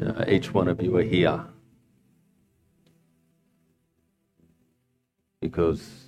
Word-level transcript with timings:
Uh, 0.00 0.24
each 0.28 0.54
one 0.54 0.68
of 0.68 0.80
you 0.82 0.96
are 0.96 1.02
here 1.02 1.44
because 5.40 6.06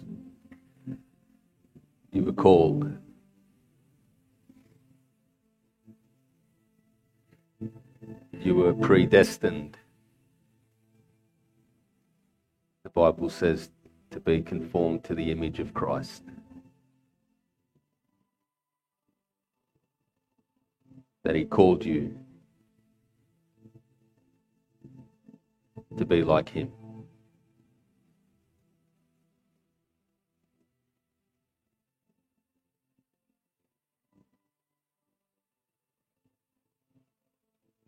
you 2.11 2.23
were 2.23 2.33
called. 2.33 2.97
You 8.33 8.55
were 8.55 8.75
predestined. 8.75 9.77
The 12.83 12.91
Bible 12.91 13.31
says 13.31 13.71
to 14.11 14.21
be 14.21 14.43
conformed 14.43 15.05
to 15.05 15.15
the 15.15 15.31
image 15.31 15.59
of 15.59 15.73
Christ. 15.75 16.23
That 21.25 21.37
He 21.37 21.45
called 21.45 21.85
you 21.85 22.19
to 25.97 26.05
be 26.05 26.23
like 26.23 26.49
Him. 26.49 26.73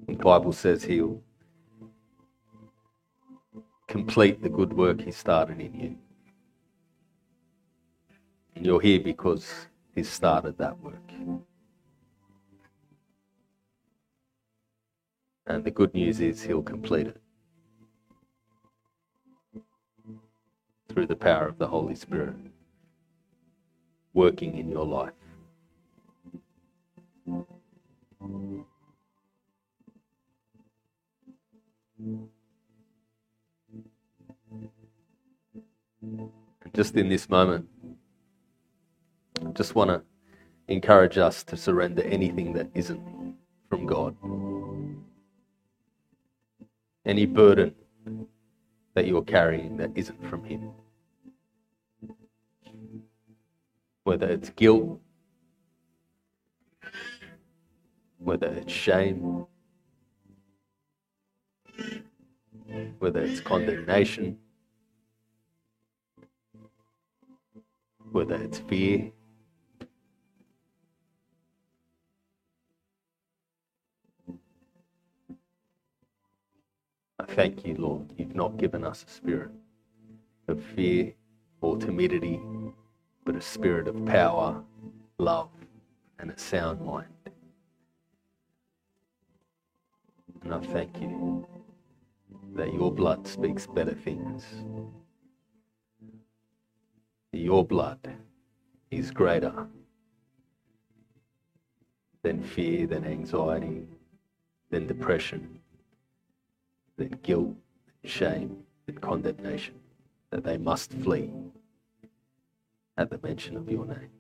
The 0.07 0.15
Bible 0.15 0.53
says 0.53 0.85
He'll 0.85 1.23
complete 3.89 4.43
the 4.43 4.49
good 4.49 4.73
work 4.73 5.01
He 5.01 5.11
started 5.11 5.61
in 5.61 5.75
you. 5.75 5.97
And 8.55 8.65
you're 8.65 8.81
here 8.81 9.01
because 9.01 9.67
He 9.95 10.03
started 10.05 10.59
that 10.59 10.79
work. 10.81 10.95
And 15.47 15.65
the 15.65 15.71
good 15.71 15.95
news 15.95 16.21
is 16.21 16.43
He'll 16.43 16.63
complete 16.63 17.09
it. 17.09 17.21
through 20.95 21.07
the 21.07 21.17
power 21.17 21.49
of 21.49 21.59
the 21.59 21.67
Holy 21.67 21.95
Spirit 21.95 22.37
working 24.13 24.57
in 24.57 24.71
your 24.71 24.87
life. 24.87 25.13
Just 36.75 36.97
in 36.97 37.09
this 37.09 37.29
moment, 37.29 37.69
I 39.41 39.51
just 39.51 39.75
want 39.75 39.91
to 39.91 40.03
encourage 40.69 41.19
us 41.19 41.45
to 41.45 41.57
surrender 41.57 42.03
anything 42.03 42.53
that 42.55 42.69
isn't 42.75 43.37
from 43.69 43.87
God. 43.87 44.17
Any 47.07 47.27
burden 47.27 47.75
that 48.95 49.07
you're 49.07 49.23
carrying 49.23 49.77
that 49.77 49.91
isn't 49.95 50.25
from 50.29 50.45
Him. 50.45 50.71
Whether 54.05 54.29
it's 54.29 54.51
guilt, 54.51 55.01
whether 58.19 58.47
it's 58.47 58.73
shame, 58.73 59.47
whether 62.99 63.21
it's 63.21 63.41
condemnation, 63.41 64.39
whether 68.13 68.37
it's 68.37 68.59
fear. 68.61 69.14
I 77.25 77.33
thank 77.33 77.65
you, 77.65 77.75
Lord. 77.77 78.13
You've 78.19 78.35
not 78.35 78.59
given 78.59 78.85
us 78.85 79.03
a 79.09 79.11
spirit 79.11 79.51
of 80.47 80.63
fear 80.63 81.15
or 81.63 81.79
timidity, 81.79 82.39
but 83.25 83.35
a 83.35 83.41
spirit 83.41 83.89
of 83.89 84.05
power, 84.05 84.63
love, 85.17 85.49
and 86.19 86.31
a 86.31 86.39
sound 86.39 86.83
mind. 86.83 87.07
And 90.43 90.53
I 90.53 90.59
thank 90.59 91.01
you 91.01 91.47
that 92.57 92.75
your 92.75 92.93
blood 92.93 93.27
speaks 93.27 93.67
better 93.67 93.95
things. 93.95 94.45
Your 97.33 97.65
blood 97.65 98.07
is 98.91 99.11
greater 99.11 99.67
than 102.21 102.43
fear, 102.43 102.87
than 102.87 103.07
anxiety, 103.07 103.87
than 104.71 104.87
depression 104.87 105.61
than 106.97 107.19
guilt, 107.23 107.55
shame, 108.05 108.65
and 108.87 109.01
condemnation, 109.01 109.75
that 110.31 110.45
they 110.45 110.57
must 110.57 110.93
flee 110.93 111.31
at 112.97 113.11
the 113.11 113.19
mention 113.23 113.57
of 113.57 113.69
your 113.71 113.87
name. 113.87 114.11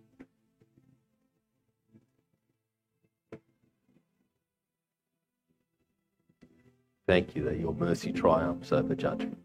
Thank 7.07 7.37
you 7.37 7.45
that 7.45 7.59
your 7.59 7.75
mercy 7.75 8.12
triumphs 8.12 8.73
over 8.73 8.95
judgment. 8.95 9.39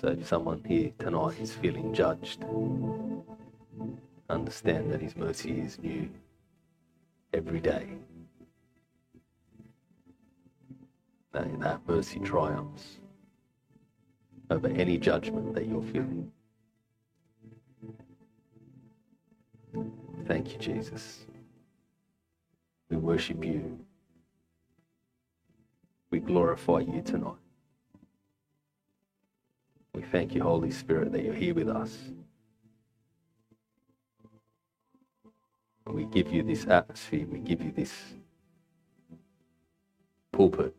So 0.00 0.08
if 0.08 0.26
someone 0.26 0.62
here 0.66 0.92
tonight 0.98 1.40
is 1.40 1.52
feeling 1.52 1.92
judged, 1.92 2.44
understand 4.28 4.92
that 4.92 5.00
his 5.00 5.16
mercy 5.16 5.60
is 5.60 5.78
new 5.78 6.08
every 7.32 7.60
day. 7.60 7.88
That, 11.34 11.60
that 11.60 11.80
mercy 11.86 12.20
triumphs 12.20 12.98
over 14.50 14.68
any 14.68 14.96
judgment 14.96 15.54
that 15.54 15.66
you're 15.66 15.82
feeling. 15.82 16.30
Thank 20.26 20.52
you, 20.52 20.58
Jesus. 20.58 21.26
We 22.88 22.96
worship 22.96 23.44
you. 23.44 23.78
We 26.10 26.20
glorify 26.20 26.80
you 26.80 27.02
tonight. 27.02 27.34
We 29.92 30.02
thank 30.02 30.34
you, 30.34 30.42
Holy 30.42 30.70
Spirit, 30.70 31.12
that 31.12 31.24
you're 31.24 31.34
here 31.34 31.54
with 31.54 31.68
us. 31.68 31.98
we 35.86 36.06
give 36.06 36.32
you 36.32 36.42
this 36.42 36.66
atmosphere, 36.66 37.26
we 37.30 37.38
give 37.38 37.62
you 37.62 37.70
this 37.70 37.92
pulpit 40.32 40.74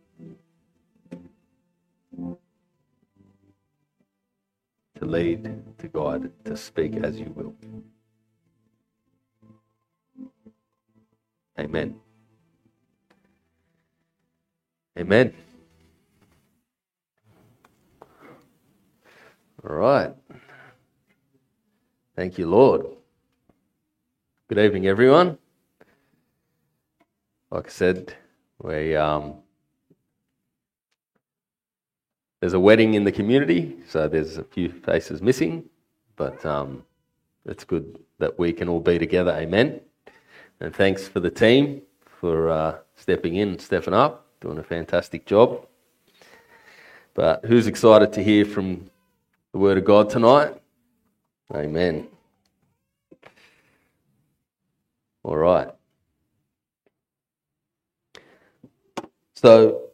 to 5.00 5.06
lead, 5.06 5.64
to 5.78 5.88
guide, 5.88 6.32
to 6.46 6.56
speak 6.56 6.96
as 6.98 7.20
you 7.20 7.32
will. 7.36 7.54
Amen. 11.60 11.96
Amen. 14.98 15.34
All 19.64 19.76
right. 19.76 20.14
Thank 22.16 22.38
you, 22.38 22.48
Lord. 22.48 22.86
Good 24.48 24.60
evening, 24.60 24.88
everyone. 24.88 25.38
Like 27.52 27.68
I 27.68 27.70
said, 27.70 28.16
we 28.62 28.96
um, 28.96 29.36
there's 32.40 32.54
a 32.54 32.60
wedding 32.60 32.94
in 32.94 33.04
the 33.04 33.12
community, 33.12 33.78
so 33.88 34.08
there's 34.08 34.38
a 34.38 34.44
few 34.44 34.70
faces 34.70 35.22
missing, 35.22 35.70
but 36.16 36.46
um, 36.46 36.84
it's 37.46 37.64
good 37.64 38.00
that 38.20 38.38
we 38.38 38.54
can 38.54 38.70
all 38.70 38.80
be 38.80 39.00
together. 39.00 39.32
Amen. 39.32 39.80
And 40.60 40.76
thanks 40.76 41.08
for 41.08 41.20
the 41.20 41.30
team 41.30 41.82
for 42.06 42.50
uh, 42.50 42.78
stepping 42.96 43.36
in, 43.36 43.60
stepping 43.60 43.94
up, 43.94 44.26
doing 44.42 44.58
a 44.58 44.64
fantastic 44.64 45.26
job. 45.26 45.66
But 47.14 47.46
who's 47.46 47.68
excited 47.68 48.12
to 48.14 48.24
hear 48.24 48.46
from 48.46 48.90
the 49.52 49.58
Word 49.58 49.78
of 49.78 49.86
God 49.86 50.10
tonight? 50.10 50.54
Amen. 51.54 52.08
All 55.24 55.38
right. 55.38 55.70
So, 59.36 59.85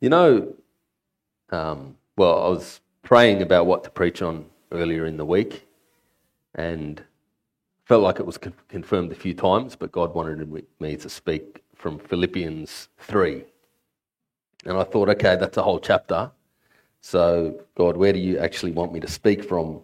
You 0.00 0.08
know, 0.08 0.54
um, 1.50 1.96
well, 2.16 2.42
I 2.44 2.48
was 2.48 2.80
praying 3.02 3.42
about 3.42 3.66
what 3.66 3.84
to 3.84 3.90
preach 3.90 4.22
on 4.22 4.46
earlier 4.72 5.06
in 5.06 5.16
the 5.18 5.26
week, 5.26 5.66
and 6.54 7.02
felt 7.84 8.02
like 8.02 8.20
it 8.20 8.26
was 8.26 8.38
con- 8.38 8.54
confirmed 8.68 9.12
a 9.12 9.14
few 9.14 9.34
times, 9.34 9.76
but 9.76 9.92
God 9.92 10.14
wanted 10.14 10.50
me 10.80 10.96
to 10.96 11.08
speak 11.08 11.62
from 11.74 11.98
Philippians 11.98 12.88
3. 12.98 13.44
And 14.66 14.78
I 14.78 14.84
thought, 14.84 15.08
okay, 15.10 15.36
that's 15.36 15.56
a 15.58 15.62
whole 15.62 15.80
chapter, 15.80 16.30
So, 17.02 17.62
God, 17.74 17.96
where 17.96 18.12
do 18.12 18.18
you 18.18 18.38
actually 18.38 18.72
want 18.72 18.92
me 18.92 19.00
to 19.00 19.08
speak 19.08 19.44
from? 19.44 19.82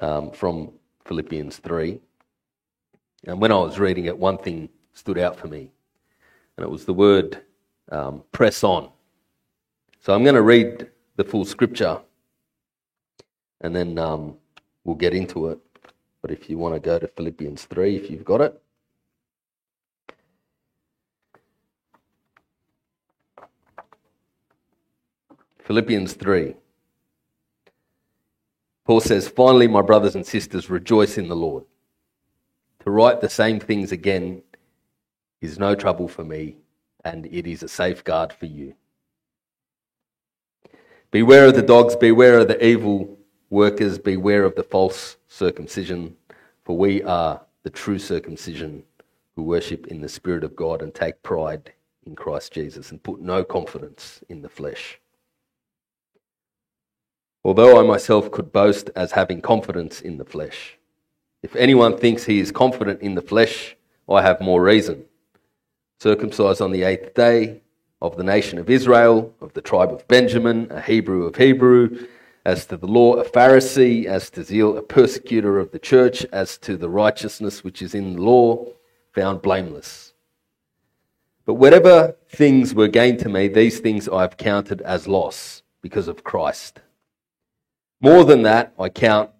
Um, 0.00 0.30
from 0.30 0.72
Philippians 1.04 1.58
3. 1.58 2.00
And 3.26 3.40
when 3.40 3.52
I 3.52 3.56
was 3.56 3.78
reading 3.78 4.06
it, 4.06 4.16
one 4.18 4.38
thing 4.38 4.70
stood 4.94 5.18
out 5.18 5.36
for 5.36 5.48
me, 5.48 5.70
and 6.56 6.64
it 6.64 6.70
was 6.70 6.86
the 6.86 6.94
word 6.94 7.42
um, 7.92 8.22
press 8.32 8.64
on. 8.64 8.90
So 10.00 10.14
I'm 10.14 10.22
going 10.22 10.34
to 10.34 10.42
read 10.42 10.88
the 11.16 11.24
full 11.24 11.44
scripture 11.44 12.00
and 13.60 13.76
then 13.76 13.98
um, 13.98 14.36
we'll 14.82 14.96
get 14.96 15.12
into 15.12 15.48
it. 15.48 15.58
But 16.22 16.30
if 16.30 16.48
you 16.48 16.56
want 16.56 16.74
to 16.74 16.80
go 16.80 16.98
to 16.98 17.06
Philippians 17.06 17.64
3, 17.64 17.96
if 17.96 18.10
you've 18.10 18.24
got 18.24 18.40
it. 18.40 18.62
Philippians 25.58 26.14
3. 26.14 26.54
Paul 28.86 29.00
says, 29.00 29.28
Finally, 29.28 29.68
my 29.68 29.82
brothers 29.82 30.14
and 30.14 30.26
sisters, 30.26 30.70
rejoice 30.70 31.18
in 31.18 31.28
the 31.28 31.36
Lord. 31.36 31.64
To 32.84 32.90
write 32.90 33.20
the 33.20 33.28
same 33.28 33.60
things 33.60 33.92
again 33.92 34.42
is 35.42 35.58
no 35.58 35.74
trouble 35.74 36.08
for 36.08 36.24
me, 36.24 36.56
and 37.04 37.26
it 37.26 37.46
is 37.46 37.62
a 37.62 37.68
safeguard 37.68 38.32
for 38.32 38.46
you. 38.46 38.74
Beware 41.10 41.46
of 41.46 41.56
the 41.56 41.62
dogs, 41.62 41.96
beware 41.96 42.38
of 42.38 42.46
the 42.46 42.64
evil 42.64 43.18
workers, 43.50 43.98
beware 43.98 44.44
of 44.44 44.54
the 44.54 44.62
false 44.62 45.16
circumcision, 45.26 46.16
for 46.62 46.78
we 46.78 47.02
are 47.02 47.40
the 47.64 47.70
true 47.70 47.98
circumcision 47.98 48.84
who 49.34 49.42
worship 49.42 49.88
in 49.88 50.00
the 50.00 50.08
Spirit 50.08 50.44
of 50.44 50.54
God 50.54 50.82
and 50.82 50.94
take 50.94 51.20
pride 51.24 51.72
in 52.06 52.14
Christ 52.14 52.52
Jesus 52.52 52.92
and 52.92 53.02
put 53.02 53.20
no 53.20 53.42
confidence 53.42 54.22
in 54.28 54.42
the 54.42 54.48
flesh. 54.48 55.00
Although 57.44 57.80
I 57.80 57.82
myself 57.82 58.30
could 58.30 58.52
boast 58.52 58.90
as 58.94 59.10
having 59.12 59.40
confidence 59.40 60.00
in 60.00 60.16
the 60.16 60.24
flesh, 60.24 60.78
if 61.42 61.56
anyone 61.56 61.98
thinks 61.98 62.24
he 62.24 62.38
is 62.38 62.52
confident 62.52 63.00
in 63.00 63.16
the 63.16 63.22
flesh, 63.22 63.76
I 64.08 64.22
have 64.22 64.40
more 64.40 64.62
reason. 64.62 65.06
Circumcised 65.98 66.60
on 66.60 66.70
the 66.70 66.84
eighth 66.84 67.14
day, 67.14 67.62
of 68.00 68.16
the 68.16 68.24
nation 68.24 68.58
of 68.58 68.70
Israel, 68.70 69.34
of 69.40 69.52
the 69.52 69.60
tribe 69.60 69.92
of 69.92 70.06
Benjamin, 70.08 70.68
a 70.70 70.80
Hebrew 70.80 71.24
of 71.24 71.36
Hebrew, 71.36 72.06
as 72.44 72.66
to 72.66 72.76
the 72.76 72.86
law, 72.86 73.14
a 73.14 73.24
Pharisee, 73.24 74.06
as 74.06 74.30
to 74.30 74.42
zeal, 74.42 74.76
a 74.78 74.82
persecutor 74.82 75.58
of 75.58 75.70
the 75.72 75.78
church, 75.78 76.24
as 76.32 76.56
to 76.58 76.76
the 76.76 76.88
righteousness 76.88 77.62
which 77.62 77.82
is 77.82 77.94
in 77.94 78.14
the 78.14 78.22
law, 78.22 78.64
found 79.12 79.42
blameless. 79.42 80.14
But 81.44 81.54
whatever 81.54 82.16
things 82.28 82.74
were 82.74 82.88
gained 82.88 83.18
to 83.20 83.28
me, 83.28 83.48
these 83.48 83.80
things 83.80 84.08
I 84.08 84.22
have 84.22 84.36
counted 84.36 84.80
as 84.82 85.08
loss 85.08 85.62
because 85.82 86.08
of 86.08 86.24
Christ. 86.24 86.80
More 88.00 88.24
than 88.24 88.42
that, 88.42 88.72
I 88.78 88.88
count 88.88 89.30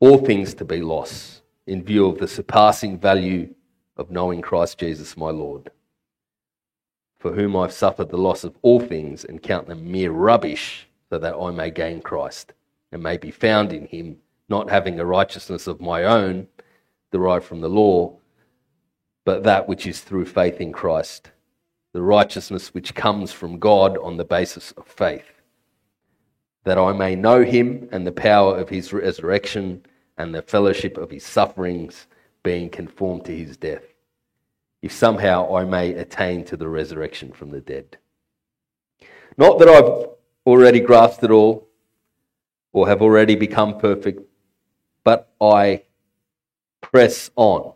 all 0.00 0.18
things 0.18 0.54
to 0.54 0.64
be 0.64 0.80
loss 0.80 1.42
in 1.66 1.82
view 1.82 2.06
of 2.06 2.18
the 2.18 2.28
surpassing 2.28 2.98
value 2.98 3.54
of 3.96 4.10
knowing 4.10 4.40
Christ 4.40 4.78
Jesus 4.78 5.16
my 5.16 5.30
Lord, 5.30 5.70
for 7.26 7.34
whom 7.34 7.56
I've 7.56 7.72
suffered 7.72 8.10
the 8.10 8.16
loss 8.16 8.44
of 8.44 8.56
all 8.62 8.78
things 8.78 9.24
and 9.24 9.42
count 9.42 9.66
them 9.66 9.90
mere 9.90 10.12
rubbish, 10.12 10.86
so 11.10 11.18
that 11.18 11.34
I 11.34 11.50
may 11.50 11.72
gain 11.72 12.00
Christ 12.00 12.52
and 12.92 13.02
may 13.02 13.16
be 13.16 13.32
found 13.32 13.72
in 13.72 13.86
him, 13.86 14.18
not 14.48 14.70
having 14.70 15.00
a 15.00 15.04
righteousness 15.04 15.66
of 15.66 15.80
my 15.80 16.04
own 16.04 16.46
derived 17.10 17.44
from 17.44 17.62
the 17.62 17.68
law, 17.68 18.16
but 19.24 19.42
that 19.42 19.66
which 19.66 19.88
is 19.88 20.02
through 20.02 20.26
faith 20.26 20.60
in 20.60 20.72
Christ, 20.72 21.32
the 21.92 22.00
righteousness 22.00 22.72
which 22.72 22.94
comes 22.94 23.32
from 23.32 23.58
God 23.58 23.98
on 23.98 24.18
the 24.18 24.24
basis 24.24 24.70
of 24.76 24.86
faith 24.86 25.32
that 26.62 26.78
I 26.78 26.92
may 26.92 27.16
know 27.16 27.42
him 27.42 27.88
and 27.90 28.06
the 28.06 28.12
power 28.12 28.56
of 28.56 28.68
his 28.68 28.92
resurrection 28.92 29.84
and 30.16 30.32
the 30.32 30.42
fellowship 30.42 30.96
of 30.96 31.10
his 31.10 31.26
sufferings, 31.26 32.06
being 32.44 32.70
conformed 32.70 33.24
to 33.24 33.36
his 33.36 33.56
death, 33.56 33.82
if 34.82 34.92
somehow 34.92 35.54
I 35.54 35.64
may 35.64 35.92
attain 35.92 36.44
to 36.44 36.56
the 36.56 36.68
resurrection 36.68 37.32
from 37.32 37.50
the 37.50 37.60
dead. 37.60 37.98
Not 39.36 39.58
that 39.58 39.68
I've 39.68 40.08
already 40.46 40.80
grasped 40.80 41.24
it 41.24 41.30
all 41.30 41.68
or 42.72 42.88
have 42.88 43.02
already 43.02 43.36
become 43.36 43.78
perfect, 43.78 44.22
but 45.02 45.32
I 45.40 45.82
press 46.80 47.30
on. 47.36 47.72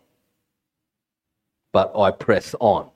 But 1.72 1.92
I 1.96 2.10
press 2.10 2.54
on. 2.60 2.90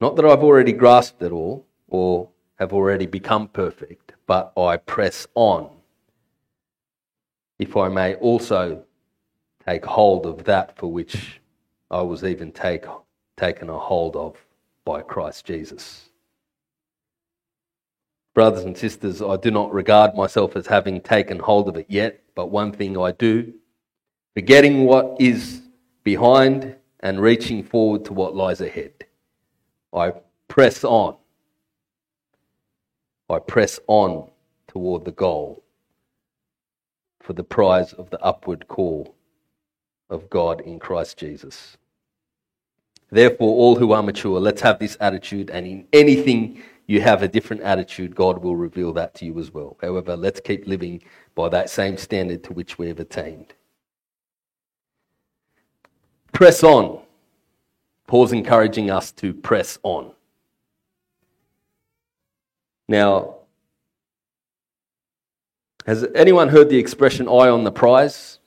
Not 0.00 0.16
that 0.16 0.24
I've 0.24 0.44
already 0.44 0.72
grasped 0.72 1.22
it 1.22 1.32
all, 1.32 1.66
or 1.88 2.28
have 2.58 2.72
already 2.72 3.06
become 3.06 3.48
perfect, 3.48 4.12
but 4.26 4.52
I 4.56 4.76
press 4.76 5.26
on, 5.34 5.70
if 7.58 7.76
I 7.76 7.88
may 7.88 8.14
also 8.16 8.84
take 9.68 9.84
hold 9.84 10.24
of 10.24 10.44
that 10.44 10.74
for 10.78 10.90
which 10.90 11.40
I 11.90 12.00
was 12.00 12.24
even 12.24 12.52
take, 12.52 12.86
taken 13.36 13.68
a 13.68 13.78
hold 13.78 14.16
of 14.16 14.34
by 14.86 15.02
Christ 15.02 15.44
Jesus. 15.44 16.08
Brothers 18.34 18.64
and 18.64 18.76
sisters, 18.76 19.20
I 19.20 19.36
do 19.36 19.50
not 19.50 19.70
regard 19.72 20.14
myself 20.14 20.56
as 20.56 20.66
having 20.66 21.02
taken 21.02 21.38
hold 21.38 21.68
of 21.68 21.76
it 21.76 21.86
yet, 21.88 22.22
but 22.34 22.46
one 22.46 22.72
thing 22.72 22.96
I 22.96 23.12
do, 23.12 23.52
forgetting 24.34 24.84
what 24.84 25.16
is 25.20 25.60
behind 26.02 26.74
and 27.00 27.20
reaching 27.20 27.62
forward 27.62 28.06
to 28.06 28.14
what 28.14 28.34
lies 28.34 28.62
ahead. 28.62 28.94
I 29.92 30.12
press 30.48 30.82
on 30.82 31.16
I 33.30 33.38
press 33.38 33.78
on 33.86 34.30
toward 34.68 35.04
the 35.04 35.12
goal 35.12 35.62
for 37.20 37.34
the 37.34 37.44
prize 37.44 37.92
of 37.92 38.08
the 38.08 38.18
upward 38.20 38.66
call 38.68 39.17
of 40.10 40.28
God 40.30 40.60
in 40.62 40.78
Christ 40.78 41.18
Jesus. 41.18 41.76
Therefore, 43.10 43.54
all 43.54 43.76
who 43.76 43.92
are 43.92 44.02
mature, 44.02 44.38
let's 44.38 44.60
have 44.62 44.78
this 44.78 44.96
attitude, 45.00 45.50
and 45.50 45.66
in 45.66 45.86
anything 45.92 46.62
you 46.86 47.00
have 47.00 47.22
a 47.22 47.28
different 47.28 47.62
attitude, 47.62 48.14
God 48.14 48.42
will 48.42 48.56
reveal 48.56 48.92
that 48.94 49.14
to 49.16 49.24
you 49.26 49.38
as 49.38 49.52
well. 49.52 49.76
However, 49.80 50.16
let's 50.16 50.40
keep 50.40 50.66
living 50.66 51.02
by 51.34 51.48
that 51.50 51.70
same 51.70 51.96
standard 51.96 52.42
to 52.44 52.52
which 52.52 52.78
we 52.78 52.88
have 52.88 53.00
attained. 53.00 53.54
Press 56.32 56.62
on. 56.62 57.00
Paul's 58.06 58.32
encouraging 58.32 58.90
us 58.90 59.12
to 59.12 59.34
press 59.34 59.78
on. 59.82 60.12
Now, 62.88 63.36
has 65.86 66.06
anyone 66.14 66.48
heard 66.48 66.70
the 66.70 66.78
expression 66.78 67.28
eye 67.28 67.48
on 67.48 67.64
the 67.64 67.72
prize? 67.72 68.38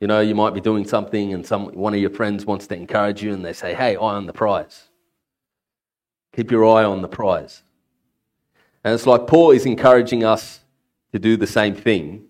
You 0.00 0.06
know, 0.06 0.20
you 0.20 0.34
might 0.34 0.54
be 0.54 0.60
doing 0.60 0.86
something 0.86 1.34
and 1.34 1.46
some, 1.46 1.66
one 1.66 1.92
of 1.92 2.00
your 2.00 2.10
friends 2.10 2.46
wants 2.46 2.66
to 2.68 2.74
encourage 2.74 3.22
you 3.22 3.34
and 3.34 3.44
they 3.44 3.52
say, 3.52 3.74
hey, 3.74 3.96
eye 3.96 3.98
on 3.98 4.26
the 4.26 4.32
prize. 4.32 4.88
Keep 6.34 6.50
your 6.50 6.64
eye 6.66 6.84
on 6.84 7.02
the 7.02 7.08
prize. 7.08 7.62
And 8.82 8.94
it's 8.94 9.06
like 9.06 9.26
Paul 9.26 9.50
is 9.50 9.66
encouraging 9.66 10.24
us 10.24 10.60
to 11.12 11.18
do 11.18 11.36
the 11.36 11.46
same 11.46 11.74
thing, 11.74 12.24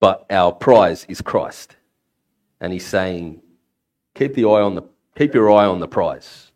but 0.00 0.26
our 0.28 0.52
prize 0.52 1.06
is 1.08 1.22
Christ. 1.22 1.76
And 2.60 2.74
he's 2.74 2.86
saying, 2.86 3.40
keep, 4.14 4.34
the 4.34 4.44
eye 4.44 4.60
on 4.60 4.74
the, 4.74 4.82
keep 5.16 5.32
your 5.32 5.50
eye 5.50 5.64
on 5.64 5.80
the 5.80 5.88
prize. 5.88 6.52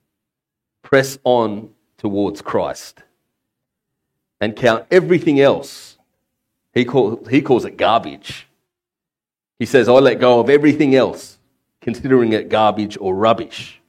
Press 0.83 1.19
on 1.25 1.71
towards 1.97 2.43
Christ 2.43 3.03
and 4.41 4.55
count 4.55 4.85
everything 4.91 5.41
else. 5.41 5.97
He, 6.75 6.85
call, 6.85 7.25
he 7.31 7.41
calls 7.41 7.65
it 7.65 7.79
garbage. 7.79 8.49
He 9.63 9.67
says, 9.67 9.89
I 9.89 9.93
let 9.93 10.19
go 10.19 10.41
of 10.41 10.51
everything 10.51 10.97
else, 10.97 11.39
considering 11.81 12.33
it 12.33 12.49
garbage 12.49 12.99
or 13.01 13.15
rubbish, 13.15 13.81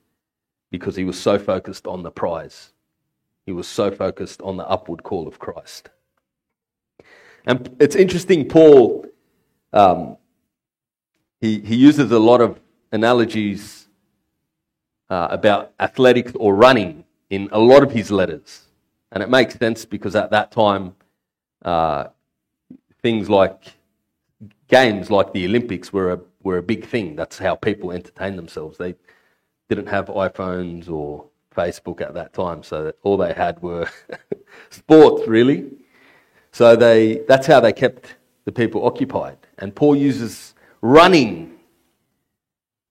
because 0.70 0.96
he 0.96 1.04
was 1.04 1.20
so 1.20 1.40
focused 1.40 1.88
on 1.88 2.04
the 2.04 2.12
prize. 2.12 2.74
He 3.48 3.54
was 3.54 3.68
so 3.68 3.90
focused 3.90 4.40
on 4.44 4.58
the 4.58 4.68
upward 4.68 5.02
call 5.02 5.28
of 5.28 5.40
Christ. 5.40 5.90
And 7.48 7.76
it's 7.80 7.96
interesting, 7.96 8.48
Paul, 8.48 9.08
um, 9.74 10.18
he, 11.42 11.60
he 11.62 11.76
uses 11.76 12.12
a 12.12 12.20
lot 12.20 12.40
of 12.40 12.60
analogies 12.92 13.88
uh, 15.10 15.30
about 15.32 15.74
athletics 15.80 16.34
or 16.36 16.54
running 16.54 17.04
in 17.32 17.50
a 17.52 17.60
lot 17.60 17.82
of 17.82 17.92
his 17.92 18.12
letters. 18.12 18.68
And 19.12 19.24
it 19.24 19.30
makes 19.32 19.56
sense 19.56 19.86
because 19.86 20.16
at 20.16 20.30
that 20.30 20.52
time, 20.52 20.94
uh, 21.66 22.10
things 23.02 23.28
like 23.28 23.74
games 24.74 25.12
like 25.12 25.32
the 25.34 25.46
Olympics 25.46 25.94
were 25.94 26.14
a, 26.14 26.20
were 26.42 26.58
a 26.58 26.64
big 26.64 26.84
thing. 26.84 27.16
That's 27.16 27.38
how 27.38 27.54
people 27.54 27.92
entertained 27.92 28.40
themselves. 28.40 28.80
They 28.80 28.96
didn't 29.70 29.86
have 29.86 30.08
iPhones 30.08 30.90
or 30.90 31.28
Facebook 31.56 32.02
at 32.02 32.16
that 32.16 32.34
time, 32.34 32.64
so 32.64 32.92
all 33.04 33.16
they 33.18 33.34
had 33.34 33.62
were 33.62 33.88
sports, 34.72 35.28
really. 35.28 35.70
So 36.52 36.76
they, 36.76 37.22
that's 37.28 37.46
how 37.46 37.60
they 37.60 37.72
kept 37.72 38.16
the 38.46 38.52
people 38.52 38.84
occupied. 38.84 39.38
And 39.60 39.76
Paul 39.76 39.96
uses 39.96 40.56
running 40.82 41.60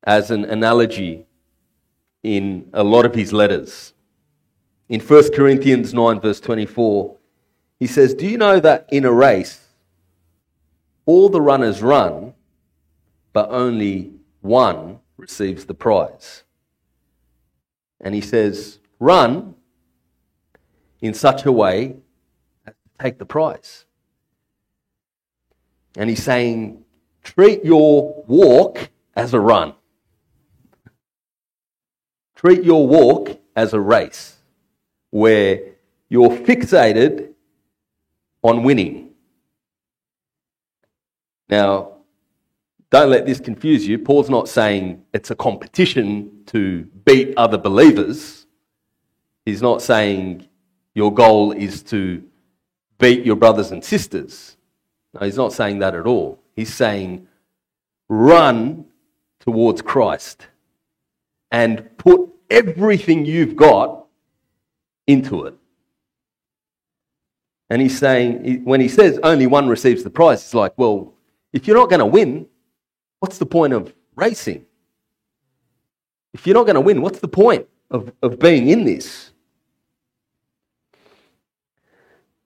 as 0.04 0.30
an 0.30 0.44
analogy 0.44 1.26
in 2.22 2.70
a 2.72 2.84
lot 2.84 3.04
of 3.04 3.12
his 3.12 3.32
letters. 3.32 3.92
In 4.88 5.00
1 5.00 5.32
Corinthians 5.32 5.92
9, 5.92 6.20
verse 6.20 6.38
24, 6.38 7.16
he 7.80 7.88
says, 7.88 8.14
Do 8.14 8.28
you 8.28 8.38
know 8.38 8.60
that 8.60 8.86
in 8.92 9.04
a 9.04 9.12
race, 9.12 9.61
all 11.06 11.28
the 11.28 11.40
runners 11.40 11.82
run, 11.82 12.34
but 13.32 13.48
only 13.50 14.12
one 14.40 15.00
receives 15.16 15.64
the 15.64 15.74
prize? 15.74 16.44
And 18.00 18.14
he 18.14 18.20
says, 18.20 18.78
Run 18.98 19.54
in 21.00 21.14
such 21.14 21.44
a 21.44 21.52
way 21.52 21.96
as 22.66 22.74
to 22.74 23.04
take 23.04 23.18
the 23.18 23.26
prize. 23.26 23.84
And 25.96 26.08
he's 26.08 26.22
saying, 26.22 26.84
Treat 27.22 27.64
your 27.64 28.24
walk 28.26 28.90
as 29.14 29.34
a 29.34 29.40
run. 29.40 29.74
Treat 32.34 32.64
your 32.64 32.86
walk 32.86 33.40
as 33.54 33.72
a 33.72 33.80
race 33.80 34.36
where 35.10 35.60
you're 36.08 36.30
fixated 36.30 37.34
on 38.42 38.64
winning. 38.64 39.11
Now, 41.52 41.96
don't 42.88 43.10
let 43.10 43.26
this 43.26 43.38
confuse 43.38 43.86
you. 43.86 43.98
Paul's 43.98 44.30
not 44.30 44.48
saying 44.48 45.04
it's 45.12 45.30
a 45.30 45.34
competition 45.34 46.44
to 46.46 46.84
beat 47.04 47.34
other 47.36 47.58
believers. 47.58 48.46
He's 49.44 49.60
not 49.60 49.82
saying 49.82 50.48
your 50.94 51.12
goal 51.12 51.52
is 51.52 51.82
to 51.94 52.24
beat 52.98 53.26
your 53.26 53.36
brothers 53.36 53.70
and 53.70 53.84
sisters. 53.84 54.56
No, 55.12 55.26
he's 55.26 55.36
not 55.36 55.52
saying 55.52 55.80
that 55.80 55.94
at 55.94 56.06
all. 56.06 56.42
He's 56.56 56.72
saying 56.72 57.28
run 58.08 58.86
towards 59.40 59.82
Christ 59.82 60.46
and 61.50 61.86
put 61.98 62.30
everything 62.48 63.26
you've 63.26 63.56
got 63.56 64.06
into 65.06 65.44
it. 65.44 65.54
And 67.68 67.82
he's 67.82 67.98
saying, 67.98 68.64
when 68.64 68.80
he 68.80 68.88
says 68.88 69.20
only 69.22 69.46
one 69.46 69.68
receives 69.68 70.02
the 70.02 70.08
prize, 70.08 70.40
it's 70.40 70.54
like, 70.54 70.72
well, 70.78 71.12
if 71.52 71.66
you're 71.66 71.76
not 71.76 71.90
going 71.90 72.00
to 72.00 72.06
win, 72.06 72.46
what's 73.20 73.38
the 73.38 73.46
point 73.46 73.72
of 73.72 73.94
racing? 74.16 74.64
If 76.32 76.46
you're 76.46 76.54
not 76.54 76.64
going 76.64 76.74
to 76.74 76.80
win, 76.80 77.02
what's 77.02 77.20
the 77.20 77.28
point 77.28 77.66
of, 77.90 78.12
of 78.22 78.38
being 78.38 78.68
in 78.68 78.84
this? 78.84 79.32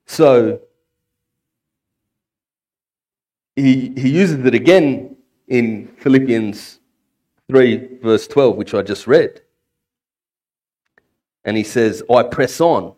So 0.05 0.61
he, 3.55 3.93
he 3.97 4.09
uses 4.09 4.45
it 4.45 4.53
again 4.53 5.15
in 5.47 5.87
Philippians 5.99 6.79
3, 7.49 7.99
verse 8.03 8.27
12, 8.27 8.55
which 8.55 8.73
I 8.73 8.81
just 8.81 9.07
read. 9.07 9.41
And 11.45 11.55
he 11.55 11.63
says, 11.63 12.03
I 12.09 12.23
press 12.23 12.59
on 12.59 12.93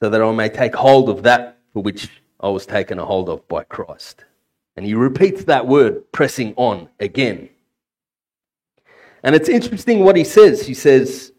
so 0.00 0.10
that 0.10 0.20
I 0.20 0.32
may 0.32 0.48
take 0.48 0.74
hold 0.74 1.08
of 1.08 1.22
that 1.22 1.58
for 1.72 1.82
which 1.82 2.10
I 2.40 2.48
was 2.48 2.66
taken 2.66 2.98
a 2.98 3.04
hold 3.04 3.28
of 3.28 3.46
by 3.48 3.64
Christ. 3.64 4.24
And 4.76 4.86
he 4.86 4.94
repeats 4.94 5.44
that 5.44 5.66
word, 5.66 6.10
pressing 6.12 6.54
on, 6.56 6.88
again. 7.00 7.48
And 9.22 9.34
it's 9.34 9.48
interesting 9.48 10.00
what 10.00 10.16
he 10.16 10.24
says. 10.24 10.66
He 10.66 10.74
says, 10.74 11.32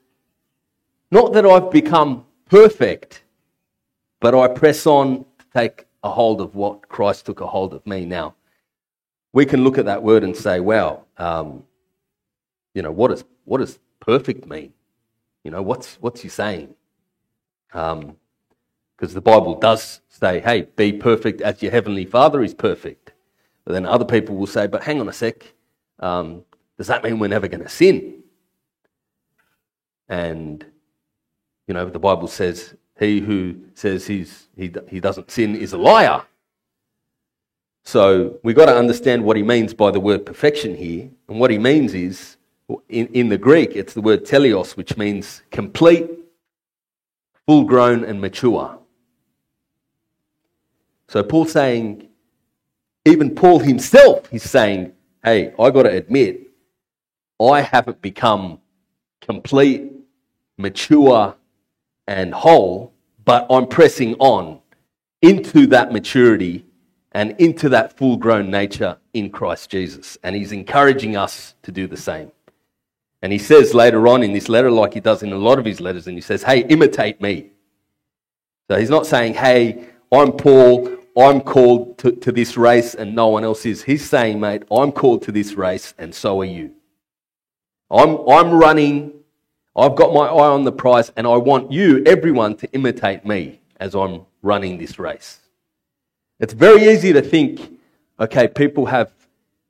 Not 1.09 1.33
that 1.33 1.45
I've 1.45 1.71
become 1.71 2.25
perfect, 2.49 3.23
but 4.19 4.35
I 4.35 4.47
press 4.49 4.85
on 4.85 5.25
to 5.39 5.45
take 5.53 5.85
a 6.03 6.09
hold 6.09 6.41
of 6.41 6.55
what 6.55 6.87
Christ 6.87 7.25
took 7.25 7.41
a 7.41 7.47
hold 7.47 7.73
of 7.73 7.85
me 7.85 8.05
now. 8.05 8.35
We 9.33 9.45
can 9.45 9.63
look 9.63 9.77
at 9.77 9.85
that 9.85 10.03
word 10.03 10.23
and 10.23 10.35
say, 10.35 10.59
wow, 10.59 11.05
um, 11.17 11.63
you 12.73 12.81
know, 12.81 12.91
what, 12.91 13.11
is, 13.11 13.23
what 13.45 13.59
does 13.59 13.79
perfect 13.99 14.47
mean? 14.47 14.73
You 15.43 15.51
know, 15.51 15.61
what's, 15.61 15.95
what's 15.95 16.21
he 16.21 16.29
saying? 16.29 16.73
Because 18.99 19.13
the 19.13 19.21
Bible 19.21 19.55
does 19.55 20.01
say, 20.09 20.41
hey, 20.41 20.63
be 20.75 20.91
perfect 20.91 21.39
as 21.39 21.61
your 21.61 21.71
heavenly 21.71 22.03
Father 22.03 22.43
is 22.43 22.53
perfect. 22.53 23.13
But 23.63 23.71
then 23.71 23.85
other 23.85 24.03
people 24.03 24.35
will 24.35 24.45
say, 24.45 24.67
but 24.67 24.83
hang 24.83 24.99
on 24.99 25.07
a 25.07 25.13
sec, 25.13 25.53
um, 25.99 26.43
does 26.77 26.87
that 26.87 27.01
mean 27.01 27.17
we're 27.17 27.29
never 27.29 27.47
going 27.47 27.63
to 27.63 27.69
sin? 27.69 28.23
And, 30.09 30.65
you 31.65 31.73
know, 31.73 31.89
the 31.89 31.97
Bible 31.99 32.27
says, 32.27 32.75
he 32.99 33.21
who 33.21 33.55
says 33.73 34.05
he's, 34.05 34.49
he, 34.57 34.73
he 34.89 34.99
doesn't 34.99 35.31
sin 35.31 35.55
is 35.55 35.71
a 35.71 35.77
liar. 35.77 36.23
So 37.85 38.37
we've 38.43 38.55
got 38.55 38.65
to 38.65 38.75
understand 38.75 39.23
what 39.23 39.37
he 39.37 39.43
means 39.43 39.73
by 39.73 39.91
the 39.91 40.01
word 40.01 40.25
perfection 40.25 40.75
here. 40.75 41.09
And 41.29 41.39
what 41.39 41.51
he 41.51 41.57
means 41.57 41.93
is 41.93 42.35
in, 42.89 43.07
in 43.07 43.29
the 43.29 43.37
Greek, 43.37 43.77
it's 43.77 43.93
the 43.93 44.01
word 44.01 44.25
teleos, 44.25 44.75
which 44.75 44.97
means 44.97 45.41
complete, 45.51 46.09
full 47.45 47.63
grown, 47.63 48.03
and 48.03 48.19
mature. 48.19 48.78
So 51.09 51.23
Paul's 51.23 51.51
saying, 51.51 52.07
even 53.03 53.33
Paul 53.33 53.57
himself 53.57 54.31
is 54.31 54.47
saying, 54.47 54.93
hey, 55.23 55.53
I 55.59 55.71
got 55.71 55.83
to 55.83 55.89
admit, 55.89 56.51
I 57.41 57.61
haven't 57.61 57.99
become 57.99 58.59
complete, 59.19 59.91
mature, 60.59 61.35
and 62.07 62.31
whole, 62.31 62.93
but 63.25 63.47
I'm 63.49 63.65
pressing 63.65 64.13
on 64.19 64.59
into 65.23 65.65
that 65.67 65.91
maturity 65.91 66.63
and 67.13 67.35
into 67.39 67.69
that 67.69 67.97
full 67.97 68.15
grown 68.15 68.51
nature 68.51 68.95
in 69.15 69.31
Christ 69.31 69.71
Jesus. 69.71 70.15
And 70.21 70.35
he's 70.35 70.51
encouraging 70.51 71.17
us 71.17 71.55
to 71.63 71.71
do 71.71 71.87
the 71.87 71.97
same. 71.97 72.31
And 73.23 73.33
he 73.33 73.39
says 73.39 73.73
later 73.73 74.07
on 74.07 74.21
in 74.21 74.31
this 74.31 74.47
letter, 74.47 74.69
like 74.69 74.93
he 74.93 74.99
does 74.99 75.23
in 75.23 75.33
a 75.33 75.37
lot 75.37 75.57
of 75.57 75.65
his 75.65 75.81
letters, 75.81 76.05
and 76.05 76.15
he 76.15 76.21
says, 76.21 76.43
Hey, 76.43 76.59
imitate 76.67 77.19
me. 77.19 77.49
So 78.69 78.77
he's 78.77 78.91
not 78.91 79.07
saying, 79.07 79.33
Hey, 79.33 79.87
I'm 80.11 80.31
Paul, 80.31 80.98
I'm 81.19 81.41
called 81.41 81.97
to, 81.99 82.11
to 82.11 82.31
this 82.31 82.55
race 82.55 82.95
and 82.95 83.13
no 83.15 83.27
one 83.27 83.43
else 83.43 83.65
is. 83.65 83.83
He's 83.83 84.07
saying, 84.07 84.39
Mate, 84.39 84.63
I'm 84.71 84.91
called 84.91 85.23
to 85.23 85.31
this 85.31 85.53
race 85.53 85.93
and 85.97 86.13
so 86.13 86.41
are 86.41 86.45
you. 86.45 86.73
I'm, 87.91 88.17
I'm 88.29 88.53
running, 88.53 89.13
I've 89.75 89.95
got 89.95 90.13
my 90.13 90.27
eye 90.27 90.47
on 90.47 90.63
the 90.63 90.71
prize, 90.71 91.11
and 91.17 91.25
I 91.25 91.37
want 91.37 91.71
you, 91.71 92.03
everyone, 92.05 92.55
to 92.57 92.71
imitate 92.71 93.25
me 93.25 93.61
as 93.77 93.95
I'm 93.95 94.21
running 94.43 94.77
this 94.77 94.99
race. 94.99 95.39
It's 96.39 96.53
very 96.53 96.87
easy 96.87 97.11
to 97.13 97.21
think, 97.21 97.79
okay, 98.19 98.47
people 98.47 98.85
have 98.85 99.11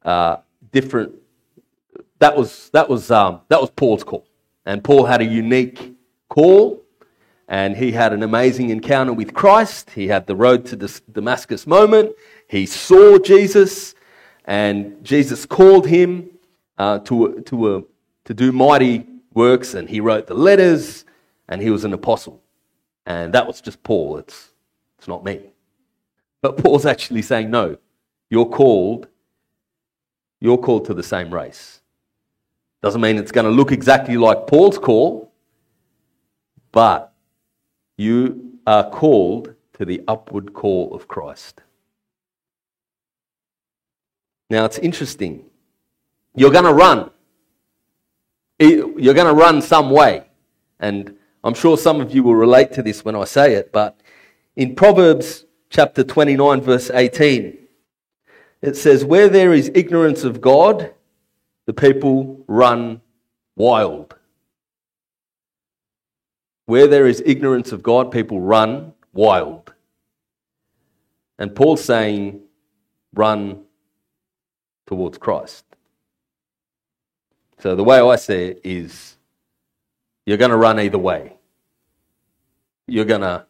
uh, 0.03 0.37
different 0.71 1.15
that 2.19 2.35
was, 2.35 2.69
that, 2.73 2.89
was, 2.89 3.09
um, 3.11 3.41
that 3.47 3.59
was 3.59 3.69
Paul's 3.71 4.03
call. 4.03 4.25
And 4.65 4.83
Paul 4.83 5.05
had 5.05 5.21
a 5.21 5.25
unique 5.25 5.95
call, 6.27 6.81
and 7.49 7.75
he 7.75 7.91
had 7.91 8.13
an 8.13 8.21
amazing 8.21 8.69
encounter 8.69 9.11
with 9.11 9.33
Christ. 9.33 9.89
He 9.89 10.07
had 10.07 10.27
the 10.27 10.35
road 10.35 10.67
to 10.67 10.75
Damascus 11.11 11.65
moment. 11.65 12.15
He 12.47 12.67
saw 12.67 13.17
Jesus, 13.17 13.95
and 14.45 15.03
Jesus 15.03 15.47
called 15.47 15.87
him 15.87 16.29
uh, 16.77 16.99
to, 16.99 17.41
to, 17.47 17.65
uh, 17.65 17.81
to 18.25 18.33
do 18.35 18.51
mighty 18.51 19.07
works, 19.33 19.73
and 19.73 19.89
he 19.89 19.99
wrote 19.99 20.27
the 20.27 20.35
letters, 20.35 21.05
and 21.47 21.59
he 21.59 21.71
was 21.71 21.85
an 21.85 21.93
apostle. 21.93 22.39
And 23.07 23.33
that 23.33 23.47
was 23.47 23.61
just 23.61 23.81
Paul. 23.81 24.17
It's, 24.17 24.51
it's 24.99 25.07
not 25.07 25.25
me. 25.25 25.41
But 26.43 26.57
Paul's 26.57 26.85
actually 26.85 27.23
saying, 27.23 27.49
no, 27.49 27.77
you're 28.29 28.45
called, 28.45 29.07
you're 30.39 30.59
called 30.59 30.85
to 30.85 30.93
the 30.93 31.03
same 31.03 31.33
race. 31.33 31.81
Doesn't 32.83 33.01
mean 33.01 33.17
it's 33.17 33.31
going 33.31 33.45
to 33.45 33.51
look 33.51 33.71
exactly 33.71 34.17
like 34.17 34.45
Paul's 34.45 34.77
call, 34.77 35.33
but 36.71 37.08
you 37.99 38.59
are 38.65 38.89
called 38.89 39.53
to 39.73 39.83
the 39.83 40.01
upward 40.07 40.53
call 40.53 40.95
of 40.95 41.07
Christ. 41.09 41.61
Now 44.49 44.63
it's 44.63 44.77
interesting. 44.77 45.45
You're 46.33 46.51
going 46.51 46.63
to 46.63 46.73
run. 46.73 47.11
You're 48.57 49.13
going 49.13 49.27
to 49.27 49.33
run 49.33 49.61
some 49.61 49.89
way. 49.89 50.25
And 50.79 51.17
I'm 51.43 51.53
sure 51.53 51.77
some 51.77 51.99
of 51.99 52.15
you 52.15 52.23
will 52.23 52.35
relate 52.35 52.71
to 52.73 52.81
this 52.81 53.03
when 53.03 53.17
I 53.17 53.25
say 53.25 53.55
it, 53.55 53.73
but 53.73 53.99
in 54.55 54.75
Proverbs 54.75 55.45
chapter 55.69 56.01
29, 56.03 56.61
verse 56.61 56.89
18, 56.89 57.57
it 58.61 58.77
says, 58.77 59.03
Where 59.03 59.27
there 59.27 59.53
is 59.53 59.71
ignorance 59.75 60.23
of 60.23 60.39
God, 60.39 60.93
the 61.65 61.73
people 61.73 62.43
run 62.47 63.01
wild. 63.57 64.15
Where 66.69 66.85
there 66.85 67.07
is 67.07 67.23
ignorance 67.25 67.71
of 67.71 67.81
God, 67.81 68.11
people 68.11 68.39
run 68.39 68.93
wild. 69.11 69.73
And 71.39 71.55
Paul's 71.55 71.83
saying, 71.83 72.41
run 73.15 73.63
towards 74.85 75.17
Christ. 75.17 75.65
So 77.57 77.75
the 77.75 77.83
way 77.83 77.99
I 77.99 78.15
see 78.17 78.49
it 78.49 78.61
is 78.63 79.17
you're 80.27 80.37
going 80.37 80.51
to 80.51 80.57
run 80.57 80.79
either 80.79 80.99
way. 80.99 81.37
You're 82.85 83.03
going 83.05 83.21
to 83.21 83.47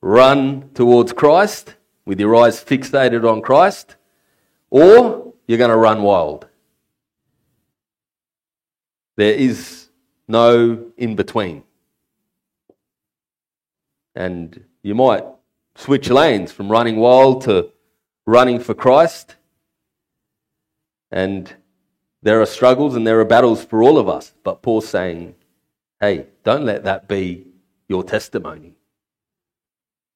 run 0.00 0.70
towards 0.72 1.12
Christ 1.12 1.74
with 2.06 2.18
your 2.18 2.34
eyes 2.34 2.64
fixated 2.64 3.30
on 3.30 3.42
Christ, 3.42 3.96
or 4.70 5.34
you're 5.46 5.58
going 5.58 5.70
to 5.70 5.76
run 5.76 6.02
wild. 6.02 6.46
There 9.16 9.34
is 9.34 9.90
no 10.26 10.92
in 10.96 11.14
between. 11.14 11.62
And 14.14 14.64
you 14.82 14.94
might 14.94 15.24
switch 15.76 16.08
lanes 16.08 16.52
from 16.52 16.70
running 16.70 16.96
wild 16.96 17.42
to 17.42 17.70
running 18.26 18.60
for 18.60 18.74
Christ. 18.74 19.36
And 21.10 21.54
there 22.22 22.40
are 22.40 22.46
struggles 22.46 22.96
and 22.96 23.06
there 23.06 23.20
are 23.20 23.24
battles 23.24 23.64
for 23.64 23.82
all 23.82 23.98
of 23.98 24.08
us. 24.08 24.32
But 24.42 24.62
Paul's 24.62 24.88
saying, 24.88 25.34
hey, 26.00 26.26
don't 26.42 26.64
let 26.64 26.84
that 26.84 27.08
be 27.08 27.46
your 27.88 28.02
testimony. 28.02 28.74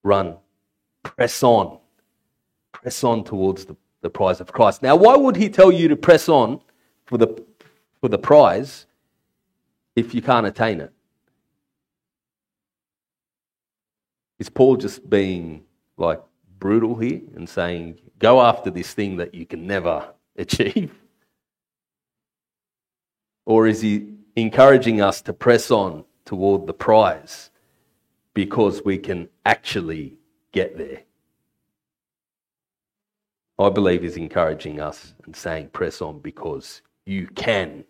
Run, 0.03 0.37
press 1.03 1.43
on, 1.43 1.79
press 2.73 3.05
on 3.05 3.25
towards 3.25 3.65
the, 3.65 3.77
the 4.01 4.11
prize 4.11 4.41
of 4.41 4.53
Christ. 4.53 4.83
Now, 4.83 4.97
why 4.97 5.17
would 5.17 5.37
he 5.37 5.49
tell 5.49 5.71
you 5.71 5.89
to 5.89 5.97
press 5.97 6.29
on 6.29 6.61
for 7.07 7.19
the, 7.19 7.45
for 8.01 8.09
the 8.09 8.19
prize 8.19 8.87
if 9.97 10.15
you 10.15 10.23
can't 10.23 10.47
attain 10.47 10.81
it? 10.81 10.93
Is 14.39 14.49
Paul 14.49 14.77
just 14.77 15.09
being 15.09 15.65
like 15.97 16.21
brutal 16.59 16.97
here 16.97 17.21
and 17.35 17.49
saying, 17.49 17.99
go 18.19 18.41
after 18.41 18.71
this 18.71 18.95
thing 18.95 19.17
that 19.17 19.35
you 19.35 19.47
can 19.47 19.67
never 19.67 20.09
achieve? 20.37 20.93
Or 23.47 23.67
is 23.67 23.81
he 23.81 24.07
encouraging 24.37 25.01
us 25.01 25.23
to 25.23 25.33
press 25.33 25.71
on 25.71 26.05
toward 26.25 26.67
the 26.67 26.75
prize 26.75 27.51
because 28.35 28.85
we 28.85 28.99
can 28.99 29.29
actually 29.47 30.15
get 30.53 30.77
there? 30.77 31.03
I 33.59 33.71
believe 33.71 34.03
he's 34.03 34.17
encouraging 34.17 34.81
us 34.81 35.15
and 35.25 35.35
saying, 35.35 35.71
press 35.71 36.01
on 36.01 36.21
because 36.21 36.83
you 37.07 37.27
can. 37.27 37.85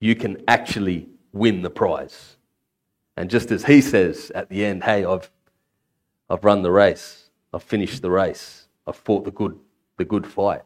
You 0.00 0.14
can 0.14 0.42
actually 0.48 1.08
win 1.32 1.62
the 1.62 1.70
prize. 1.70 2.36
And 3.20 3.28
just 3.28 3.50
as 3.50 3.66
he 3.66 3.82
says 3.82 4.32
at 4.34 4.48
the 4.48 4.64
end, 4.64 4.82
hey, 4.82 5.04
I've, 5.04 5.30
I've 6.30 6.42
run 6.42 6.62
the 6.62 6.70
race, 6.70 7.28
I've 7.52 7.62
finished 7.62 8.00
the 8.00 8.10
race, 8.10 8.66
I've 8.86 8.96
fought 8.96 9.26
the 9.26 9.30
good, 9.30 9.58
the 9.98 10.06
good 10.06 10.26
fight. 10.26 10.62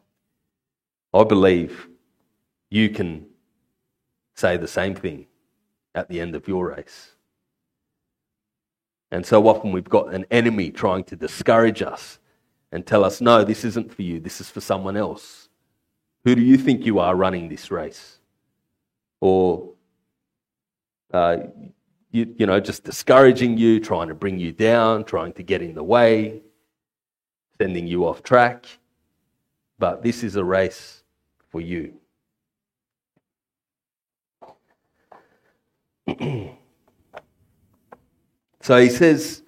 I 1.13 1.25
believe 1.25 1.89
you 2.71 2.91
can 2.91 3.27
say 4.37 4.57
the 4.57 4.69
same 4.69 4.95
thing 4.95 5.27
at 5.97 6.09
the 6.09 6.21
end 6.21 6.37
of 6.37 6.47
your 6.47 6.69
race. 6.69 7.17
And 9.11 9.27
so 9.27 9.49
often 9.49 9.73
we've 9.73 9.83
got 9.83 10.15
an 10.15 10.25
enemy 10.31 10.71
trying 10.71 11.03
to 11.07 11.17
discourage 11.17 11.83
us 11.83 12.21
and 12.71 12.87
tell 12.87 13.05
us, 13.05 13.21
no, 13.21 13.43
this 13.43 13.65
isn't 13.65 13.93
for 13.93 14.03
you, 14.03 14.21
this 14.21 14.41
is 14.41 14.49
for 14.49 14.61
someone 14.61 14.97
else. 14.97 15.49
Who 16.23 16.37
do 16.37 16.41
you 16.41 16.57
think 16.57 16.87
you 16.87 17.01
are 17.01 17.17
running 17.17 17.49
this 17.49 17.73
race? 17.73 18.21
Or, 19.21 19.73
uh, 21.13 21.39
you, 22.15 22.33
you 22.39 22.47
know, 22.47 22.61
just 22.61 22.85
discouraging 22.85 23.59
you, 23.59 23.81
trying 23.81 24.07
to 24.07 24.15
bring 24.15 24.39
you 24.39 24.53
down, 24.53 25.03
trying 25.03 25.33
to 25.33 25.43
get 25.43 25.61
in 25.63 25.75
the 25.75 25.83
way, 25.83 26.43
sending 27.61 27.89
you 27.89 28.07
off 28.07 28.23
track. 28.23 28.67
But 29.81 30.05
this 30.05 30.23
is 30.23 30.37
a 30.37 30.45
race 30.45 31.03
for 31.51 31.61
you. 31.61 31.95
so 38.61 38.81
he 38.81 38.89
says, 38.91 39.43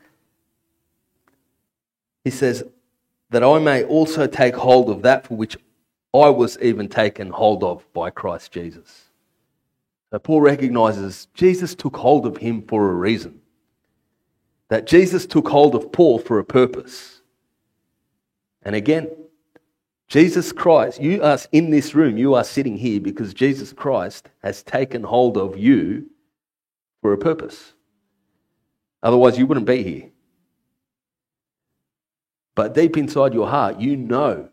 he 2.24 2.30
says, 2.30 2.64
that 3.30 3.44
I 3.44 3.60
may 3.60 3.84
also 3.84 4.26
take 4.26 4.56
hold 4.56 4.90
of 4.90 5.02
that 5.02 5.28
for 5.28 5.36
which 5.36 5.56
I 6.12 6.30
was 6.30 6.58
even 6.60 6.88
taken 6.88 7.30
hold 7.30 7.62
of 7.62 7.86
by 7.92 8.10
Christ 8.10 8.50
Jesus. 8.50 9.04
Paul 10.18 10.40
recognizes 10.40 11.28
Jesus 11.34 11.74
took 11.74 11.96
hold 11.96 12.26
of 12.26 12.36
him 12.36 12.62
for 12.62 12.90
a 12.90 12.94
reason. 12.94 13.40
That 14.68 14.86
Jesus 14.86 15.26
took 15.26 15.48
hold 15.48 15.74
of 15.74 15.92
Paul 15.92 16.18
for 16.18 16.38
a 16.38 16.44
purpose. 16.44 17.20
And 18.62 18.74
again, 18.74 19.08
Jesus 20.08 20.52
Christ, 20.52 21.00
you 21.00 21.22
are 21.22 21.38
in 21.52 21.70
this 21.70 21.94
room, 21.94 22.16
you 22.16 22.34
are 22.34 22.44
sitting 22.44 22.76
here 22.76 23.00
because 23.00 23.34
Jesus 23.34 23.72
Christ 23.72 24.28
has 24.42 24.62
taken 24.62 25.02
hold 25.02 25.36
of 25.36 25.58
you 25.58 26.08
for 27.00 27.12
a 27.12 27.18
purpose. 27.18 27.72
Otherwise, 29.02 29.38
you 29.38 29.46
wouldn't 29.46 29.66
be 29.66 29.82
here. 29.82 30.10
But 32.54 32.74
deep 32.74 32.96
inside 32.96 33.34
your 33.34 33.48
heart, 33.48 33.80
you 33.80 33.96
know 33.96 34.48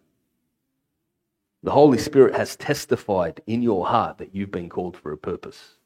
the 1.63 1.71
Holy 1.71 1.97
Spirit 1.97 2.35
has 2.35 2.57
testified 2.57 3.41
in 3.47 3.61
your 3.61 3.87
heart 3.87 4.17
that 4.17 4.35
you've 4.35 4.51
been 4.51 4.69
called 4.69 4.97
for 4.97 5.13
a 5.13 5.17
purpose. 5.17 5.77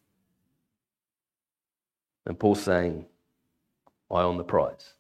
And 2.25 2.37
Paul's 2.37 2.61
saying, 2.61 3.05
Eye 4.09 4.23
on 4.23 4.37
the 4.37 4.43
prize. 4.43 4.93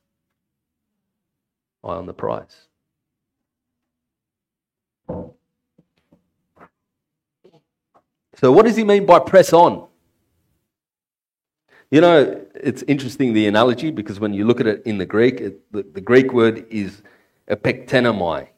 Eye 1.83 1.95
on 1.95 2.05
the 2.05 2.13
prize. 2.13 2.67
So, 8.35 8.51
what 8.51 8.65
does 8.65 8.75
he 8.75 8.83
mean 8.83 9.05
by 9.05 9.19
press 9.19 9.51
on? 9.53 9.87
You 11.89 12.01
know, 12.01 12.45
it's 12.53 12.83
interesting 12.83 13.33
the 13.33 13.47
analogy 13.47 13.91
because 13.91 14.19
when 14.19 14.33
you 14.33 14.45
look 14.45 14.59
at 14.59 14.67
it 14.67 14.83
in 14.85 14.97
the 14.97 15.05
Greek, 15.05 15.39
it, 15.39 15.71
the, 15.71 15.83
the, 15.83 16.01
Greek 16.01 16.33
word 16.33 16.65
is 16.69 17.01
epektenomai. 17.49 18.49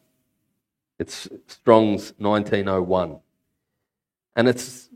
It's 0.99 1.29
Strong's 1.47 2.13
1901. 2.17 3.19
And 4.35 4.47
it's, 4.47 4.89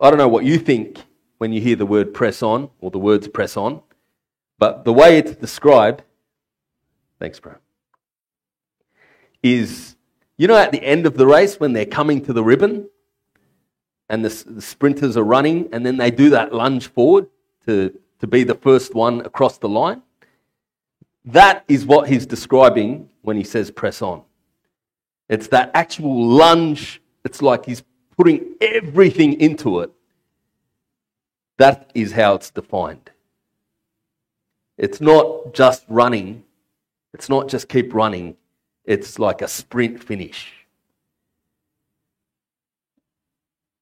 I 0.00 0.08
don't 0.08 0.18
know 0.18 0.28
what 0.28 0.44
you 0.44 0.58
think 0.58 0.98
when 1.38 1.52
you 1.52 1.60
hear 1.60 1.76
the 1.76 1.86
word 1.86 2.14
press 2.14 2.42
on 2.42 2.70
or 2.80 2.90
the 2.90 2.98
words 2.98 3.26
press 3.28 3.56
on, 3.56 3.82
but 4.58 4.84
the 4.84 4.92
way 4.92 5.18
it's 5.18 5.34
described, 5.34 6.02
thanks, 7.18 7.40
bro, 7.40 7.56
is, 9.42 9.96
you 10.36 10.46
know, 10.46 10.56
at 10.56 10.72
the 10.72 10.82
end 10.82 11.06
of 11.06 11.16
the 11.16 11.26
race 11.26 11.58
when 11.58 11.72
they're 11.72 11.86
coming 11.86 12.24
to 12.24 12.32
the 12.32 12.42
ribbon, 12.42 12.88
and 14.08 14.24
the, 14.24 14.44
the 14.50 14.62
sprinters 14.62 15.16
are 15.16 15.24
running, 15.24 15.68
and 15.72 15.84
then 15.84 15.96
they 15.96 16.10
do 16.10 16.30
that 16.30 16.54
lunge 16.54 16.86
forward 16.88 17.26
to, 17.66 17.98
to 18.20 18.26
be 18.26 18.42
the 18.42 18.54
first 18.54 18.94
one 18.94 19.20
across 19.20 19.58
the 19.58 19.68
line. 19.68 20.02
That 21.24 21.64
is 21.68 21.84
what 21.84 22.08
he's 22.08 22.24
describing 22.24 23.10
when 23.22 23.36
he 23.36 23.44
says 23.44 23.70
press 23.70 24.00
on. 24.00 24.22
It's 25.28 25.48
that 25.48 25.70
actual 25.74 26.26
lunge. 26.26 27.00
It's 27.24 27.42
like 27.42 27.66
he's 27.66 27.82
putting 28.16 28.54
everything 28.60 29.40
into 29.40 29.80
it. 29.80 29.90
That 31.58 31.90
is 31.94 32.12
how 32.12 32.34
it's 32.34 32.50
defined. 32.50 33.10
It's 34.76 35.00
not 35.00 35.52
just 35.52 35.84
running, 35.88 36.44
it's 37.12 37.28
not 37.28 37.48
just 37.48 37.68
keep 37.68 37.92
running, 37.92 38.36
it's 38.84 39.18
like 39.18 39.42
a 39.42 39.48
sprint 39.48 40.02
finish. 40.02 40.52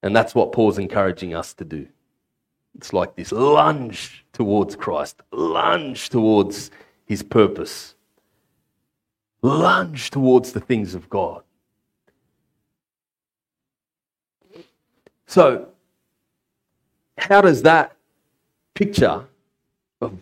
And 0.01 0.15
that's 0.15 0.33
what 0.33 0.51
Paul's 0.51 0.79
encouraging 0.79 1.35
us 1.35 1.53
to 1.55 1.65
do. 1.65 1.87
It's 2.75 2.93
like 2.93 3.15
this 3.15 3.31
lunge 3.31 4.25
towards 4.33 4.75
Christ, 4.75 5.21
lunge 5.31 6.09
towards 6.09 6.71
his 7.05 7.23
purpose, 7.23 7.95
lunge 9.41 10.11
towards 10.11 10.51
the 10.51 10.59
things 10.59 10.95
of 10.95 11.09
God. 11.09 11.43
So, 15.25 15.67
how 17.17 17.41
does 17.41 17.63
that 17.63 17.95
picture 18.73 19.25
of 20.01 20.17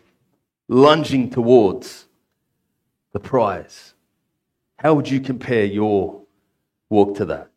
lunging 0.67 1.30
towards 1.30 2.06
the 3.15 3.19
prize, 3.21 3.93
how 4.78 4.93
would 4.93 5.10
you 5.10 5.21
compare 5.21 5.63
your 5.63 6.21
walk 6.89 7.15
to 7.15 7.23
that? 7.23 7.49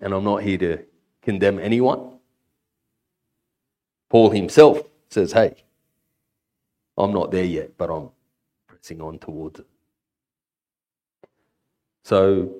And 0.00 0.14
I'm 0.14 0.22
not 0.22 0.44
here 0.44 0.58
to 0.58 0.78
condemn 1.22 1.58
anyone. 1.58 2.18
Paul 4.08 4.30
himself 4.30 4.80
says, 5.10 5.32
hey, 5.32 5.56
I'm 6.96 7.12
not 7.12 7.32
there 7.32 7.44
yet, 7.44 7.76
but 7.76 7.90
I'm 7.90 8.10
pressing 8.68 9.00
on 9.00 9.18
towards 9.18 9.58
it. 9.58 9.66
So, 12.06 12.54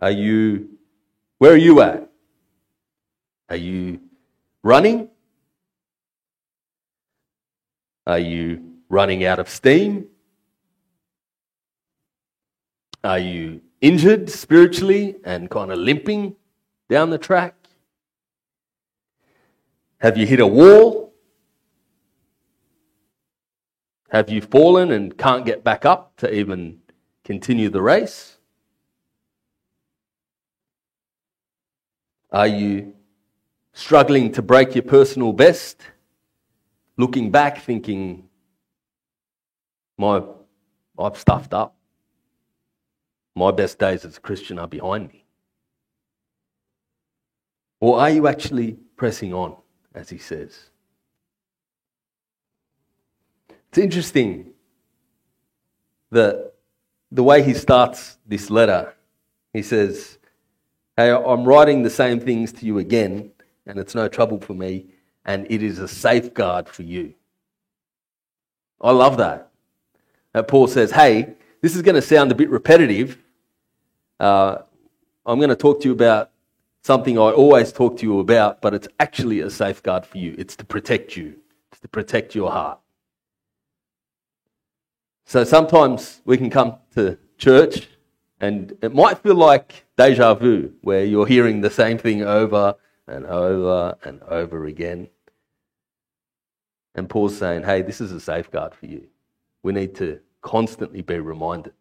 are 0.00 0.10
you, 0.10 0.68
where 1.38 1.52
are 1.52 1.56
you 1.68 1.80
at? 1.80 2.10
Are 3.48 3.54
you 3.54 4.00
running? 4.64 5.08
Are 8.04 8.18
you 8.18 8.64
running 8.88 9.24
out 9.24 9.38
of 9.38 9.48
steam? 9.48 10.06
Are 13.04 13.20
you 13.20 13.60
injured 13.80 14.28
spiritually 14.28 15.14
and 15.22 15.48
kind 15.48 15.70
of 15.70 15.78
limping? 15.78 16.34
down 16.90 17.10
the 17.10 17.18
track? 17.18 17.54
Have 19.98 20.18
you 20.18 20.26
hit 20.26 20.40
a 20.40 20.46
wall? 20.46 21.14
Have 24.10 24.28
you 24.28 24.40
fallen 24.40 24.90
and 24.90 25.16
can't 25.16 25.46
get 25.46 25.62
back 25.62 25.84
up 25.86 26.16
to 26.16 26.34
even 26.34 26.80
continue 27.22 27.70
the 27.70 27.80
race? 27.80 28.39
Are 32.32 32.46
you 32.46 32.94
struggling 33.72 34.32
to 34.32 34.42
break 34.42 34.74
your 34.74 34.84
personal 34.84 35.32
best? 35.32 35.80
Looking 36.96 37.30
back, 37.30 37.62
thinking, 37.62 38.28
my, 39.98 40.22
I've 40.98 41.18
stuffed 41.18 41.54
up. 41.54 41.74
My 43.34 43.50
best 43.50 43.78
days 43.78 44.04
as 44.04 44.16
a 44.16 44.20
Christian 44.20 44.58
are 44.58 44.68
behind 44.68 45.08
me. 45.08 45.24
Or 47.80 47.98
are 47.98 48.10
you 48.10 48.26
actually 48.26 48.76
pressing 48.96 49.32
on, 49.32 49.56
as 49.94 50.10
he 50.10 50.18
says? 50.18 50.70
It's 53.68 53.78
interesting 53.78 54.52
that 56.10 56.52
the 57.10 57.22
way 57.22 57.42
he 57.42 57.54
starts 57.54 58.18
this 58.26 58.50
letter, 58.50 58.94
he 59.52 59.62
says, 59.62 60.18
Hey, 61.00 61.12
I'm 61.12 61.46
writing 61.46 61.82
the 61.82 61.88
same 61.88 62.20
things 62.20 62.52
to 62.52 62.66
you 62.66 62.76
again, 62.76 63.30
and 63.64 63.78
it's 63.78 63.94
no 63.94 64.06
trouble 64.06 64.38
for 64.38 64.52
me, 64.52 64.88
and 65.24 65.46
it 65.48 65.62
is 65.62 65.78
a 65.78 65.88
safeguard 65.88 66.68
for 66.68 66.82
you. 66.82 67.14
I 68.82 68.90
love 68.90 69.16
that. 69.16 69.50
Paul 70.46 70.66
says, 70.66 70.90
Hey, 70.90 71.36
this 71.62 71.74
is 71.74 71.80
going 71.80 71.94
to 71.94 72.02
sound 72.02 72.32
a 72.32 72.34
bit 72.34 72.50
repetitive. 72.50 73.16
Uh, 74.18 74.58
I'm 75.24 75.38
going 75.38 75.48
to 75.48 75.56
talk 75.56 75.80
to 75.80 75.88
you 75.88 75.92
about 75.92 76.32
something 76.82 77.16
I 77.16 77.30
always 77.30 77.72
talk 77.72 77.96
to 77.96 78.02
you 78.02 78.20
about, 78.20 78.60
but 78.60 78.74
it's 78.74 78.88
actually 78.98 79.40
a 79.40 79.48
safeguard 79.48 80.04
for 80.04 80.18
you. 80.18 80.34
It's 80.36 80.54
to 80.56 80.66
protect 80.66 81.16
you, 81.16 81.34
it's 81.72 81.80
to 81.80 81.88
protect 81.88 82.34
your 82.34 82.50
heart. 82.50 82.78
So 85.24 85.44
sometimes 85.44 86.20
we 86.26 86.36
can 86.36 86.50
come 86.50 86.76
to 86.94 87.16
church 87.38 87.88
and 88.40 88.76
it 88.80 88.94
might 88.94 89.18
feel 89.18 89.34
like 89.34 89.84
deja 89.96 90.34
vu, 90.34 90.72
where 90.80 91.04
you're 91.04 91.26
hearing 91.26 91.60
the 91.60 91.70
same 91.70 91.98
thing 91.98 92.22
over 92.22 92.74
and 93.06 93.26
over 93.26 93.98
and 94.02 94.22
over 94.22 94.64
again. 94.64 95.08
And 96.94 97.08
Paul's 97.08 97.36
saying, 97.36 97.64
hey, 97.64 97.82
this 97.82 98.00
is 98.00 98.12
a 98.12 98.20
safeguard 98.20 98.74
for 98.74 98.86
you. 98.86 99.06
We 99.62 99.72
need 99.72 99.94
to 99.96 100.20
constantly 100.40 101.02
be 101.02 101.18
reminded. 101.18 101.74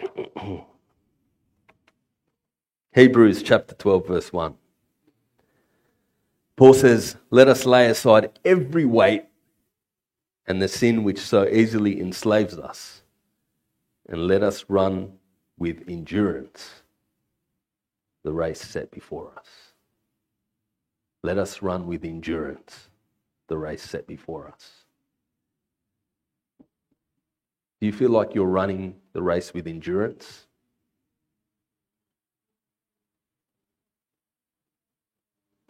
Hebrews 2.94 3.42
chapter 3.42 3.74
12, 3.74 4.06
verse 4.06 4.32
1. 4.32 4.54
Paul 6.56 6.74
says, 6.74 7.16
Let 7.30 7.46
us 7.46 7.66
lay 7.66 7.86
aside 7.86 8.38
every 8.44 8.84
weight 8.84 9.26
and 10.48 10.62
the 10.62 10.66
sin 10.66 11.04
which 11.04 11.20
so 11.20 11.46
easily 11.46 12.00
enslaves 12.00 12.58
us, 12.58 13.02
and 14.08 14.26
let 14.26 14.42
us 14.42 14.64
run 14.68 15.12
with 15.58 15.84
endurance 15.86 16.70
the 18.24 18.32
race 18.32 18.60
set 18.60 18.90
before 18.90 19.30
us. 19.36 19.46
Let 21.22 21.36
us 21.36 21.60
run 21.60 21.86
with 21.86 22.02
endurance 22.02 22.88
the 23.48 23.58
race 23.58 23.82
set 23.82 24.06
before 24.06 24.48
us. 24.48 24.70
Do 27.80 27.86
you 27.86 27.92
feel 27.92 28.10
like 28.10 28.34
you're 28.34 28.46
running 28.46 28.94
the 29.12 29.22
race 29.22 29.52
with 29.52 29.66
endurance? 29.66 30.46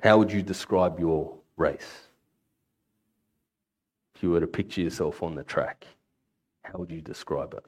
How 0.04 0.18
would 0.18 0.30
you 0.30 0.42
describe 0.42 1.00
your 1.00 1.36
race? 1.56 2.07
If 4.18 4.24
you 4.24 4.30
were 4.30 4.40
to 4.40 4.48
picture 4.48 4.80
yourself 4.80 5.22
on 5.22 5.36
the 5.36 5.44
track, 5.44 5.86
how 6.62 6.80
would 6.80 6.90
you 6.90 7.00
describe 7.00 7.54
it? 7.54 7.64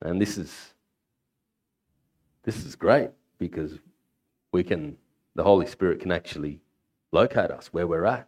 And 0.00 0.18
this 0.18 0.38
is 0.38 0.72
this 2.42 2.64
is 2.64 2.76
great 2.76 3.10
because 3.36 3.78
we 4.50 4.64
can 4.64 4.96
the 5.34 5.42
Holy 5.42 5.66
Spirit 5.66 6.00
can 6.00 6.10
actually 6.10 6.62
locate 7.12 7.50
us 7.50 7.66
where 7.66 7.86
we're 7.86 8.06
at. 8.06 8.26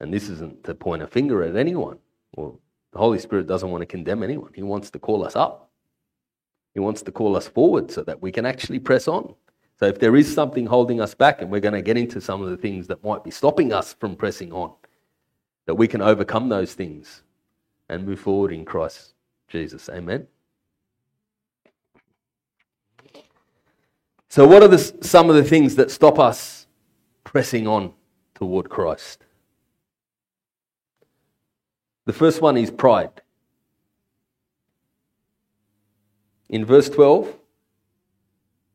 And 0.00 0.12
this 0.12 0.28
isn't 0.28 0.64
to 0.64 0.74
point 0.74 1.02
a 1.02 1.06
finger 1.06 1.44
at 1.44 1.54
anyone. 1.54 1.98
Well, 2.34 2.58
the 2.92 2.98
Holy 2.98 3.20
Spirit 3.20 3.46
doesn't 3.46 3.70
want 3.70 3.82
to 3.82 3.86
condemn 3.86 4.24
anyone. 4.24 4.50
He 4.52 4.64
wants 4.64 4.90
to 4.90 4.98
call 4.98 5.24
us 5.24 5.36
up. 5.36 5.70
He 6.74 6.80
wants 6.80 7.02
to 7.02 7.12
call 7.12 7.36
us 7.36 7.46
forward 7.46 7.92
so 7.92 8.02
that 8.02 8.20
we 8.20 8.32
can 8.32 8.44
actually 8.44 8.80
press 8.80 9.06
on. 9.06 9.36
So 9.78 9.86
if 9.86 9.98
there 9.98 10.16
is 10.16 10.32
something 10.32 10.66
holding 10.66 11.00
us 11.00 11.14
back, 11.14 11.42
and 11.42 11.50
we're 11.50 11.60
going 11.60 11.74
to 11.74 11.82
get 11.82 11.98
into 11.98 12.20
some 12.20 12.42
of 12.42 12.50
the 12.50 12.56
things 12.56 12.86
that 12.86 13.04
might 13.04 13.22
be 13.22 13.30
stopping 13.30 13.72
us 13.72 13.92
from 13.92 14.16
pressing 14.16 14.52
on, 14.52 14.72
that 15.66 15.74
we 15.74 15.86
can 15.86 16.00
overcome 16.00 16.48
those 16.48 16.72
things 16.72 17.22
and 17.88 18.06
move 18.06 18.20
forward 18.20 18.52
in 18.52 18.64
Christ 18.64 19.14
Jesus. 19.48 19.88
Amen. 19.90 20.26
So, 24.28 24.46
what 24.46 24.62
are 24.62 24.68
the, 24.68 24.78
some 24.78 25.30
of 25.30 25.36
the 25.36 25.44
things 25.44 25.76
that 25.76 25.90
stop 25.90 26.18
us 26.18 26.66
pressing 27.24 27.66
on 27.66 27.92
toward 28.34 28.68
Christ? 28.68 29.24
The 32.06 32.12
first 32.12 32.40
one 32.40 32.56
is 32.56 32.70
pride. 32.70 33.22
In 36.48 36.64
verse 36.64 36.88
12, 36.88 37.34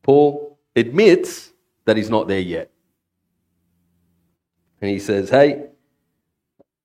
Paul 0.02 0.51
admits 0.76 1.52
that 1.84 1.96
he's 1.96 2.10
not 2.10 2.28
there 2.28 2.40
yet. 2.40 2.70
And 4.80 4.90
he 4.90 4.98
says, 4.98 5.30
Hey, 5.30 5.66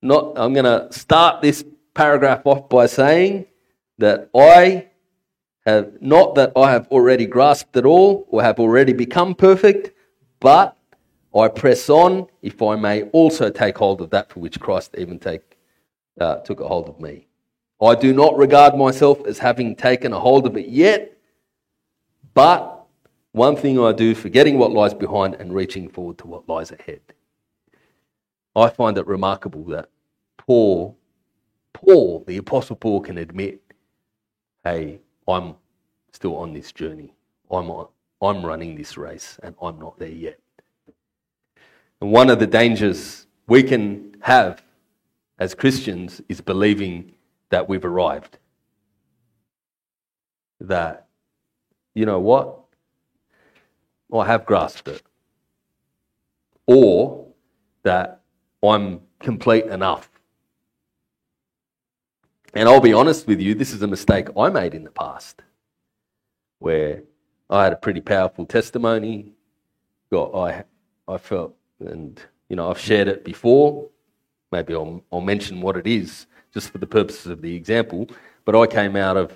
not, 0.02 0.34
I'm 0.36 0.54
going 0.54 0.66
to 0.66 0.88
start 0.92 1.42
this 1.42 1.66
paragraph 1.94 2.46
off 2.46 2.70
by 2.70 2.86
saying 2.86 3.48
that 3.98 4.30
I 4.36 4.88
have 5.66 6.02
not 6.02 6.36
that 6.36 6.54
I 6.56 6.72
have 6.72 6.88
already 6.88 7.26
grasped 7.26 7.76
it 7.76 7.86
all 7.86 8.26
or 8.30 8.42
have 8.42 8.60
already 8.60 8.94
become 8.94 9.36
perfect, 9.36 9.92
but 10.40 10.78
I 11.36 11.50
press 11.50 11.90
on 11.90 12.28
if 12.42 12.62
I 12.62 12.76
may 12.76 13.04
also 13.04 13.50
take 13.50 13.78
hold 13.78 14.02
of 14.02 14.10
that 14.12 14.32
for 14.32 14.40
which 14.40 14.60
Christ 14.60 14.96
even 14.98 15.20
take, 15.20 15.58
uh, 16.22 16.38
took 16.38 16.62
a 16.62 16.68
hold 16.68 16.88
of 16.88 17.00
me. 17.02 17.28
I 17.82 17.96
do 17.96 18.14
not 18.14 18.38
regard 18.38 18.76
myself 18.76 19.26
as 19.28 19.40
having 19.40 19.76
taken 19.76 20.14
a 20.14 20.20
hold 20.20 20.48
of 20.48 20.56
it 20.58 20.68
yet, 20.68 21.18
but 22.34 22.77
one 23.38 23.56
thing 23.56 23.80
I 23.80 23.94
do, 23.94 24.14
forgetting 24.16 24.58
what 24.58 24.72
lies 24.72 24.94
behind 24.94 25.36
and 25.36 25.54
reaching 25.54 25.88
forward 25.88 26.18
to 26.20 26.28
what 26.28 26.50
lies 26.50 26.72
ahead. 26.72 27.02
I 28.56 28.70
find 28.70 28.98
it 28.98 29.06
remarkable 29.06 29.64
that 29.66 29.90
Paul, 30.38 30.98
Paul, 31.74 32.24
the 32.28 32.38
Apostle 32.38 32.76
Paul, 32.76 33.02
can 33.02 33.18
admit, 33.18 33.62
hey, 34.64 35.00
I'm 35.28 35.56
still 36.12 36.36
on 36.38 36.54
this 36.54 36.72
journey. 36.72 37.14
I'm, 37.52 37.70
on, 37.70 37.88
I'm 38.22 38.46
running 38.46 38.76
this 38.76 38.98
race 38.98 39.40
and 39.44 39.56
I'm 39.62 39.80
not 39.80 40.00
there 40.00 40.10
yet. 40.10 40.40
And 42.02 42.12
one 42.12 42.30
of 42.30 42.40
the 42.40 42.48
dangers 42.48 43.28
we 43.48 43.64
can 43.64 44.16
have 44.22 44.64
as 45.40 45.54
Christians 45.54 46.22
is 46.28 46.42
believing 46.42 47.14
that 47.50 47.70
we've 47.70 47.86
arrived. 47.86 48.40
That, 50.60 51.08
you 51.94 52.06
know 52.06 52.20
what? 52.20 52.57
I 54.14 54.26
have 54.26 54.46
grasped 54.46 54.88
it. 54.88 55.02
Or 56.66 57.28
that 57.84 58.22
I'm 58.64 59.02
complete 59.20 59.66
enough. 59.66 60.10
And 62.54 62.68
I'll 62.68 62.82
be 62.82 62.94
honest 62.94 63.28
with 63.28 63.40
you, 63.40 63.54
this 63.54 63.74
is 63.74 63.82
a 63.82 63.88
mistake 63.88 64.28
I 64.38 64.50
made 64.50 64.74
in 64.74 64.84
the 64.84 64.92
past 64.92 65.42
where 66.60 67.04
I 67.50 67.66
had 67.66 67.74
a 67.74 67.78
pretty 67.78 68.02
powerful 68.02 68.46
testimony. 68.46 69.34
Got, 70.12 70.34
I, 70.34 70.64
I 71.08 71.18
felt, 71.18 71.56
and 71.80 72.20
you 72.50 72.56
know, 72.56 72.70
I've 72.70 72.80
shared 72.80 73.08
it 73.08 73.24
before. 73.24 73.90
Maybe 74.52 74.74
I'll, 74.74 75.04
I'll 75.12 75.22
mention 75.22 75.62
what 75.62 75.78
it 75.78 75.86
is 75.86 76.26
just 76.54 76.72
for 76.72 76.78
the 76.78 76.88
purposes 76.88 77.28
of 77.28 77.42
the 77.42 77.54
example. 77.54 78.10
But 78.46 78.56
I 78.56 78.66
came 78.66 78.96
out 78.96 79.18
of 79.18 79.34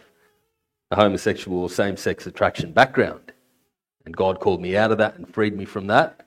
a 0.90 0.96
homosexual 0.96 1.60
or 1.60 1.70
same 1.70 1.98
sex 1.98 2.26
attraction 2.26 2.72
background. 2.72 3.34
And 4.06 4.16
God 4.16 4.40
called 4.40 4.62
me 4.62 4.76
out 4.76 4.92
of 4.92 4.98
that 4.98 5.16
and 5.16 5.32
freed 5.32 5.56
me 5.56 5.66
from 5.66 5.88
that 5.88 6.26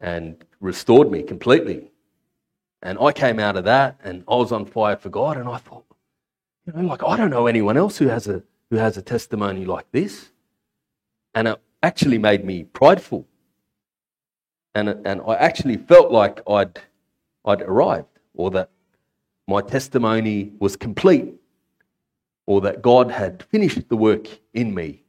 and 0.00 0.44
restored 0.60 1.10
me 1.10 1.22
completely. 1.22 1.90
And 2.82 2.98
I 2.98 3.12
came 3.12 3.38
out 3.38 3.56
of 3.56 3.64
that 3.64 3.98
and 4.04 4.24
I 4.28 4.36
was 4.36 4.52
on 4.52 4.66
fire 4.66 4.96
for 4.96 5.08
God. 5.08 5.36
And 5.36 5.48
I 5.48 5.58
thought, 5.58 5.84
you 6.66 6.72
know, 6.72 6.86
like, 6.86 7.02
I 7.02 7.16
don't 7.16 7.30
know 7.30 7.46
anyone 7.46 7.76
else 7.76 7.98
who 7.98 8.08
has 8.08 8.26
a, 8.26 8.42
who 8.70 8.76
has 8.76 8.96
a 8.96 9.02
testimony 9.02 9.64
like 9.64 9.90
this. 9.92 10.30
And 11.34 11.48
it 11.48 11.60
actually 11.82 12.18
made 12.18 12.44
me 12.44 12.64
prideful. 12.64 13.26
And, 14.74 14.88
and 14.88 15.22
I 15.26 15.34
actually 15.36 15.76
felt 15.76 16.10
like 16.10 16.40
I'd, 16.48 16.80
I'd 17.44 17.62
arrived 17.62 18.18
or 18.34 18.50
that 18.52 18.70
my 19.46 19.60
testimony 19.60 20.52
was 20.58 20.76
complete 20.76 21.34
or 22.46 22.60
that 22.62 22.82
God 22.82 23.10
had 23.10 23.42
finished 23.44 23.88
the 23.88 23.96
work 23.96 24.26
in 24.52 24.74
me 24.74 25.03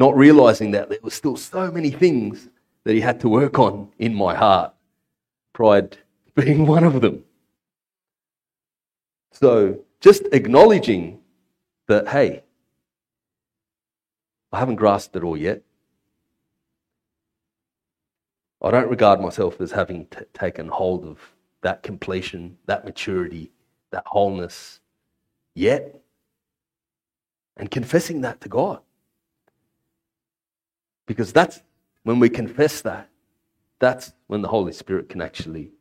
not 0.00 0.16
realizing 0.16 0.70
that 0.70 0.88
there 0.88 0.98
were 1.02 1.10
still 1.10 1.36
so 1.36 1.70
many 1.70 1.90
things 1.90 2.48
that 2.84 2.94
he 2.94 3.02
had 3.02 3.20
to 3.20 3.28
work 3.28 3.58
on 3.58 3.86
in 3.98 4.14
my 4.14 4.34
heart, 4.34 4.72
pride 5.52 5.98
being 6.34 6.66
one 6.76 6.84
of 6.84 7.02
them. 7.02 7.22
So 9.32 9.80
just 10.00 10.22
acknowledging 10.32 11.20
that, 11.86 12.08
hey, 12.08 12.42
I 14.50 14.58
haven't 14.58 14.76
grasped 14.76 15.16
it 15.16 15.22
all 15.22 15.36
yet. 15.36 15.60
I 18.62 18.70
don't 18.70 18.88
regard 18.88 19.20
myself 19.20 19.60
as 19.60 19.72
having 19.72 20.06
t- 20.06 20.20
taken 20.32 20.68
hold 20.68 21.04
of 21.04 21.18
that 21.60 21.82
completion, 21.82 22.56
that 22.64 22.86
maturity, 22.86 23.52
that 23.90 24.04
wholeness 24.06 24.80
yet. 25.54 26.00
And 27.58 27.70
confessing 27.70 28.22
that 28.22 28.40
to 28.40 28.48
God. 28.48 28.80
Because 31.10 31.32
that's 31.32 31.60
when 32.04 32.20
we 32.20 32.28
confess 32.28 32.82
that, 32.82 33.08
that's 33.80 34.12
when 34.28 34.42
the 34.42 34.48
Holy 34.48 34.72
Spirit 34.72 35.08
can 35.08 35.20
actually 35.20 35.72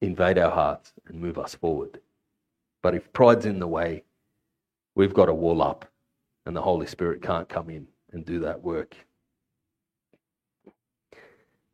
invade 0.00 0.38
our 0.38 0.50
hearts 0.50 0.94
and 1.06 1.20
move 1.20 1.36
us 1.36 1.54
forward. 1.54 2.00
But 2.80 2.94
if 2.94 3.12
pride's 3.12 3.44
in 3.44 3.58
the 3.58 3.66
way, 3.66 4.04
we've 4.94 5.12
got 5.12 5.28
a 5.28 5.34
wall 5.34 5.60
up, 5.60 5.84
and 6.46 6.56
the 6.56 6.62
Holy 6.62 6.86
Spirit 6.86 7.20
can't 7.20 7.46
come 7.46 7.68
in 7.68 7.88
and 8.10 8.24
do 8.24 8.40
that 8.40 8.62
work. 8.62 8.96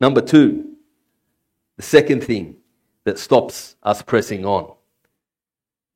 Number 0.01 0.21
two, 0.21 0.75
the 1.77 1.85
second 1.85 2.25
thing 2.25 2.57
that 3.05 3.21
stops 3.21 3.77
us 3.85 4.03
pressing 4.03 4.45
on. 4.45 4.75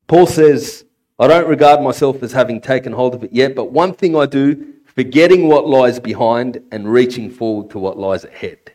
Paul 0.06 0.28
says, 0.28 0.84
I 1.18 1.26
don't 1.26 1.48
regard 1.48 1.82
myself 1.82 2.22
as 2.22 2.30
having 2.30 2.60
taken 2.60 2.92
hold 2.92 3.16
of 3.16 3.24
it 3.24 3.32
yet, 3.32 3.56
but 3.56 3.72
one 3.72 3.94
thing 3.94 4.14
I 4.14 4.26
do, 4.26 4.74
forgetting 4.94 5.48
what 5.48 5.68
lies 5.68 6.00
behind 6.00 6.62
and 6.72 6.90
reaching 6.90 7.30
forward 7.30 7.70
to 7.70 7.78
what 7.78 7.98
lies 7.98 8.24
ahead. 8.24 8.72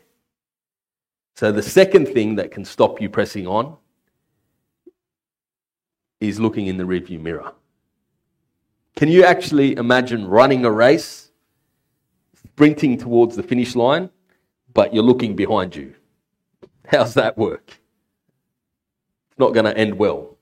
So, 1.34 1.52
the 1.52 1.62
second 1.62 2.06
thing 2.06 2.36
that 2.36 2.50
can 2.50 2.64
stop 2.64 3.00
you 3.00 3.10
pressing 3.10 3.46
on 3.46 3.76
is 6.20 6.40
looking 6.40 6.66
in 6.66 6.78
the 6.78 6.84
rearview 6.84 7.20
mirror. 7.20 7.52
Can 8.96 9.08
you 9.08 9.24
actually 9.24 9.76
imagine 9.76 10.26
running 10.26 10.64
a 10.64 10.70
race, 10.70 11.30
sprinting 12.42 12.96
towards 12.96 13.36
the 13.36 13.42
finish 13.42 13.76
line, 13.76 14.08
but 14.72 14.94
you're 14.94 15.04
looking 15.04 15.36
behind 15.36 15.76
you? 15.76 15.94
How's 16.88 17.12
that 17.14 17.36
work? 17.36 17.78
It's 19.30 19.38
not 19.38 19.52
going 19.52 19.66
to 19.66 19.76
end 19.76 19.98
well. 19.98 20.38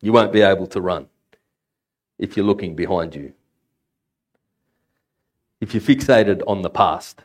You 0.00 0.12
won't 0.12 0.32
be 0.32 0.40
able 0.40 0.66
to 0.68 0.80
run 0.80 1.08
if 2.18 2.36
you're 2.36 2.46
looking 2.46 2.74
behind 2.74 3.14
you. 3.14 3.34
If 5.62 5.74
you're 5.74 5.80
fixated 5.80 6.42
on 6.48 6.62
the 6.62 6.70
past, 6.70 7.22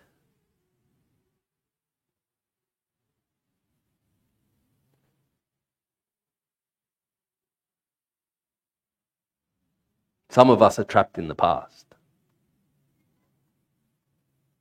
Some 10.29 10.51
of 10.51 10.61
us 10.61 10.77
are 10.77 10.83
trapped 10.83 11.17
in 11.17 11.29
the 11.29 11.33
past, 11.33 11.87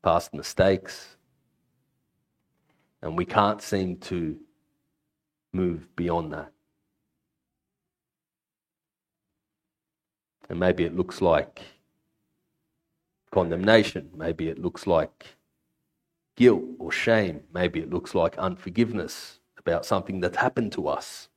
past 0.02 0.32
mistakes, 0.32 1.16
and 3.02 3.14
we 3.18 3.26
can't 3.26 3.60
seem 3.60 3.98
to 3.98 4.38
move 5.52 5.94
beyond 5.94 6.32
that. 6.32 6.50
And 10.48 10.58
maybe 10.58 10.84
it 10.84 10.96
looks 10.96 11.20
like 11.20 11.60
condemnation, 13.36 14.08
maybe 14.16 14.48
it 14.48 14.58
looks 14.58 14.86
like 14.86 15.36
guilt 16.36 16.64
or 16.78 16.90
shame, 16.90 17.42
maybe 17.52 17.80
it 17.80 17.90
looks 17.90 18.14
like 18.14 18.38
unforgiveness 18.38 19.40
about 19.58 19.84
something 19.84 20.20
that 20.20 20.36
happened 20.36 20.72
to 20.72 20.88
us. 20.88 21.28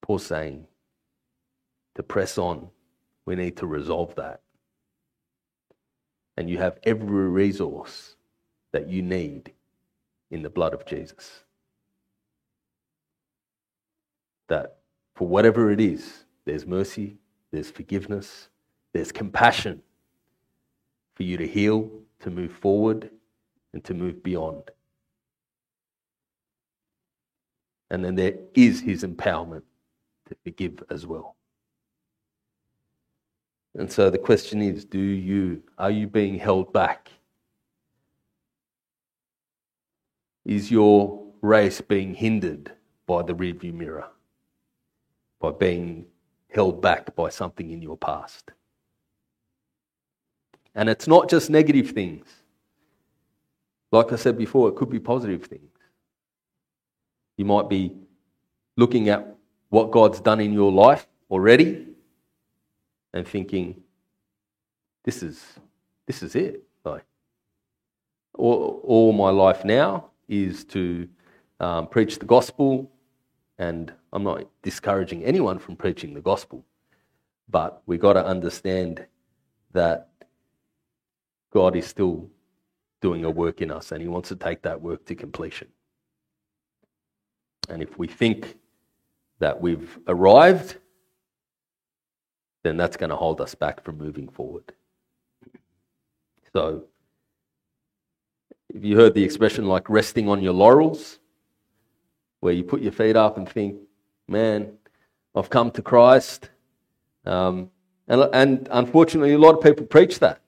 Paul's 0.00 0.24
saying, 0.24 0.66
to 1.96 2.02
press 2.02 2.38
on, 2.38 2.70
we 3.26 3.36
need 3.36 3.58
to 3.58 3.66
resolve 3.66 4.14
that. 4.14 4.40
And 6.38 6.48
you 6.48 6.56
have 6.56 6.78
every 6.84 7.28
resource 7.28 8.16
that 8.72 8.88
you 8.88 9.02
need 9.02 9.52
in 10.30 10.40
the 10.40 10.48
blood 10.48 10.72
of 10.72 10.86
Jesus. 10.86 11.40
That 14.46 14.78
for 15.14 15.28
whatever 15.28 15.70
it 15.70 15.78
is, 15.78 16.24
there's 16.46 16.64
mercy, 16.64 17.18
there's 17.50 17.70
forgiveness, 17.70 18.48
there's 18.92 19.12
compassion 19.12 19.82
for 21.14 21.22
you 21.22 21.36
to 21.36 21.46
heal, 21.46 21.90
to 22.20 22.30
move 22.30 22.52
forward, 22.52 23.10
and 23.72 23.84
to 23.84 23.94
move 23.94 24.22
beyond. 24.22 24.70
And 27.90 28.04
then 28.04 28.14
there 28.14 28.34
is 28.54 28.80
his 28.80 29.02
empowerment 29.02 29.62
to 30.28 30.36
forgive 30.44 30.82
as 30.90 31.06
well. 31.06 31.36
And 33.74 33.90
so 33.90 34.10
the 34.10 34.18
question 34.18 34.60
is 34.62 34.84
do 34.84 34.98
you, 34.98 35.62
are 35.78 35.90
you 35.90 36.06
being 36.06 36.38
held 36.38 36.72
back? 36.72 37.10
Is 40.44 40.70
your 40.70 41.26
race 41.42 41.80
being 41.80 42.14
hindered 42.14 42.72
by 43.06 43.22
the 43.22 43.34
rearview 43.34 43.74
mirror? 43.74 44.08
By 45.40 45.52
being 45.52 46.06
held 46.50 46.80
back 46.80 47.14
by 47.14 47.28
something 47.28 47.70
in 47.70 47.82
your 47.82 47.96
past? 47.96 48.50
And 50.74 50.88
it's 50.88 51.08
not 51.08 51.28
just 51.28 51.50
negative 51.50 51.90
things. 51.90 52.26
Like 53.90 54.12
I 54.12 54.16
said 54.16 54.36
before, 54.36 54.68
it 54.68 54.76
could 54.76 54.90
be 54.90 55.00
positive 55.00 55.44
things. 55.44 55.62
You 57.36 57.44
might 57.44 57.68
be 57.68 57.92
looking 58.76 59.08
at 59.08 59.36
what 59.70 59.90
God's 59.90 60.20
done 60.20 60.40
in 60.40 60.52
your 60.52 60.72
life 60.72 61.06
already 61.30 61.86
and 63.12 63.26
thinking, 63.26 63.82
this 65.04 65.22
is, 65.22 65.44
this 66.06 66.22
is 66.22 66.34
it. 66.34 66.62
Like, 66.84 67.04
all, 68.34 68.80
all 68.84 69.12
my 69.12 69.30
life 69.30 69.64
now 69.64 70.10
is 70.28 70.64
to 70.66 71.08
um, 71.60 71.88
preach 71.88 72.18
the 72.18 72.26
gospel, 72.26 72.90
and 73.58 73.92
I'm 74.12 74.22
not 74.22 74.44
discouraging 74.62 75.24
anyone 75.24 75.58
from 75.58 75.76
preaching 75.76 76.14
the 76.14 76.20
gospel, 76.20 76.64
but 77.48 77.82
we've 77.86 78.00
got 78.00 78.12
to 78.12 78.24
understand 78.24 79.06
that 79.72 80.07
God 81.50 81.76
is 81.76 81.86
still 81.86 82.28
doing 83.00 83.24
a 83.24 83.30
work 83.30 83.60
in 83.60 83.70
us, 83.70 83.92
and 83.92 84.02
He 84.02 84.08
wants 84.08 84.28
to 84.28 84.36
take 84.36 84.62
that 84.62 84.80
work 84.80 85.04
to 85.06 85.14
completion. 85.14 85.68
And 87.68 87.82
if 87.82 87.98
we 87.98 88.06
think 88.06 88.56
that 89.38 89.60
we've 89.60 89.98
arrived, 90.06 90.76
then 92.62 92.76
that's 92.76 92.96
going 92.96 93.10
to 93.10 93.16
hold 93.16 93.40
us 93.40 93.54
back 93.54 93.82
from 93.84 93.98
moving 93.98 94.28
forward. 94.28 94.72
So, 96.52 96.84
if 98.68 98.84
you 98.84 98.96
heard 98.96 99.14
the 99.14 99.22
expression 99.22 99.66
like 99.66 99.88
resting 99.88 100.28
on 100.28 100.42
your 100.42 100.52
laurels, 100.52 101.18
where 102.40 102.52
you 102.52 102.64
put 102.64 102.80
your 102.80 102.92
feet 102.92 103.16
up 103.16 103.36
and 103.36 103.48
think, 103.48 103.76
man, 104.26 104.72
I've 105.34 105.50
come 105.50 105.70
to 105.72 105.82
Christ. 105.82 106.50
Um, 107.24 107.70
and, 108.06 108.28
and 108.32 108.68
unfortunately, 108.70 109.32
a 109.32 109.38
lot 109.38 109.56
of 109.56 109.62
people 109.62 109.86
preach 109.86 110.18
that. 110.20 110.40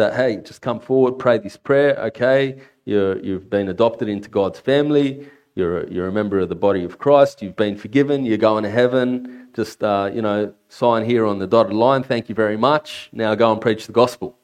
That, 0.00 0.14
hey, 0.14 0.36
just 0.36 0.62
come 0.62 0.80
forward, 0.80 1.18
pray 1.18 1.36
this 1.36 1.58
prayer, 1.58 1.94
okay? 2.06 2.58
You're, 2.86 3.18
you've 3.18 3.50
been 3.50 3.68
adopted 3.68 4.08
into 4.08 4.30
God's 4.30 4.58
family. 4.58 5.28
You're 5.54 5.82
a, 5.82 5.90
you're 5.92 6.08
a 6.08 6.12
member 6.12 6.38
of 6.38 6.48
the 6.48 6.54
body 6.54 6.84
of 6.84 6.96
Christ. 6.96 7.42
You've 7.42 7.54
been 7.54 7.76
forgiven. 7.76 8.24
You're 8.24 8.38
going 8.38 8.64
to 8.64 8.70
heaven. 8.70 9.48
Just, 9.54 9.84
uh, 9.84 10.10
you 10.10 10.22
know, 10.22 10.54
sign 10.70 11.04
here 11.04 11.26
on 11.26 11.38
the 11.38 11.46
dotted 11.46 11.74
line. 11.74 12.02
Thank 12.02 12.30
you 12.30 12.34
very 12.34 12.56
much. 12.56 13.10
Now 13.12 13.34
go 13.34 13.52
and 13.52 13.60
preach 13.60 13.86
the 13.86 13.92
gospel. 13.92 14.38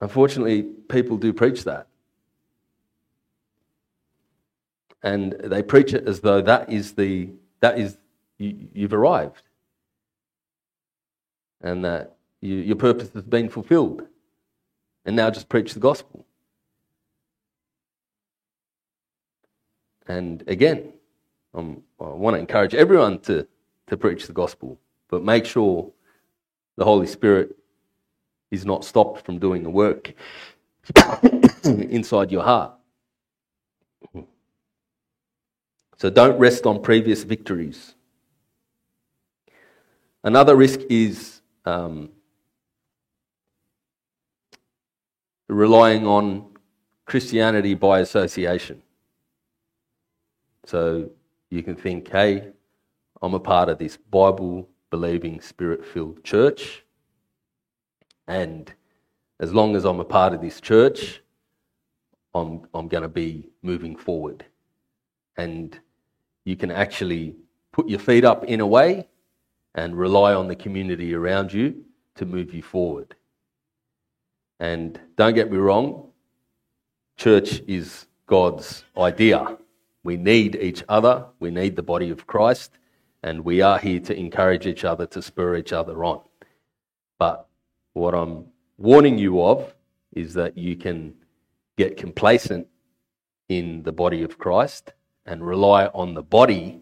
Unfortunately, 0.00 0.62
people 0.62 1.16
do 1.16 1.32
preach 1.32 1.64
that. 1.64 1.88
And 5.02 5.32
they 5.32 5.64
preach 5.64 5.92
it 5.92 6.06
as 6.06 6.20
though 6.20 6.40
that 6.40 6.70
is 6.72 6.92
the, 6.92 7.30
that 7.58 7.80
is, 7.80 7.98
you, 8.38 8.68
you've 8.72 8.94
arrived. 8.94 9.42
And 11.60 11.84
that 11.84 12.15
you, 12.40 12.56
your 12.56 12.76
purpose 12.76 13.10
has 13.14 13.24
been 13.24 13.48
fulfilled. 13.48 14.02
And 15.04 15.16
now 15.16 15.30
just 15.30 15.48
preach 15.48 15.74
the 15.74 15.80
gospel. 15.80 16.26
And 20.08 20.44
again, 20.46 20.92
um, 21.54 21.82
I 22.00 22.04
want 22.04 22.34
to 22.34 22.40
encourage 22.40 22.74
everyone 22.74 23.18
to, 23.20 23.46
to 23.88 23.96
preach 23.96 24.26
the 24.26 24.32
gospel, 24.32 24.78
but 25.08 25.24
make 25.24 25.44
sure 25.44 25.90
the 26.76 26.84
Holy 26.84 27.06
Spirit 27.06 27.56
is 28.50 28.64
not 28.64 28.84
stopped 28.84 29.24
from 29.24 29.38
doing 29.38 29.62
the 29.62 29.70
work 29.70 30.12
inside 31.64 32.30
your 32.30 32.42
heart. 32.42 32.72
So 35.98 36.10
don't 36.10 36.38
rest 36.38 36.66
on 36.66 36.82
previous 36.82 37.22
victories. 37.22 37.94
Another 40.22 40.54
risk 40.54 40.80
is 40.90 41.40
um, 41.64 42.10
relying 45.48 46.06
on 46.06 46.46
Christianity 47.04 47.74
by 47.74 48.00
association. 48.00 48.82
So 50.64 51.10
you 51.50 51.62
can 51.62 51.76
think, 51.76 52.10
hey, 52.10 52.48
I'm 53.22 53.34
a 53.34 53.40
part 53.40 53.68
of 53.68 53.78
this 53.78 53.96
Bible 53.96 54.68
believing, 54.90 55.40
spirit 55.40 55.84
filled 55.84 56.24
church. 56.24 56.84
And 58.26 58.72
as 59.38 59.54
long 59.54 59.76
as 59.76 59.84
I'm 59.84 60.00
a 60.00 60.04
part 60.04 60.32
of 60.32 60.40
this 60.40 60.60
church, 60.60 61.22
I'm, 62.34 62.66
I'm 62.74 62.88
going 62.88 63.02
to 63.02 63.08
be 63.08 63.50
moving 63.62 63.96
forward. 63.96 64.44
And 65.36 65.78
you 66.44 66.56
can 66.56 66.70
actually 66.70 67.36
put 67.72 67.88
your 67.88 67.98
feet 68.00 68.24
up 68.24 68.44
in 68.44 68.60
a 68.60 68.66
way 68.66 69.08
and 69.74 69.96
rely 69.96 70.34
on 70.34 70.48
the 70.48 70.56
community 70.56 71.14
around 71.14 71.52
you 71.52 71.84
to 72.16 72.24
move 72.24 72.52
you 72.54 72.62
forward. 72.62 73.14
And 74.58 74.98
don't 75.16 75.34
get 75.34 75.50
me 75.50 75.58
wrong, 75.58 76.10
church 77.16 77.60
is 77.66 78.06
God's 78.26 78.84
idea. 78.96 79.56
We 80.02 80.16
need 80.16 80.56
each 80.56 80.82
other, 80.88 81.26
we 81.40 81.50
need 81.50 81.76
the 81.76 81.82
body 81.82 82.10
of 82.10 82.26
Christ, 82.26 82.78
and 83.22 83.44
we 83.44 83.60
are 83.60 83.78
here 83.78 84.00
to 84.00 84.16
encourage 84.16 84.66
each 84.66 84.84
other, 84.84 85.06
to 85.06 85.20
spur 85.20 85.56
each 85.56 85.72
other 85.72 86.04
on. 86.04 86.20
But 87.18 87.48
what 87.92 88.14
I'm 88.14 88.46
warning 88.78 89.18
you 89.18 89.42
of 89.42 89.74
is 90.12 90.34
that 90.34 90.56
you 90.56 90.76
can 90.76 91.14
get 91.76 91.96
complacent 91.96 92.66
in 93.48 93.82
the 93.82 93.92
body 93.92 94.22
of 94.22 94.38
Christ 94.38 94.92
and 95.26 95.46
rely 95.46 95.86
on 95.86 96.14
the 96.14 96.22
body 96.22 96.80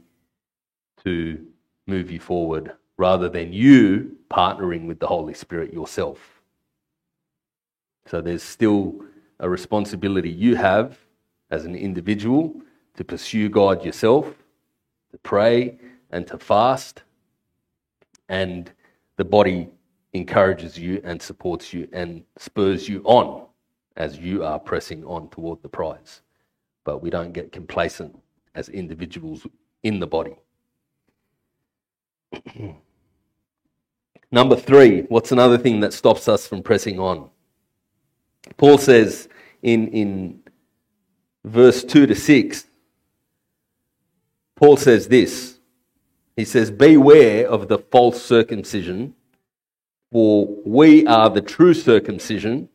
to 1.04 1.46
move 1.86 2.10
you 2.10 2.20
forward 2.20 2.72
rather 2.96 3.28
than 3.28 3.52
you 3.52 4.16
partnering 4.30 4.86
with 4.86 5.00
the 5.00 5.06
Holy 5.06 5.34
Spirit 5.34 5.72
yourself. 5.72 6.33
So 8.06 8.20
there's 8.20 8.42
still 8.42 8.94
a 9.40 9.48
responsibility 9.48 10.30
you 10.30 10.56
have 10.56 10.98
as 11.50 11.64
an 11.64 11.74
individual 11.74 12.60
to 12.96 13.04
pursue 13.04 13.48
God 13.48 13.84
yourself, 13.84 14.26
to 15.10 15.18
pray 15.18 15.78
and 16.10 16.26
to 16.26 16.38
fast, 16.38 17.02
and 18.28 18.70
the 19.16 19.24
body 19.24 19.68
encourages 20.12 20.78
you 20.78 21.00
and 21.04 21.20
supports 21.20 21.72
you 21.72 21.88
and 21.92 22.24
spurs 22.38 22.88
you 22.88 23.02
on 23.04 23.46
as 23.96 24.18
you 24.18 24.44
are 24.44 24.58
pressing 24.58 25.04
on 25.04 25.28
toward 25.28 25.62
the 25.62 25.68
prize. 25.68 26.22
But 26.84 27.02
we 27.02 27.10
don't 27.10 27.32
get 27.32 27.52
complacent 27.52 28.18
as 28.54 28.68
individuals 28.68 29.46
in 29.82 30.00
the 30.00 30.06
body. 30.06 30.36
Number 34.30 34.56
three, 34.56 35.02
what's 35.02 35.32
another 35.32 35.58
thing 35.58 35.80
that 35.80 35.92
stops 35.92 36.28
us 36.28 36.46
from 36.46 36.62
pressing 36.62 36.98
on? 36.98 37.30
Paul 38.56 38.78
says 38.78 39.28
in, 39.62 39.88
in 39.88 40.40
verse 41.44 41.84
2 41.84 42.06
to 42.06 42.14
6, 42.14 42.66
Paul 44.56 44.76
says 44.76 45.08
this. 45.08 45.58
He 46.36 46.44
says, 46.44 46.70
Beware 46.70 47.48
of 47.48 47.68
the 47.68 47.78
false 47.78 48.22
circumcision, 48.22 49.14
for 50.10 50.48
we 50.64 51.06
are 51.06 51.30
the 51.30 51.42
true 51.42 51.74
circumcision 51.74 52.68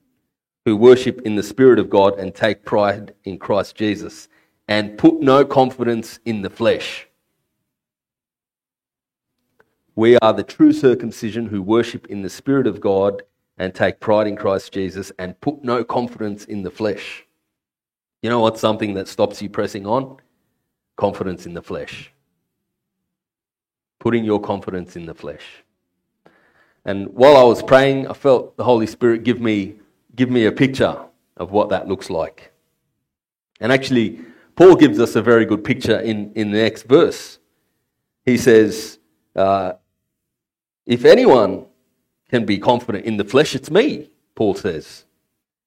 who 0.65 0.75
worship 0.75 1.21
in 1.21 1.35
the 1.35 1.43
Spirit 1.43 1.79
of 1.79 1.89
God 1.89 2.19
and 2.19 2.33
take 2.33 2.65
pride 2.65 3.13
in 3.23 3.37
Christ 3.37 3.75
Jesus 3.75 4.27
and 4.67 4.97
put 4.97 5.19
no 5.19 5.45
confidence 5.45 6.19
in 6.25 6.41
the 6.41 6.49
flesh. 6.49 7.07
We 9.95 10.17
are 10.19 10.33
the 10.33 10.43
true 10.43 10.71
circumcision 10.71 11.47
who 11.47 11.61
worship 11.61 12.07
in 12.07 12.21
the 12.21 12.29
Spirit 12.29 12.67
of 12.67 12.79
God 12.79 13.23
and 13.59 13.75
take 13.75 13.99
pride 13.99 14.25
in 14.25 14.37
Christ 14.37 14.73
Jesus 14.73 15.11
and 15.19 15.39
put 15.41 15.63
no 15.63 15.83
confidence 15.83 16.45
in 16.45 16.63
the 16.63 16.71
flesh. 16.71 17.25
You 18.23 18.29
know 18.29 18.39
what's 18.39 18.61
something 18.61 18.93
that 18.95 19.07
stops 19.07 19.41
you 19.41 19.49
pressing 19.49 19.85
on? 19.85 20.17
Confidence 20.95 21.45
in 21.45 21.53
the 21.53 21.61
flesh. 21.61 22.11
Putting 23.99 24.23
your 24.23 24.39
confidence 24.39 24.95
in 24.95 25.05
the 25.05 25.13
flesh. 25.13 25.63
And 26.85 27.09
while 27.09 27.35
I 27.35 27.43
was 27.43 27.61
praying, 27.61 28.07
I 28.07 28.13
felt 28.13 28.55
the 28.55 28.63
Holy 28.63 28.87
Spirit 28.87 29.23
give 29.23 29.41
me, 29.41 29.75
give 30.15 30.29
me 30.29 30.45
a 30.45 30.51
picture 30.51 30.97
of 31.35 31.51
what 31.51 31.69
that 31.69 31.87
looks 31.87 32.09
like. 32.09 32.53
And 33.59 33.73
actually, 33.73 34.21
Paul 34.55 34.75
gives 34.75 34.99
us 34.99 35.15
a 35.15 35.21
very 35.21 35.45
good 35.45 35.63
picture 35.65 35.99
in, 35.99 36.31
in 36.33 36.51
the 36.51 36.57
next 36.57 36.83
verse. 36.83 37.39
He 38.25 38.37
says, 38.37 38.99
uh, 39.35 39.73
If 40.85 41.03
anyone 41.03 41.65
can 42.29 42.45
be 42.45 42.57
confident 42.57 43.05
in 43.05 43.17
the 43.17 43.25
flesh, 43.25 43.55
it's 43.55 43.71
me, 43.71 44.09
Paul 44.35 44.53
says. 44.53 45.05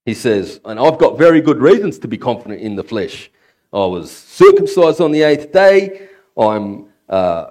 He 0.05 0.14
says, 0.14 0.61
and 0.64 0.81
I've 0.81 0.98
got 0.98 1.18
very 1.18 1.40
good 1.40 1.61
reasons 1.61 1.98
to 2.01 2.09
be 2.09 2.18
confident 2.18 2.61
in 2.61 2.77
the 2.77 2.85
flesh. 2.85 3.31
I 3.72 3.87
was 3.87 4.11
circumcised 4.11 5.01
on 5.01 5.12
the 5.12 5.22
eighth 5.22 5.53
day. 5.53 6.09
I'm, 6.37 6.87
uh, 7.09 7.51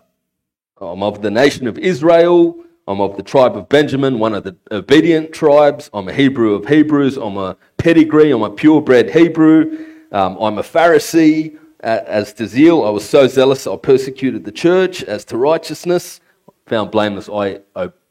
I'm 0.79 1.03
of 1.03 1.21
the 1.21 1.31
nation 1.31 1.67
of 1.67 1.77
Israel. 1.77 2.57
I'm 2.87 2.99
of 2.99 3.15
the 3.15 3.23
tribe 3.23 3.55
of 3.55 3.69
Benjamin, 3.69 4.19
one 4.19 4.33
of 4.33 4.43
the 4.43 4.55
obedient 4.71 5.31
tribes. 5.33 5.89
I'm 5.93 6.09
a 6.09 6.13
Hebrew 6.13 6.55
of 6.55 6.67
Hebrews. 6.67 7.15
I'm 7.15 7.37
a 7.37 7.55
pedigree. 7.77 8.31
I'm 8.31 8.43
a 8.43 8.49
purebred 8.49 9.11
Hebrew. 9.11 9.85
Um, 10.11 10.37
I'm 10.41 10.57
a 10.57 10.63
Pharisee. 10.63 11.57
As 11.79 12.33
to 12.33 12.47
zeal, 12.47 12.83
I 12.83 12.89
was 12.89 13.07
so 13.07 13.27
zealous 13.27 13.65
I 13.65 13.75
persecuted 13.75 14.45
the 14.45 14.51
church. 14.51 15.03
As 15.03 15.25
to 15.25 15.37
righteousness, 15.37 16.19
found 16.67 16.91
blameless, 16.91 17.29
I 17.29 17.59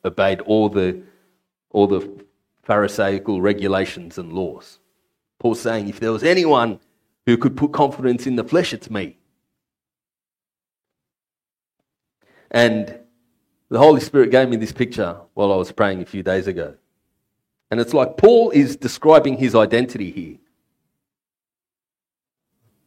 obeyed 0.05 0.41
all 0.41 0.69
the, 0.69 1.03
all 1.71 1.87
the 1.87 2.25
Pharisaical 2.63 3.41
regulations 3.41 4.19
and 4.19 4.33
laws. 4.33 4.79
Paul's 5.39 5.61
saying, 5.61 5.89
if 5.89 6.01
there 6.01 6.13
was 6.13 6.23
anyone 6.23 6.79
who 7.27 7.37
could 7.37 7.57
put 7.57 7.73
confidence 7.73 8.27
in 8.27 8.37
the 8.37 8.45
flesh, 8.45 8.73
it's 8.73 8.91
me. 8.91 9.17
And 12.51 12.99
the 13.69 13.79
Holy 13.79 14.01
Spirit 14.01 14.31
gave 14.31 14.49
me 14.49 14.57
this 14.57 14.73
picture 14.73 15.17
while 15.35 15.53
I 15.53 15.57
was 15.57 15.73
praying 15.73 16.03
a 16.03 16.07
few 16.07 16.23
days 16.23 16.47
ago. 16.47 16.75
And 17.71 17.81
it's 17.81 17.95
like 17.95 18.17
Paul 18.17 18.51
is 18.51 18.77
describing 18.77 19.37
his 19.37 19.55
identity 19.55 20.11
here. 20.11 20.37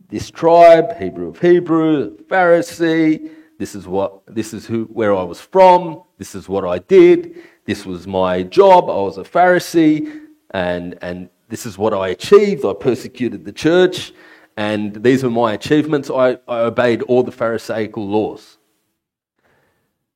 This 0.09 0.29
tribe, 0.29 0.97
Hebrew 0.97 1.29
of 1.29 1.39
Hebrew, 1.39 2.17
Pharisee, 2.27 3.31
this 3.63 3.75
is 3.75 3.87
what 3.87 4.23
this 4.27 4.53
is 4.53 4.65
who 4.65 4.83
where 4.91 5.15
I 5.15 5.23
was 5.23 5.39
from, 5.39 6.03
this 6.17 6.35
is 6.35 6.49
what 6.49 6.65
I 6.65 6.79
did, 6.79 7.37
this 7.63 7.85
was 7.85 8.05
my 8.05 8.43
job, 8.43 8.89
I 8.89 8.99
was 9.07 9.17
a 9.17 9.23
Pharisee, 9.23 10.19
and 10.51 10.97
and 11.01 11.29
this 11.47 11.65
is 11.65 11.77
what 11.77 11.93
I 11.93 12.09
achieved. 12.09 12.65
I 12.65 12.73
persecuted 12.73 13.45
the 13.45 13.53
church, 13.53 14.11
and 14.57 15.01
these 15.01 15.23
were 15.23 15.29
my 15.29 15.53
achievements. 15.53 16.09
I, 16.09 16.39
I 16.45 16.57
obeyed 16.71 17.03
all 17.03 17.23
the 17.23 17.31
Pharisaical 17.31 18.05
laws. 18.05 18.57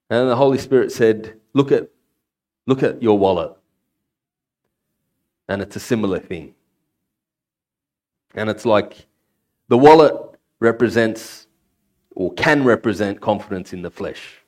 And 0.10 0.30
the 0.30 0.36
Holy 0.36 0.58
Spirit 0.58 0.92
said, 0.92 1.40
Look 1.54 1.72
at 1.72 1.90
look 2.66 2.84
at 2.84 3.02
your 3.02 3.18
wallet. 3.18 3.54
And 5.48 5.62
it's 5.62 5.78
a 5.78 5.86
similar 5.92 6.20
thing. 6.20 6.54
And 8.36 8.50
it's 8.50 8.66
like 8.66 9.08
the 9.70 9.78
wallet 9.78 10.14
represents 10.60 11.47
or 12.18 12.34
can 12.34 12.64
represent 12.64 13.22
confidence 13.22 13.74
in 13.74 13.84
the 13.84 13.92
flesh. 13.92 14.42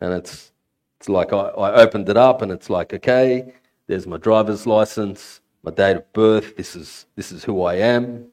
And 0.00 0.12
it's, 0.12 0.50
it's 0.98 1.08
like 1.08 1.32
I, 1.32 1.36
I 1.36 1.74
opened 1.82 2.08
it 2.08 2.16
up 2.16 2.42
and 2.42 2.50
it's 2.50 2.68
like, 2.68 2.92
okay, 2.92 3.54
there's 3.86 4.08
my 4.08 4.16
driver's 4.16 4.66
license, 4.66 5.40
my 5.62 5.70
date 5.70 5.96
of 5.98 6.12
birth, 6.12 6.56
this 6.56 6.74
is, 6.74 7.06
this 7.14 7.30
is 7.30 7.44
who 7.44 7.62
I 7.62 7.74
am. 7.74 8.26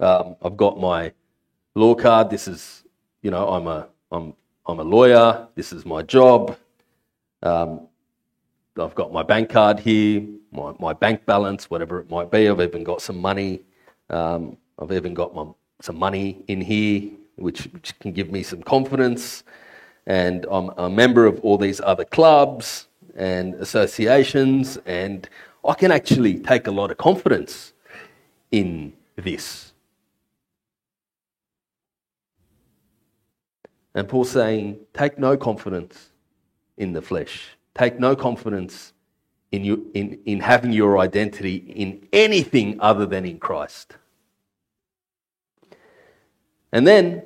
Um, 0.00 0.34
I've 0.42 0.56
got 0.56 0.80
my 0.80 1.12
law 1.76 1.94
card, 1.94 2.30
this 2.30 2.48
is, 2.48 2.82
you 3.22 3.30
know, 3.30 3.48
I'm 3.48 3.68
a, 3.68 3.86
I'm, 4.10 4.34
I'm 4.66 4.80
a 4.80 4.84
lawyer, 4.84 5.46
this 5.54 5.72
is 5.72 5.86
my 5.86 6.02
job. 6.02 6.56
Um, 7.44 7.86
I've 8.76 8.96
got 8.96 9.12
my 9.12 9.22
bank 9.22 9.50
card 9.50 9.78
here, 9.78 10.26
my, 10.50 10.72
my 10.80 10.94
bank 10.94 11.24
balance, 11.26 11.70
whatever 11.70 12.00
it 12.00 12.10
might 12.10 12.32
be. 12.32 12.48
I've 12.48 12.60
even 12.60 12.82
got 12.82 13.02
some 13.02 13.18
money. 13.18 13.60
Um, 14.08 14.56
I've 14.80 14.90
even 14.90 15.14
got 15.14 15.32
my, 15.32 15.46
some 15.80 15.98
money 15.98 16.42
in 16.48 16.60
here, 16.60 17.10
which, 17.36 17.64
which 17.64 17.98
can 17.98 18.12
give 18.12 18.30
me 18.30 18.42
some 18.42 18.62
confidence. 18.62 19.44
And 20.06 20.46
I'm 20.50 20.70
a 20.76 20.88
member 20.88 21.26
of 21.26 21.40
all 21.40 21.58
these 21.58 21.80
other 21.80 22.04
clubs 22.04 22.88
and 23.16 23.54
associations, 23.54 24.78
and 24.86 25.28
I 25.64 25.74
can 25.74 25.90
actually 25.90 26.38
take 26.38 26.66
a 26.66 26.70
lot 26.70 26.90
of 26.90 26.96
confidence 26.96 27.72
in 28.50 28.92
this. 29.16 29.72
And 33.94 34.08
Paul's 34.08 34.30
saying, 34.30 34.78
take 34.94 35.18
no 35.18 35.36
confidence 35.36 36.10
in 36.76 36.92
the 36.92 37.02
flesh. 37.02 37.50
Take 37.74 37.98
no 37.98 38.14
confidence 38.14 38.92
in, 39.52 39.64
you, 39.64 39.90
in, 39.94 40.18
in 40.26 40.40
having 40.40 40.72
your 40.72 40.98
identity 40.98 41.56
in 41.56 42.06
anything 42.12 42.80
other 42.80 43.04
than 43.04 43.24
in 43.24 43.38
Christ. 43.38 43.96
And 46.72 46.86
then 46.86 47.24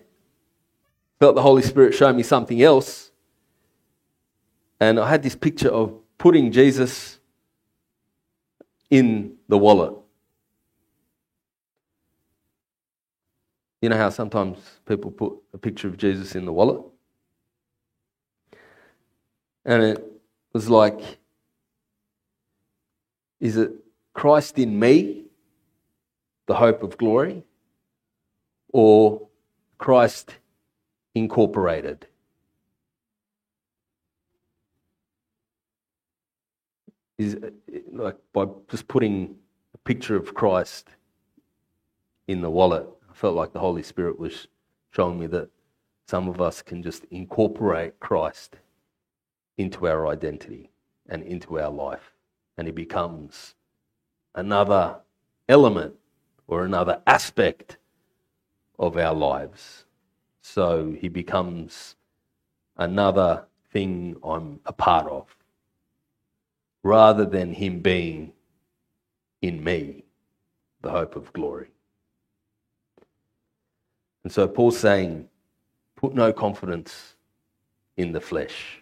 felt 1.20 1.34
the 1.34 1.42
Holy 1.42 1.62
Spirit 1.62 1.95
show 1.95 2.12
me 2.12 2.22
something 2.22 2.62
else. 2.62 3.11
And 4.80 4.99
I 4.99 5.09
had 5.09 5.22
this 5.22 5.36
picture 5.36 5.68
of 5.68 5.95
putting 6.18 6.51
Jesus 6.53 7.18
in 8.90 9.36
the 9.49 9.59
wallet. 9.59 9.95
You 13.80 13.90
know 13.90 13.97
how 13.97 14.09
sometimes 14.09 14.59
people 14.86 15.11
put 15.11 15.34
a 15.53 15.59
picture 15.59 15.88
of 15.88 15.99
Jesus 15.99 16.34
in 16.34 16.47
the 16.47 16.53
wallet? 16.53 16.80
And 19.66 19.82
it 19.82 20.05
was 20.53 20.70
like, 20.70 21.01
is 23.40 23.57
it 23.57 23.72
Christ 24.14 24.59
in 24.59 24.78
me, 24.78 25.24
the 26.47 26.55
hope 26.55 26.82
of 26.82 26.97
glory, 26.97 27.45
or 28.72 29.28
Christ 29.85 30.39
incorporated? 31.14 32.07
Is 37.18 37.37
like 37.93 38.16
by 38.32 38.47
just 38.70 38.89
putting 38.89 39.37
a 39.74 39.78
picture 39.78 40.16
of 40.16 40.32
Christ 40.32 40.89
in 42.28 42.41
the 42.41 42.49
wallet, 42.49 42.87
I 43.11 43.12
felt 43.12 43.37
like 43.37 43.53
the 43.53 43.59
Holy 43.59 43.82
Spirit 43.82 44.18
was 44.18 44.49
showing 44.91 45.20
me 45.20 45.26
that 45.26 45.51
some 46.09 46.30
of 46.30 46.41
us 46.41 46.62
can 46.62 46.82
just 46.82 47.05
incorporate 47.11 48.01
Christ 48.01 48.57
into 49.59 49.87
our 49.87 50.09
identity 50.09 50.70
and 51.11 51.22
into 51.22 51.61
our 51.61 51.70
life. 51.70 52.14
And 52.57 52.66
he 52.66 52.72
becomes 52.72 53.55
another 54.35 55.01
element 55.47 55.93
or 56.47 56.64
another 56.64 57.03
aspect 57.07 57.76
of 58.78 58.96
our 58.96 59.14
lives. 59.14 59.84
So 60.40 60.94
he 60.98 61.08
becomes 61.08 61.96
another 62.76 63.44
thing 63.72 64.16
I'm 64.22 64.60
a 64.66 64.72
part 64.72 65.06
of 65.06 65.36
rather 66.82 67.24
than 67.24 67.52
him 67.52 67.80
being 67.80 68.32
in 69.40 69.64
me, 69.64 70.04
the 70.82 70.90
hope 70.90 71.16
of 71.16 71.32
glory. 71.32 71.68
And 74.22 74.32
so 74.32 74.46
Paul's 74.46 74.78
saying, 74.78 75.28
put 75.96 76.14
no 76.14 76.32
confidence 76.32 77.16
in 77.96 78.12
the 78.12 78.20
flesh. 78.20 78.80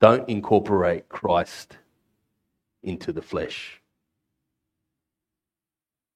Don't 0.00 0.28
incorporate 0.28 1.08
Christ 1.08 1.78
into 2.82 3.12
the 3.12 3.22
flesh. 3.22 3.80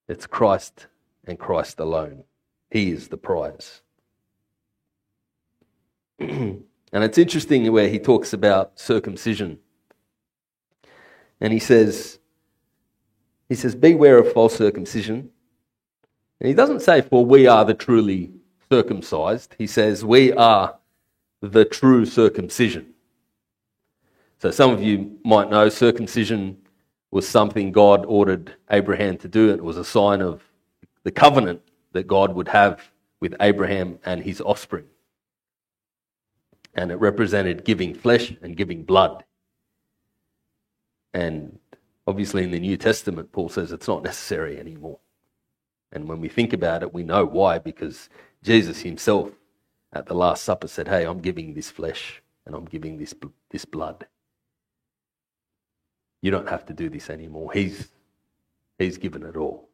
It's 0.09 0.27
Christ 0.27 0.89
and 1.25 1.39
Christ 1.39 1.79
alone. 1.81 2.25
He 2.71 2.91
is 2.91 3.09
the 3.09 3.17
prize. 3.17 3.81
and 6.19 6.65
it's 6.93 7.19
interesting 7.19 7.71
where 7.73 7.89
he 7.89 7.99
talks 7.99 8.33
about 8.33 8.79
circumcision. 8.79 9.59
And 11.41 11.53
he 11.53 11.59
says, 11.59 12.19
he 13.49 13.55
says, 13.55 13.75
beware 13.75 14.19
of 14.19 14.33
false 14.33 14.57
circumcision. 14.57 15.31
And 16.41 16.49
he 16.49 16.55
doesn't 16.55 16.81
say, 16.81 17.03
for 17.03 17.25
we 17.25 17.47
are 17.47 17.65
the 17.65 17.75
truly 17.75 18.33
circumcised. 18.71 19.55
He 19.59 19.67
says, 19.67 20.05
we 20.05 20.33
are 20.33 20.77
the 21.41 21.65
true 21.65 22.05
circumcision. 22.05 22.95
So 24.39 24.51
some 24.51 24.71
of 24.71 24.83
you 24.83 25.19
might 25.25 25.51
know 25.51 25.69
circumcision 25.69 26.59
was 27.11 27.27
something 27.27 27.73
God 27.73 28.05
ordered 28.07 28.55
Abraham 28.71 29.17
to 29.19 29.29
do. 29.29 29.51
It 29.51 29.63
was 29.63 29.77
a 29.77 29.85
sign 29.85 30.21
of 30.21 30.43
the 31.05 31.11
covenant 31.11 31.63
that 31.97 32.07
God 32.07 32.35
would 32.35 32.49
have 32.49 32.91
with 33.21 33.35
Abraham 33.41 33.99
and 34.05 34.23
his 34.23 34.41
offspring. 34.41 34.85
And 36.75 36.93
it 36.93 36.97
represented 36.97 37.65
giving 37.65 37.95
flesh 37.95 38.35
and 38.43 38.57
giving 38.57 38.85
blood. 38.85 39.25
And 41.15 41.59
obviously, 42.07 42.45
in 42.45 42.51
the 42.51 42.61
New 42.61 42.77
Testament, 42.77 43.33
Paul 43.33 43.49
says 43.49 43.73
it's 43.73 43.89
not 43.89 44.03
necessary 44.03 44.59
anymore. 44.59 44.99
And 45.91 46.07
when 46.07 46.21
we 46.21 46.29
think 46.29 46.53
about 46.53 46.83
it, 46.83 46.93
we 46.93 47.03
know 47.03 47.25
why, 47.25 47.59
because 47.59 48.11
Jesus 48.43 48.81
himself 48.81 49.31
at 49.93 50.05
the 50.05 50.15
Last 50.15 50.45
Supper 50.45 50.69
said, 50.69 50.89
Hey, 50.89 51.05
I'm 51.05 51.21
giving 51.21 51.55
this 51.55 51.71
flesh 51.71 52.23
and 52.45 52.55
I'm 52.55 52.67
giving 52.67 52.99
this, 52.99 53.15
this 53.51 53.65
blood. 53.65 54.07
You 56.21 56.31
don't 56.31 56.49
have 56.49 56.67
to 56.67 56.75
do 56.75 56.91
this 56.91 57.09
anymore. 57.09 57.53
He's, 57.53 57.89
he's 58.79 58.99
given 58.99 59.23
it 59.23 59.37
all. 59.37 59.71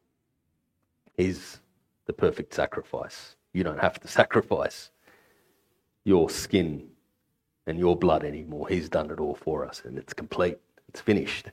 He's 1.17 1.59
the 2.05 2.13
perfect 2.13 2.53
sacrifice. 2.53 3.35
You 3.53 3.63
don't 3.63 3.79
have 3.79 3.99
to 4.01 4.07
sacrifice 4.19 4.91
your 6.03 6.29
skin 6.29 6.89
and 7.65 7.79
your 7.79 7.95
blood 7.95 8.23
anymore. 8.23 8.67
He's 8.67 8.89
done 8.89 9.09
it 9.11 9.19
all 9.19 9.35
for 9.35 9.65
us, 9.65 9.83
and 9.85 9.97
it's 9.97 10.13
complete, 10.13 10.57
it's 10.89 11.01
finished. 11.01 11.49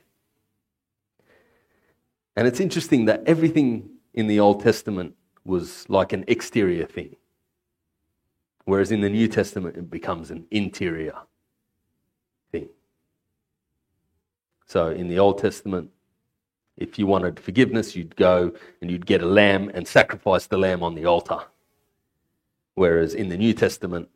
And 2.35 2.47
it's 2.47 2.59
interesting 2.59 3.05
that 3.05 3.23
everything 3.25 3.89
in 4.13 4.27
the 4.27 4.39
Old 4.39 4.61
Testament 4.61 5.15
was 5.45 5.89
like 5.89 6.13
an 6.13 6.25
exterior 6.27 6.85
thing, 6.85 7.15
whereas 8.65 8.91
in 8.91 9.01
the 9.01 9.09
New 9.09 9.27
Testament, 9.27 9.77
it 9.77 9.89
becomes 9.89 10.31
an 10.31 10.45
interior 10.51 11.15
thing. 12.51 12.69
So 14.65 14.89
in 14.89 15.07
the 15.07 15.19
Old 15.19 15.39
Testament, 15.39 15.91
if 16.77 16.97
you 16.97 17.05
wanted 17.05 17.39
forgiveness, 17.39 17.95
you'd 17.95 18.15
go 18.15 18.53
and 18.81 18.89
you'd 18.89 19.05
get 19.05 19.21
a 19.21 19.25
lamb 19.25 19.69
and 19.73 19.87
sacrifice 19.87 20.47
the 20.47 20.57
lamb 20.57 20.83
on 20.83 20.95
the 20.95 21.05
altar. 21.05 21.39
Whereas 22.75 23.13
in 23.13 23.29
the 23.29 23.37
New 23.37 23.53
Testament, 23.53 24.09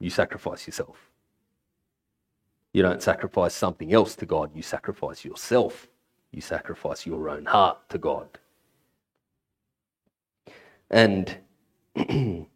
you 0.00 0.10
sacrifice 0.10 0.66
yourself. 0.66 1.10
You 2.72 2.82
don't 2.82 3.02
sacrifice 3.02 3.54
something 3.54 3.92
else 3.92 4.14
to 4.16 4.26
God, 4.26 4.50
you 4.54 4.62
sacrifice 4.62 5.24
yourself. 5.24 5.88
You 6.30 6.40
sacrifice 6.42 7.06
your 7.06 7.30
own 7.30 7.46
heart 7.46 7.78
to 7.88 7.98
God. 7.98 8.28
And 10.90 11.36
in 11.96 12.46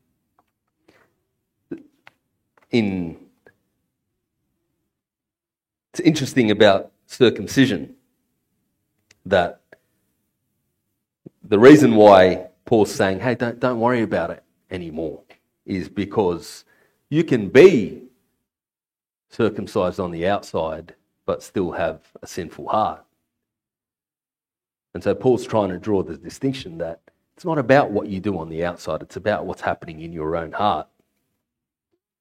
it's 5.91 6.01
interesting 6.01 6.51
about 6.51 6.91
circumcision. 7.07 7.95
That 9.27 9.61
the 11.45 11.59
reason 11.59 11.95
why 11.97 12.49
Paul's 12.65 12.95
saying, 12.95 13.21
hey, 13.21 13.35
don't, 13.35 13.61
don't 13.61 13.81
worry 13.81 14.03
about 14.03 14.31
it 14.31 14.43
anymore, 14.71 15.23
is 15.67 15.89
because 15.89 16.65
you 17.09 17.25
can 17.25 17.49
be 17.49 18.03
circumcised 19.29 20.01
on 20.01 20.11
the 20.11 20.27
outside 20.27 20.95
but 21.25 21.43
still 21.43 21.73
have 21.73 22.01
a 22.23 22.27
sinful 22.27 22.69
heart. 22.69 23.05
And 24.95 25.03
so 25.03 25.15
Paul's 25.15 25.47
trying 25.47 25.71
to 25.71 25.79
draw 25.79 26.03
the 26.03 26.17
distinction 26.17 26.79
that 26.79 27.01
it's 27.35 27.45
not 27.45 27.59
about 27.59 27.91
what 27.91 28.09
you 28.09 28.21
do 28.21 28.39
on 28.39 28.49
the 28.49 28.65
outside, 28.65 29.03
it's 29.03 29.17
about 29.17 29.47
what's 29.47 29.63
happening 29.63 30.01
in 30.01 30.13
your 30.13 30.37
own 30.37 30.53
heart. 30.53 30.89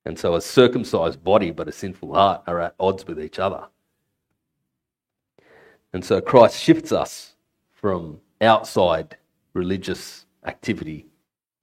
And 0.06 0.18
so 0.18 0.36
a 0.36 0.42
circumcised 0.42 1.24
body 1.24 1.52
but 1.52 1.68
a 1.68 1.72
sinful 1.72 2.14
heart 2.14 2.44
are 2.48 2.60
at 2.60 2.76
odds 2.80 3.06
with 3.06 3.22
each 3.22 3.40
other. 3.40 3.68
And 5.94 6.04
so 6.04 6.22
Christ 6.22 6.62
shifts 6.62 6.92
us 6.92 7.34
from 7.74 8.22
outside 8.40 9.18
religious 9.54 10.26
activity 10.46 11.08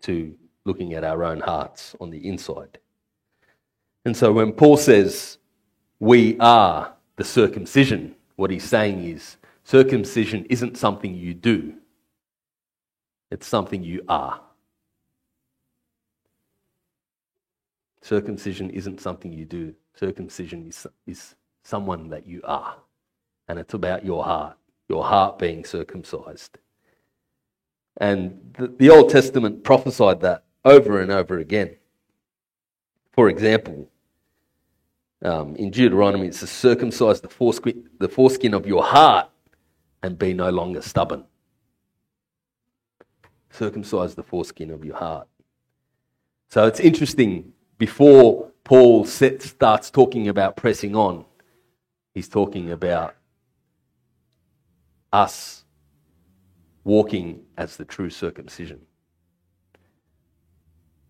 to 0.03 0.35
looking 0.64 0.95
at 0.95 1.05
our 1.05 1.24
own 1.24 1.41
hearts 1.41 1.97
on 2.01 2.11
the 2.11 2.29
inside. 2.29 2.79
And 4.05 4.16
so 4.16 4.33
when 4.33 4.53
Paul 4.53 4.76
says, 4.76 5.39
we 5.99 6.39
are 6.39 6.93
the 7.16 7.24
circumcision, 7.24 8.14
what 8.37 8.51
he's 8.51 8.64
saying 8.64 9.03
is, 9.03 9.39
circumcision 9.64 10.45
isn't 10.47 10.76
something 10.76 11.14
you 11.14 11.35
do, 11.35 11.74
it's 13.31 13.47
something 13.47 13.83
you 13.83 14.03
are. 14.09 14.41
Circumcision 18.03 18.70
isn't 18.70 19.01
something 19.01 19.33
you 19.33 19.45
do, 19.45 19.74
circumcision 19.95 20.66
is, 20.68 20.87
is 21.07 21.35
someone 21.64 22.09
that 22.11 22.26
you 22.26 22.41
are 22.45 22.76
and 23.49 23.59
it's 23.59 23.75
about 23.75 24.05
your 24.05 24.25
heart, 24.25 24.57
your 24.89 25.05
heart 25.05 25.39
being 25.39 25.65
circumcised. 25.65 26.59
And 27.97 28.55
the, 28.59 28.69
the 28.69 28.91
Old 28.91 29.11
Testament 29.11 29.65
prophesied 29.65 30.21
that 30.21 30.45
over 30.65 31.01
and 31.01 31.11
over 31.11 31.39
again. 31.39 31.77
For 33.13 33.29
example, 33.29 33.91
um, 35.23 35.57
in 35.57 35.71
Deuteronomy, 35.71 36.29
it 36.29 36.35
says, 36.35 36.51
circumcise 36.51 37.21
the 37.21 37.29
foreskin, 37.29 37.89
the 37.99 38.09
foreskin 38.09 38.55
of 38.55 38.67
your 38.67 38.85
heart 38.85 39.29
and 40.03 40.17
be 40.19 40.33
no 40.33 40.51
longer 40.51 40.81
stubborn. 40.81 41.25
Circumcise 43.51 44.15
the 44.15 44.23
foreskin 44.23 44.71
of 44.71 44.85
your 44.85 44.97
heart. 44.97 45.27
So 46.51 46.67
it's 46.67 46.81
interesting, 46.81 47.53
before 47.79 48.51
Paul 48.63 49.05
starts 49.05 49.91
talking 49.91 50.29
about 50.29 50.57
pressing 50.57 50.95
on, 50.95 51.25
he's 52.15 52.29
talking 52.29 52.71
about 52.71 53.17
us 55.13 55.65
walking 56.85 57.43
as 57.57 57.77
the 57.77 57.85
true 57.85 58.11
circumcision, 58.11 58.81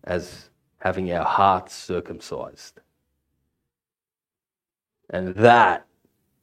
as 0.03 0.49
having 0.79 1.11
our 1.11 1.25
hearts 1.25 1.73
circumcised. 1.75 2.79
And 5.09 5.35
that, 5.35 5.85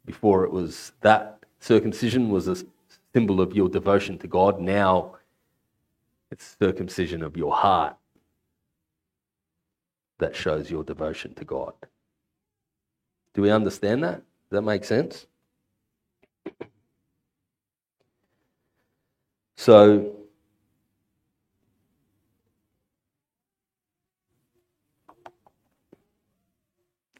before 0.04 0.44
it 0.44 0.52
was 0.52 0.92
that 1.00 1.40
circumcision 1.60 2.30
was 2.30 2.48
a 2.48 2.56
symbol 3.14 3.40
of 3.40 3.54
your 3.54 3.68
devotion 3.68 4.18
to 4.18 4.26
God. 4.26 4.60
Now 4.60 5.16
It's 6.30 6.56
circumcision 6.60 7.22
of 7.22 7.36
your 7.36 7.54
heart 7.54 7.96
that 10.18 10.34
shows 10.34 10.70
your 10.70 10.82
devotion 10.82 11.34
to 11.34 11.44
God. 11.44 11.74
Do 13.34 13.42
we 13.42 13.50
understand 13.50 14.02
that? 14.02 14.16
Does 14.16 14.50
that 14.50 14.62
make 14.62 14.84
sense? 14.84 15.26
So, 19.56 20.14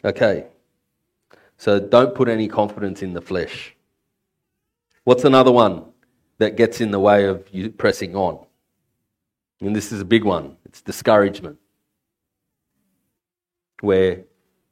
okay. 0.05 0.47
So 1.57 1.81
don't 1.81 2.15
put 2.15 2.29
any 2.29 2.49
confidence 2.49 3.03
in 3.03 3.15
the 3.15 3.21
flesh. 3.21 3.75
What's 5.05 5.25
another 5.25 5.53
one 5.53 5.85
that 6.39 6.57
gets 6.57 6.81
in 6.81 6.91
the 6.91 7.01
way 7.01 7.25
of 7.25 7.47
you 7.51 7.71
pressing 7.71 8.15
on? 8.15 8.45
And 9.61 9.75
this 9.75 9.91
is 9.91 10.01
a 10.01 10.05
big 10.05 10.25
one 10.25 10.57
it's 10.67 10.83
discouragement. 10.83 11.59
Where 13.81 14.25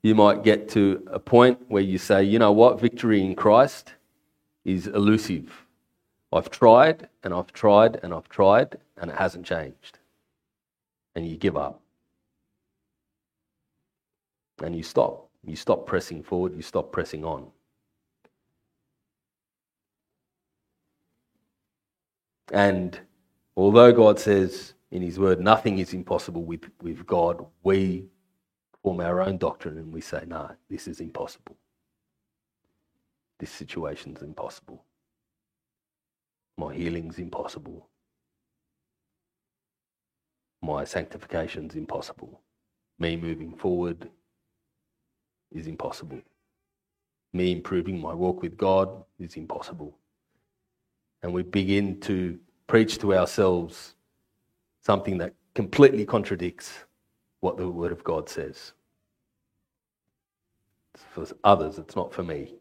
you 0.02 0.14
might 0.14 0.42
get 0.42 0.68
to 0.70 1.02
a 1.10 1.18
point 1.18 1.58
where 1.68 1.82
you 1.82 1.96
say, 1.96 2.24
you 2.24 2.38
know 2.38 2.52
what, 2.52 2.80
victory 2.80 3.24
in 3.24 3.34
Christ 3.34 3.94
is 4.64 4.86
elusive. 4.86 5.63
I've 6.34 6.50
tried 6.50 7.08
and 7.22 7.32
I've 7.32 7.52
tried 7.52 8.00
and 8.02 8.12
I've 8.12 8.28
tried 8.28 8.76
and 8.96 9.10
it 9.10 9.16
hasn't 9.16 9.46
changed. 9.46 10.00
And 11.14 11.26
you 11.28 11.36
give 11.36 11.56
up. 11.56 11.80
And 14.62 14.74
you 14.74 14.82
stop. 14.82 15.28
You 15.44 15.54
stop 15.54 15.86
pressing 15.86 16.24
forward, 16.24 16.56
you 16.56 16.62
stop 16.62 16.90
pressing 16.90 17.24
on. 17.24 17.46
And 22.52 22.98
although 23.56 23.92
God 23.92 24.18
says 24.18 24.74
in 24.90 25.02
His 25.02 25.18
Word, 25.18 25.40
nothing 25.40 25.78
is 25.78 25.92
impossible 25.94 26.42
with, 26.42 26.64
with 26.82 27.06
God, 27.06 27.44
we 27.62 28.06
form 28.82 29.00
our 29.00 29.20
own 29.22 29.38
doctrine 29.38 29.78
and 29.78 29.92
we 29.92 30.00
say, 30.00 30.24
no, 30.26 30.50
this 30.68 30.88
is 30.88 31.00
impossible. 31.00 31.56
This 33.38 33.50
situation 33.50 34.16
is 34.16 34.22
impossible. 34.22 34.84
My 36.56 36.74
healing's 36.74 37.18
impossible. 37.18 37.88
My 40.62 40.84
sanctification's 40.84 41.74
impossible. 41.74 42.40
Me 42.98 43.16
moving 43.16 43.54
forward 43.54 44.08
is 45.52 45.66
impossible. 45.66 46.20
Me 47.32 47.52
improving 47.52 48.00
my 48.00 48.14
walk 48.14 48.42
with 48.42 48.56
God 48.56 48.88
is 49.18 49.36
impossible. 49.36 49.98
And 51.22 51.32
we 51.32 51.42
begin 51.42 52.00
to 52.00 52.38
preach 52.66 52.98
to 52.98 53.14
ourselves 53.14 53.94
something 54.80 55.18
that 55.18 55.34
completely 55.54 56.04
contradicts 56.04 56.84
what 57.40 57.56
the 57.56 57.68
Word 57.68 57.92
of 57.92 58.04
God 58.04 58.28
says. 58.28 58.72
It's 60.94 61.04
for 61.12 61.26
others, 61.42 61.78
it's 61.78 61.96
not 61.96 62.12
for 62.12 62.22
me. 62.22 62.54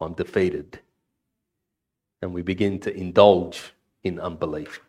I'm 0.00 0.14
defeated. 0.14 0.80
And 2.20 2.34
we 2.34 2.42
begin 2.42 2.80
to 2.80 2.94
indulge 2.94 3.72
in 4.02 4.18
unbelief. 4.18 4.80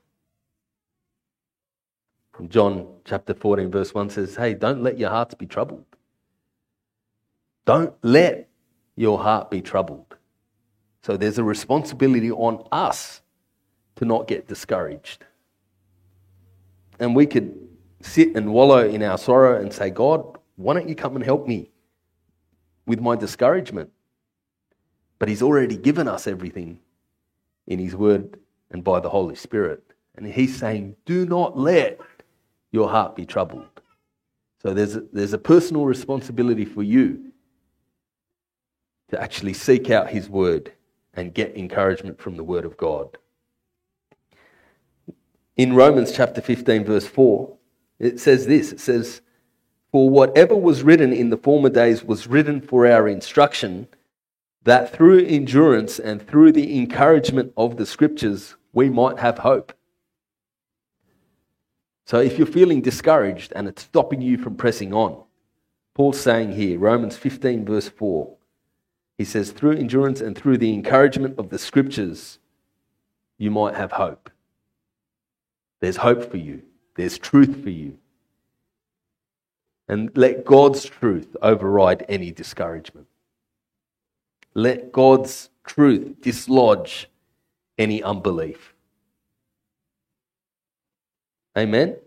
John 2.48 2.88
chapter 3.04 3.34
14, 3.34 3.70
verse 3.70 3.94
1 3.94 4.12
says, 4.12 4.36
Hey, 4.36 4.54
don't 4.54 4.82
let 4.82 4.98
your 4.98 5.10
hearts 5.10 5.36
be 5.36 5.46
troubled. 5.46 5.84
Don't 7.66 7.94
let 8.02 8.50
your 8.96 9.20
heart 9.20 9.52
be 9.52 9.62
troubled. 9.62 10.16
So 11.04 11.18
there's 11.18 11.38
a 11.38 11.44
responsibility 11.44 12.32
on 12.32 12.66
us 12.72 13.22
to 13.98 14.06
not 14.06 14.28
get 14.28 14.48
discouraged. 14.48 15.26
And 17.00 17.16
we 17.16 17.26
could 17.26 17.68
sit 18.02 18.36
and 18.36 18.54
wallow 18.54 18.88
in 18.88 19.04
our 19.04 19.18
sorrow 19.18 19.62
and 19.62 19.74
say, 19.74 19.90
God, 19.90 20.38
why 20.56 20.74
don't 20.74 20.90
you 20.90 20.96
come 20.96 21.16
and 21.16 21.24
help 21.24 21.48
me 21.48 21.72
with 22.86 23.00
my 23.00 23.16
discouragement? 23.16 23.92
But 25.18 25.30
He's 25.30 25.42
already 25.42 25.78
given 25.78 26.08
us 26.08 26.28
everything 26.28 26.80
in 27.70 27.80
His 27.80 27.96
Word 27.96 28.38
and 28.72 28.84
by 28.84 29.00
the 29.00 29.10
Holy 29.10 29.36
Spirit. 29.36 29.84
And 30.16 30.28
He's 30.28 30.58
saying, 30.58 30.98
do 31.06 31.26
not 31.26 31.58
let 31.58 32.00
your 32.72 32.90
heart 32.90 33.16
be 33.16 33.26
troubled. 33.26 33.66
So 34.62 34.74
there's 34.74 34.98
a, 34.98 35.04
there's 35.14 35.32
a 35.32 35.38
personal 35.38 35.86
responsibility 35.86 36.66
for 36.66 36.84
you 36.84 37.32
to 39.10 39.22
actually 39.22 39.54
seek 39.54 39.90
out 39.90 40.10
His 40.10 40.28
Word 40.30 40.74
and 41.14 41.34
get 41.34 41.56
encouragement 41.56 42.20
from 42.20 42.36
the 42.36 42.44
Word 42.44 42.66
of 42.66 42.76
God. 42.76 43.18
In 45.56 45.74
Romans 45.74 46.12
chapter 46.12 46.42
15, 46.42 46.86
verse 46.86 47.08
4, 47.08 47.56
it 48.00 48.20
says 48.20 48.48
this 48.48 48.72
it 48.72 48.80
says, 48.80 49.22
For 49.92 50.10
whatever 50.10 50.56
was 50.56 50.84
written 50.84 51.14
in 51.14 51.30
the 51.30 51.38
former 51.38 51.70
days 51.70 52.04
was 52.04 52.28
written 52.28 52.62
for 52.62 52.88
our 52.88 53.08
instruction, 53.08 53.88
that 54.70 54.94
through 54.94 55.26
endurance 55.26 55.98
and 55.98 56.22
through 56.22 56.52
the 56.52 56.78
encouragement 56.78 57.52
of 57.58 57.78
the 57.78 57.88
Scriptures 57.88 58.56
we 58.72 58.88
might 58.88 59.18
have 59.18 59.40
hope. 59.40 59.74
So 62.06 62.20
if 62.20 62.38
you're 62.38 62.46
feeling 62.46 62.82
discouraged 62.82 63.52
and 63.56 63.68
it's 63.68 63.82
stopping 63.82 64.22
you 64.22 64.38
from 64.38 64.56
pressing 64.56 64.94
on, 64.94 65.24
Paul's 65.96 66.22
saying 66.22 66.52
here, 66.52 66.78
Romans 66.78 67.18
15, 67.18 67.66
verse 67.66 67.90
4, 67.90 68.36
he 69.18 69.26
says, 69.26 69.50
through 69.52 69.76
endurance 69.76 70.22
and 70.22 70.38
through 70.38 70.60
the 70.60 70.72
encouragement 70.72 71.40
of 71.40 71.50
the 71.50 71.58
scriptures, 71.58 72.38
you 73.40 73.50
might 73.50 73.74
have 73.74 73.94
hope. 73.94 74.30
There's 75.80 75.98
hope 75.98 76.30
for 76.30 76.38
you, 76.38 76.62
there's 76.96 77.18
truth 77.18 77.64
for 77.64 77.72
you. 77.72 77.98
And 79.88 80.16
let 80.16 80.46
God's 80.46 80.86
truth 80.86 81.36
override 81.42 82.06
any 82.08 82.32
discouragement. 82.32 83.09
Let 84.54 84.92
God's 84.92 85.50
truth 85.66 86.22
dislodge 86.22 87.10
any 87.78 88.04
unbelief. 88.04 88.74
Amen? 91.58 91.98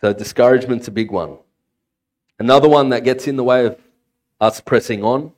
So, 0.00 0.12
discouragement's 0.12 0.88
a 0.88 0.90
big 0.90 1.10
one. 1.10 1.38
Another 2.38 2.68
one 2.68 2.90
that 2.90 3.04
gets 3.04 3.26
in 3.26 3.36
the 3.36 3.44
way 3.44 3.66
of 3.66 3.80
us 4.40 4.60
pressing 4.60 5.02
on 5.02 5.32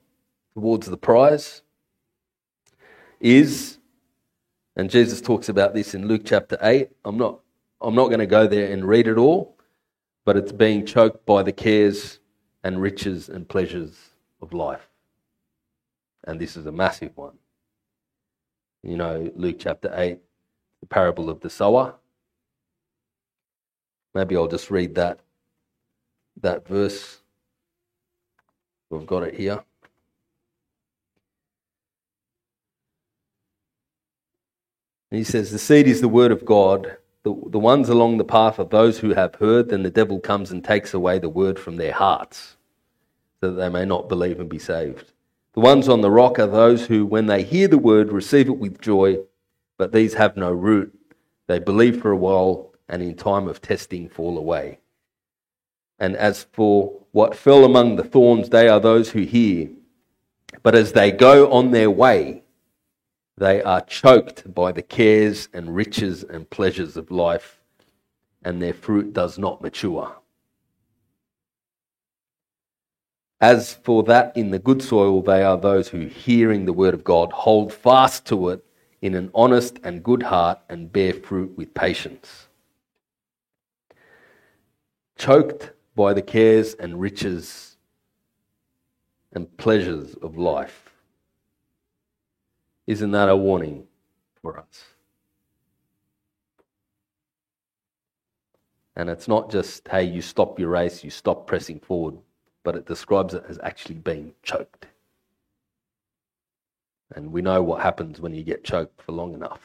towards 0.54 0.88
the 0.88 0.96
prize 0.96 1.62
is, 3.20 3.78
and 4.76 4.90
Jesus 4.90 5.20
talks 5.20 5.48
about 5.48 5.74
this 5.74 5.94
in 5.94 6.08
Luke 6.08 6.22
chapter 6.24 6.58
8. 6.60 6.88
I'm 7.04 7.16
not, 7.16 7.40
I'm 7.80 7.94
not 7.94 8.08
going 8.08 8.18
to 8.18 8.26
go 8.26 8.46
there 8.46 8.72
and 8.72 8.84
read 8.84 9.06
it 9.06 9.16
all, 9.16 9.56
but 10.28 10.36
it's 10.36 10.52
being 10.52 10.84
choked 10.84 11.24
by 11.24 11.42
the 11.42 11.50
cares 11.50 12.18
and 12.62 12.82
riches 12.82 13.30
and 13.30 13.48
pleasures 13.48 14.10
of 14.42 14.52
life. 14.52 14.86
And 16.24 16.38
this 16.38 16.54
is 16.54 16.66
a 16.66 16.70
massive 16.70 17.16
one. 17.16 17.38
You 18.82 18.98
know, 18.98 19.32
Luke 19.36 19.56
chapter 19.58 19.90
8, 19.90 20.18
the 20.80 20.86
parable 20.86 21.30
of 21.30 21.40
the 21.40 21.48
sower. 21.48 21.94
Maybe 24.14 24.36
I'll 24.36 24.48
just 24.48 24.70
read 24.70 24.96
that 24.96 25.20
that 26.42 26.68
verse. 26.68 27.22
We've 28.90 29.06
got 29.06 29.22
it 29.22 29.34
here. 29.34 29.64
And 35.10 35.16
he 35.16 35.24
says, 35.24 35.50
The 35.50 35.58
seed 35.58 35.86
is 35.86 36.02
the 36.02 36.06
word 36.06 36.32
of 36.32 36.44
God. 36.44 36.98
The, 37.28 37.50
the 37.50 37.58
ones 37.58 37.90
along 37.90 38.16
the 38.16 38.24
path 38.24 38.58
are 38.58 38.64
those 38.64 39.00
who 39.00 39.12
have 39.12 39.34
heard, 39.34 39.68
then 39.68 39.82
the 39.82 39.90
devil 39.90 40.18
comes 40.18 40.50
and 40.50 40.64
takes 40.64 40.94
away 40.94 41.18
the 41.18 41.28
word 41.28 41.58
from 41.58 41.76
their 41.76 41.92
hearts, 41.92 42.56
so 43.38 43.50
that 43.50 43.60
they 43.60 43.68
may 43.68 43.84
not 43.84 44.08
believe 44.08 44.40
and 44.40 44.48
be 44.48 44.58
saved. 44.58 45.12
The 45.52 45.60
ones 45.60 45.90
on 45.90 46.00
the 46.00 46.10
rock 46.10 46.38
are 46.38 46.46
those 46.46 46.86
who, 46.86 47.04
when 47.04 47.26
they 47.26 47.42
hear 47.42 47.68
the 47.68 47.76
word, 47.76 48.12
receive 48.12 48.48
it 48.48 48.56
with 48.56 48.80
joy, 48.80 49.18
but 49.76 49.92
these 49.92 50.14
have 50.14 50.38
no 50.38 50.50
root. 50.50 50.98
They 51.48 51.58
believe 51.58 52.00
for 52.00 52.12
a 52.12 52.16
while, 52.16 52.72
and 52.88 53.02
in 53.02 53.14
time 53.14 53.46
of 53.46 53.60
testing 53.60 54.08
fall 54.08 54.38
away. 54.38 54.78
And 55.98 56.16
as 56.16 56.44
for 56.44 56.98
what 57.12 57.36
fell 57.36 57.62
among 57.62 57.96
the 57.96 58.04
thorns, 58.04 58.48
they 58.48 58.70
are 58.70 58.80
those 58.80 59.10
who 59.10 59.20
hear. 59.24 59.68
But 60.62 60.74
as 60.74 60.92
they 60.92 61.12
go 61.12 61.52
on 61.52 61.72
their 61.72 61.90
way, 61.90 62.44
they 63.38 63.62
are 63.62 63.80
choked 63.80 64.52
by 64.52 64.72
the 64.72 64.82
cares 64.82 65.48
and 65.52 65.74
riches 65.74 66.24
and 66.24 66.50
pleasures 66.50 66.96
of 66.96 67.10
life, 67.10 67.60
and 68.42 68.60
their 68.60 68.74
fruit 68.74 69.12
does 69.12 69.38
not 69.38 69.62
mature. 69.62 70.16
As 73.40 73.74
for 73.74 74.02
that 74.04 74.36
in 74.36 74.50
the 74.50 74.58
good 74.58 74.82
soil, 74.82 75.22
they 75.22 75.44
are 75.44 75.56
those 75.56 75.88
who, 75.88 76.06
hearing 76.06 76.64
the 76.64 76.72
word 76.72 76.94
of 76.94 77.04
God, 77.04 77.30
hold 77.32 77.72
fast 77.72 78.26
to 78.26 78.48
it 78.48 78.64
in 79.00 79.14
an 79.14 79.30
honest 79.32 79.78
and 79.84 80.02
good 80.02 80.24
heart 80.24 80.58
and 80.68 80.92
bear 80.92 81.12
fruit 81.12 81.56
with 81.56 81.72
patience. 81.72 82.48
Choked 85.16 85.70
by 85.94 86.12
the 86.12 86.22
cares 86.22 86.74
and 86.74 87.00
riches 87.00 87.76
and 89.32 89.56
pleasures 89.56 90.14
of 90.14 90.36
life. 90.36 90.87
Isn't 92.88 93.10
that 93.10 93.28
a 93.28 93.36
warning 93.36 93.86
for 94.40 94.58
us? 94.58 94.84
And 98.96 99.10
it's 99.10 99.28
not 99.28 99.50
just, 99.50 99.86
hey, 99.88 100.04
you 100.04 100.22
stop 100.22 100.58
your 100.58 100.70
race, 100.70 101.04
you 101.04 101.10
stop 101.10 101.46
pressing 101.46 101.80
forward, 101.80 102.16
but 102.64 102.76
it 102.76 102.86
describes 102.86 103.34
it 103.34 103.44
as 103.46 103.58
actually 103.62 103.96
being 103.96 104.32
choked. 104.42 104.86
And 107.14 107.30
we 107.30 107.42
know 107.42 107.62
what 107.62 107.82
happens 107.82 108.22
when 108.22 108.34
you 108.34 108.42
get 108.42 108.64
choked 108.64 109.02
for 109.02 109.12
long 109.12 109.34
enough. 109.34 109.60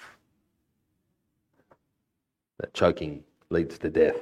That 2.60 2.74
choking 2.74 3.24
leads 3.50 3.78
to 3.80 3.90
death. 3.90 4.18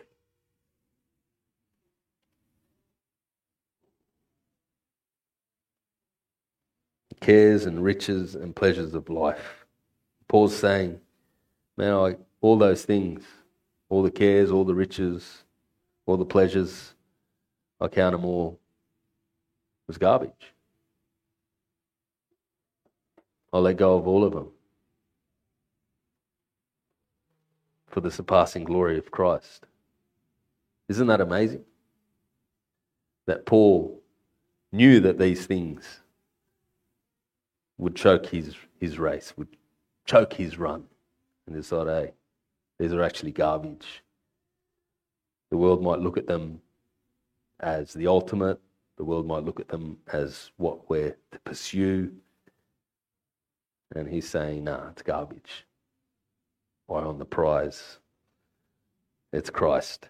Cares 7.22 7.65
and 7.65 7.84
riches 7.84 8.36
and 8.36 8.55
pleasures 8.55 8.93
of 8.93 9.09
life. 9.09 9.65
Paul's 10.28 10.55
saying, 10.55 10.99
man, 11.78 11.93
I, 11.93 12.15
all 12.41 12.57
those 12.57 12.84
things, 12.84 13.24
all 13.89 14.03
the 14.03 14.11
cares, 14.11 14.51
all 14.51 14.65
the 14.65 14.76
riches, 14.76 15.43
all 16.05 16.17
the 16.17 16.26
pleasures, 16.26 16.93
I 17.80 17.88
count 17.88 18.13
them 18.13 18.26
all 18.26 18.59
as 19.88 19.97
garbage. 19.97 20.53
I'll 23.53 23.61
let 23.61 23.78
go 23.78 23.97
of 23.97 24.07
all 24.07 24.24
of 24.24 24.34
them 24.34 24.47
for 27.88 28.01
the 28.01 28.11
surpassing 28.11 28.63
glory 28.63 28.97
of 28.97 29.11
Christ. 29.11 29.65
Isn't 30.88 31.07
that 31.07 31.22
amazing? 31.22 31.65
That 33.28 33.45
Paul 33.45 34.01
knew 34.72 34.99
that 35.01 35.19
these 35.19 35.45
things 35.45 36.00
would 37.82 37.95
choke 37.95 38.27
his, 38.27 38.55
his 38.79 38.99
race, 38.99 39.34
would 39.38 39.47
choke 40.05 40.34
his 40.34 40.59
run, 40.59 40.86
and 41.47 41.55
decide, 41.55 41.88
hey, 41.88 42.13
these 42.77 42.93
are 42.93 43.01
actually 43.01 43.32
garbage. 43.32 44.03
The 45.49 45.57
world 45.57 45.82
might 45.82 45.99
look 45.99 46.15
at 46.15 46.27
them 46.27 46.61
as 47.59 47.91
the 47.93 48.05
ultimate, 48.05 48.59
the 48.97 49.03
world 49.03 49.25
might 49.25 49.43
look 49.43 49.59
at 49.59 49.67
them 49.67 49.97
as 50.13 50.51
what 50.57 50.88
we're 50.89 51.17
to 51.32 51.39
pursue. 51.39 52.11
And 53.95 54.07
he's 54.07 54.29
saying, 54.29 54.63
nah, 54.63 54.89
it's 54.89 55.01
garbage. 55.01 55.65
Why 56.86 57.01
on 57.01 57.17
the 57.17 57.25
prize? 57.25 57.97
It's 59.34 59.49
Christ. 59.49 60.07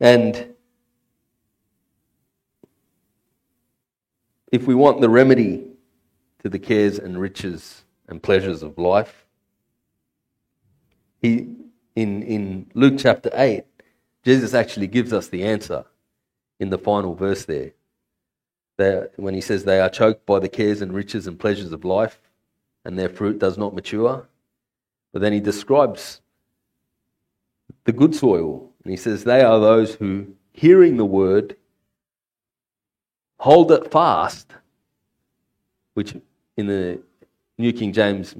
And 0.00 0.54
if 4.50 4.66
we 4.66 4.74
want 4.74 5.00
the 5.00 5.08
remedy 5.08 5.64
to 6.42 6.48
the 6.48 6.58
cares 6.58 6.98
and 6.98 7.20
riches 7.20 7.84
and 8.08 8.22
pleasures 8.22 8.62
of 8.62 8.78
life, 8.78 9.26
he, 11.22 11.54
in, 11.94 12.22
in 12.22 12.70
Luke 12.74 12.94
chapter 12.98 13.30
8, 13.34 13.64
Jesus 14.24 14.54
actually 14.54 14.86
gives 14.86 15.12
us 15.12 15.28
the 15.28 15.44
answer 15.44 15.84
in 16.58 16.70
the 16.70 16.78
final 16.78 17.14
verse 17.14 17.44
there. 17.44 17.72
When 19.16 19.34
he 19.34 19.42
says, 19.42 19.64
They 19.64 19.80
are 19.80 19.90
choked 19.90 20.24
by 20.24 20.38
the 20.38 20.48
cares 20.48 20.80
and 20.80 20.92
riches 20.92 21.26
and 21.26 21.38
pleasures 21.38 21.72
of 21.72 21.84
life, 21.84 22.20
and 22.84 22.98
their 22.98 23.10
fruit 23.10 23.38
does 23.38 23.58
not 23.58 23.74
mature. 23.74 24.26
But 25.12 25.20
then 25.20 25.34
he 25.34 25.40
describes 25.40 26.20
the 27.84 27.92
good 27.92 28.14
soil, 28.14 28.70
and 28.82 28.90
he 28.90 28.96
says, 28.96 29.24
They 29.24 29.42
are 29.42 29.60
those 29.60 29.96
who, 29.96 30.28
hearing 30.52 30.96
the 30.96 31.04
word, 31.04 31.56
hold 33.40 33.72
it 33.72 33.90
fast, 33.90 34.52
which 35.94 36.14
in 36.58 36.66
the 36.66 37.00
New 37.56 37.72
King 37.72 37.90
James 37.90 38.34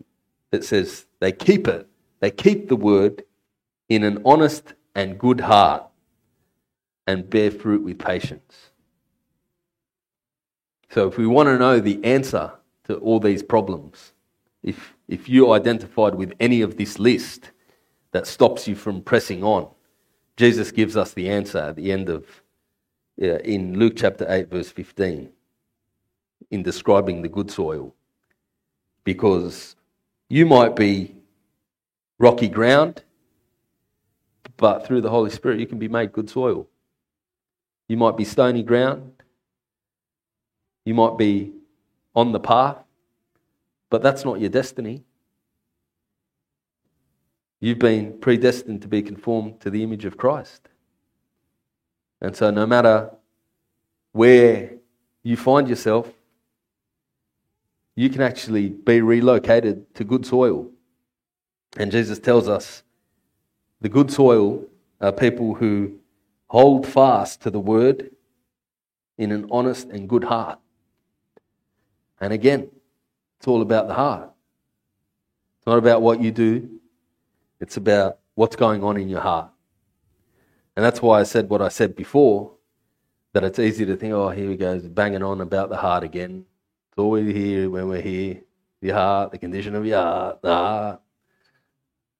it 0.52 0.62
says 0.62 1.06
they 1.20 1.32
keep 1.32 1.66
it. 1.66 1.86
They 2.20 2.30
keep 2.30 2.68
the 2.68 2.76
word 2.76 3.24
in 3.88 4.04
an 4.04 4.20
honest 4.26 4.74
and 4.94 5.18
good 5.18 5.40
heart 5.40 5.84
and 7.06 7.30
bear 7.30 7.50
fruit 7.50 7.82
with 7.82 7.98
patience. 7.98 8.70
So, 10.90 11.08
if 11.08 11.16
we 11.16 11.26
want 11.26 11.46
to 11.46 11.58
know 11.58 11.80
the 11.80 12.04
answer 12.04 12.52
to 12.84 12.96
all 12.96 13.20
these 13.20 13.42
problems, 13.42 14.12
if, 14.62 14.94
if 15.08 15.30
you 15.30 15.52
identified 15.52 16.14
with 16.14 16.34
any 16.40 16.60
of 16.60 16.76
this 16.76 16.98
list 16.98 17.52
that 18.12 18.26
stops 18.26 18.68
you 18.68 18.74
from 18.74 19.00
pressing 19.00 19.42
on, 19.42 19.68
Jesus 20.36 20.70
gives 20.70 20.94
us 20.94 21.14
the 21.14 21.30
answer 21.30 21.58
at 21.58 21.76
the 21.76 21.90
end 21.90 22.10
of, 22.10 22.26
Uh, 23.22 23.36
in 23.40 23.78
Luke 23.78 23.92
chapter 23.96 24.24
8, 24.26 24.48
verse 24.48 24.70
15, 24.70 25.30
in 26.50 26.62
describing 26.62 27.20
the 27.20 27.28
good 27.28 27.50
soil. 27.50 27.94
Because 29.04 29.76
you 30.30 30.46
might 30.46 30.74
be 30.74 31.14
rocky 32.18 32.48
ground, 32.48 33.02
but 34.56 34.86
through 34.86 35.02
the 35.02 35.10
Holy 35.10 35.30
Spirit, 35.30 35.60
you 35.60 35.66
can 35.66 35.78
be 35.78 35.88
made 35.88 36.12
good 36.12 36.30
soil. 36.30 36.66
You 37.88 37.98
might 37.98 38.16
be 38.16 38.24
stony 38.24 38.62
ground. 38.62 39.22
You 40.86 40.94
might 40.94 41.18
be 41.18 41.52
on 42.14 42.32
the 42.32 42.40
path, 42.40 42.78
but 43.90 44.02
that's 44.02 44.24
not 44.24 44.40
your 44.40 44.48
destiny. 44.48 45.04
You've 47.60 47.78
been 47.78 48.18
predestined 48.18 48.80
to 48.80 48.88
be 48.88 49.02
conformed 49.02 49.60
to 49.60 49.68
the 49.68 49.82
image 49.82 50.06
of 50.06 50.16
Christ. 50.16 50.69
And 52.20 52.36
so, 52.36 52.50
no 52.50 52.66
matter 52.66 53.10
where 54.12 54.72
you 55.22 55.36
find 55.36 55.68
yourself, 55.68 56.10
you 57.96 58.08
can 58.08 58.20
actually 58.20 58.68
be 58.68 59.00
relocated 59.00 59.94
to 59.94 60.04
good 60.04 60.24
soil. 60.24 60.70
And 61.76 61.92
Jesus 61.92 62.18
tells 62.18 62.48
us 62.48 62.82
the 63.80 63.88
good 63.88 64.10
soil 64.10 64.64
are 65.00 65.12
people 65.12 65.54
who 65.54 65.98
hold 66.48 66.86
fast 66.86 67.42
to 67.42 67.50
the 67.50 67.60
word 67.60 68.10
in 69.16 69.32
an 69.32 69.46
honest 69.50 69.88
and 69.88 70.08
good 70.08 70.24
heart. 70.24 70.58
And 72.20 72.32
again, 72.32 72.70
it's 73.38 73.46
all 73.46 73.62
about 73.62 73.88
the 73.88 73.94
heart. 73.94 74.30
It's 75.58 75.66
not 75.66 75.78
about 75.78 76.02
what 76.02 76.20
you 76.20 76.30
do, 76.30 76.80
it's 77.60 77.76
about 77.76 78.18
what's 78.34 78.56
going 78.56 78.82
on 78.82 78.96
in 78.96 79.08
your 79.08 79.20
heart. 79.20 79.50
And 80.80 80.86
that's 80.86 81.02
why 81.02 81.20
I 81.20 81.24
said 81.24 81.50
what 81.50 81.60
I 81.60 81.68
said 81.68 81.94
before 81.94 82.52
that 83.34 83.44
it's 83.44 83.58
easy 83.58 83.84
to 83.84 83.96
think, 83.98 84.14
oh, 84.14 84.30
here 84.30 84.48
we 84.48 84.56
go, 84.56 84.80
banging 84.80 85.22
on 85.22 85.42
about 85.42 85.68
the 85.68 85.76
heart 85.76 86.02
again. 86.04 86.46
It's 86.88 86.96
we 86.96 87.34
hear 87.34 87.68
when 87.68 87.86
we're 87.86 88.00
here 88.00 88.40
the 88.80 88.88
heart, 88.88 89.30
the 89.30 89.36
condition 89.36 89.74
of 89.74 89.84
your 89.84 90.00
heart, 90.00 90.40
the 90.40 90.48
heart. 90.48 91.00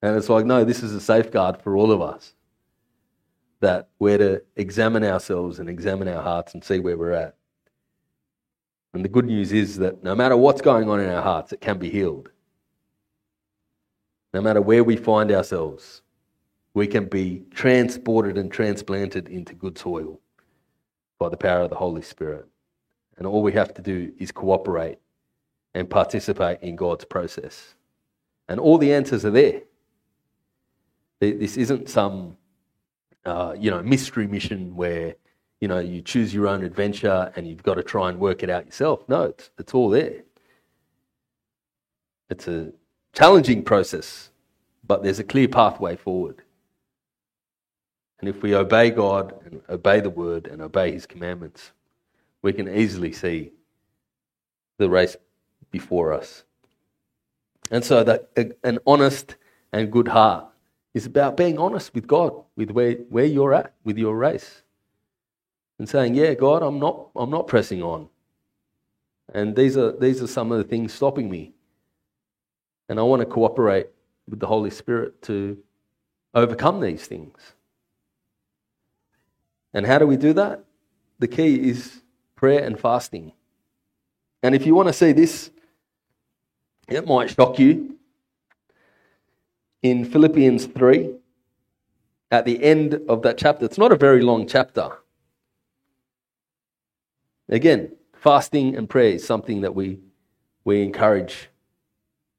And 0.03 0.15
it's 0.15 0.29
like, 0.29 0.45
no, 0.45 0.63
this 0.65 0.83
is 0.83 0.93
a 0.93 1.01
safeguard 1.01 1.63
for 1.63 1.75
all 1.75 1.91
of 1.91 2.03
us 2.03 2.35
that 3.61 3.89
we're 3.99 4.19
to 4.19 4.43
examine 4.57 5.05
ourselves 5.05 5.59
and 5.59 5.71
examine 5.71 6.09
our 6.09 6.23
hearts 6.23 6.53
and 6.53 6.63
see 6.63 6.81
where 6.81 6.99
we're 6.99 7.13
at. 7.13 7.37
And 8.93 9.03
the 9.03 9.09
good 9.09 9.25
news 9.25 9.53
is 9.53 9.79
that 9.79 10.05
no 10.05 10.15
matter 10.15 10.37
what's 10.37 10.61
going 10.61 10.91
on 10.91 11.01
in 11.01 11.09
our 11.09 11.23
hearts, 11.23 11.55
it 11.55 11.63
can 11.63 11.79
be 11.79 11.89
healed. 11.89 12.29
No 14.35 14.43
matter 14.43 14.61
where 14.61 14.85
we 14.85 14.97
find 14.97 15.33
ourselves, 15.33 16.03
we 16.75 16.87
can 16.87 17.07
be 17.07 17.45
transported 17.51 18.39
and 18.39 18.51
transplanted 18.51 19.29
into 19.29 19.55
good 19.55 19.77
soil 19.77 20.21
by 21.19 21.29
the 21.29 21.37
power 21.37 21.63
of 21.63 21.71
the 21.71 21.77
Holy 21.77 22.03
Spirit. 22.03 22.47
And 23.17 23.27
all 23.27 23.43
we 23.43 23.53
have 23.53 23.75
to 23.75 23.83
do 23.83 24.13
is 24.19 24.33
cooperate 24.33 24.99
and 25.75 25.89
participate 25.89 26.61
in 26.63 26.77
God's 26.77 27.05
process. 27.05 27.75
And 28.49 28.59
all 28.59 28.79
the 28.79 28.93
answers 28.93 29.25
are 29.25 29.31
there. 29.31 29.63
This 31.21 31.57
isn't 31.57 31.89
some, 31.89 32.37
uh, 33.27 33.55
you 33.59 33.71
know, 33.71 33.83
mystery 33.83 34.27
mission 34.27 34.75
where, 34.75 35.15
you 35.61 35.69
know, 35.69 35.79
you 35.79 36.01
choose 36.01 36.33
your 36.33 36.49
own 36.49 36.65
adventure 36.65 37.31
and 37.37 37.47
you've 37.47 37.63
got 37.63 37.75
to 37.75 37.83
try 37.83 38.09
and 38.09 38.19
work 38.19 38.43
it 38.43 38.49
out 38.49 38.65
yourself. 38.65 39.07
No, 39.07 39.25
it's, 39.25 39.51
it's 39.59 39.75
all 39.75 39.91
there. 39.91 40.23
It's 42.31 42.49
a 42.49 42.73
challenging 43.13 43.63
process, 43.63 44.31
but 44.87 45.03
there's 45.03 45.19
a 45.19 45.25
clear 45.25 45.49
pathway 45.49 45.97
forward. 45.97 46.43
And 48.21 48.29
if 48.29 48.43
we 48.43 48.55
obey 48.55 48.91
God 48.91 49.35
and 49.45 49.63
obey 49.69 50.01
the 50.01 50.11
word 50.11 50.47
and 50.47 50.61
obey 50.61 50.93
his 50.93 51.07
commandments, 51.07 51.73
we 52.43 52.53
can 52.53 52.69
easily 52.69 53.13
see 53.13 53.53
the 54.79 54.91
race 54.91 55.17
before 55.71 56.13
us. 56.13 56.45
And 57.71 57.85
so 57.85 58.05
that 58.05 58.31
uh, 58.37 58.45
an 58.65 58.79
honest 58.87 59.37
and 59.73 59.91
good 59.91 60.09
heart 60.09 60.47
is 60.93 61.07
about 61.07 61.37
being 61.37 61.59
honest 61.59 61.95
with 61.95 62.07
God, 62.07 62.35
with 62.57 62.71
where, 62.71 62.95
where 63.09 63.25
you're 63.25 63.55
at 63.55 63.75
with 63.85 63.97
your 63.97 64.17
race. 64.17 64.63
And 65.79 65.89
saying, 65.89 66.15
Yeah, 66.15 66.35
God, 66.35 66.63
I'm 66.63 66.79
not, 66.79 67.09
I'm 67.17 67.31
not 67.31 67.47
pressing 67.47 67.83
on. 67.83 68.09
And 69.33 69.55
these 69.57 69.77
are, 69.77 69.93
these 69.93 70.21
are 70.21 70.27
some 70.27 70.53
of 70.53 70.59
the 70.59 70.65
things 70.65 70.93
stopping 70.93 71.31
me. 71.31 71.53
And 72.89 72.99
I 72.99 73.03
want 73.03 73.21
to 73.21 73.27
cooperate 73.27 73.87
with 74.29 74.41
the 74.41 74.47
Holy 74.47 74.71
Spirit 74.71 75.23
to 75.23 75.57
overcome 76.35 76.81
these 76.81 77.07
things. 77.07 77.55
And 79.73 79.87
how 79.87 79.99
do 79.99 80.07
we 80.07 80.17
do 80.17 80.33
that? 80.35 80.65
The 81.19 81.29
key 81.29 81.69
is 81.69 82.03
prayer 82.35 82.65
and 82.65 82.79
fasting. 82.79 83.33
And 84.43 84.55
if 84.55 84.67
you 84.67 84.75
want 84.75 84.89
to 84.89 84.93
see 84.93 85.13
this, 85.13 85.51
it 86.89 87.07
might 87.07 87.31
shock 87.31 87.59
you. 87.59 87.97
In 89.83 90.05
Philippians 90.05 90.67
3, 90.67 91.15
at 92.31 92.45
the 92.45 92.63
end 92.63 93.01
of 93.09 93.23
that 93.23 93.39
chapter, 93.39 93.65
it's 93.65 93.79
not 93.79 93.93
a 93.93 93.97
very 93.97 94.23
long 94.23 94.47
chapter. 94.47 94.91
Again, 97.49 97.93
fasting 98.15 98.77
and 98.77 98.89
prayer 98.89 99.15
is 99.15 99.27
something 99.27 99.63
that 99.63 99.75
we, 99.75 99.99
we 100.65 100.83
encourage 100.83 101.49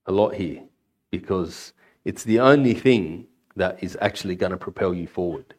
a 0.06 0.12
lot 0.12 0.36
here 0.36 0.64
because 1.10 1.74
it's 2.06 2.24
the 2.24 2.40
only 2.40 2.74
thing 2.74 3.28
that 3.56 3.84
is 3.84 3.98
actually 4.02 4.36
going 4.36 4.52
to 4.52 4.58
propel 4.58 4.94
you 4.94 5.08
forward. 5.08 5.54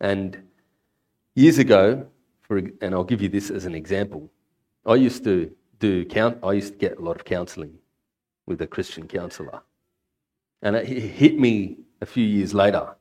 And 0.00 0.42
years 1.34 1.58
ago, 1.58 2.06
for, 2.40 2.58
and 2.58 2.94
I'll 2.94 3.04
give 3.04 3.22
you 3.22 3.28
this 3.28 3.50
as 3.50 3.64
an 3.64 3.74
example, 3.74 4.30
I 4.86 4.94
used 4.94 5.24
to 5.24 5.54
do 5.78 6.04
count, 6.04 6.38
I 6.42 6.52
used 6.52 6.72
to 6.74 6.78
get 6.78 6.98
a 6.98 7.02
lot 7.02 7.16
of 7.16 7.24
counseling 7.24 7.78
with 8.46 8.60
a 8.62 8.66
Christian 8.66 9.06
counselor. 9.06 9.60
And 10.62 10.76
it 10.76 10.86
hit 10.86 11.38
me 11.38 11.78
a 12.00 12.06
few 12.06 12.24
years 12.24 12.54
later 12.54 12.96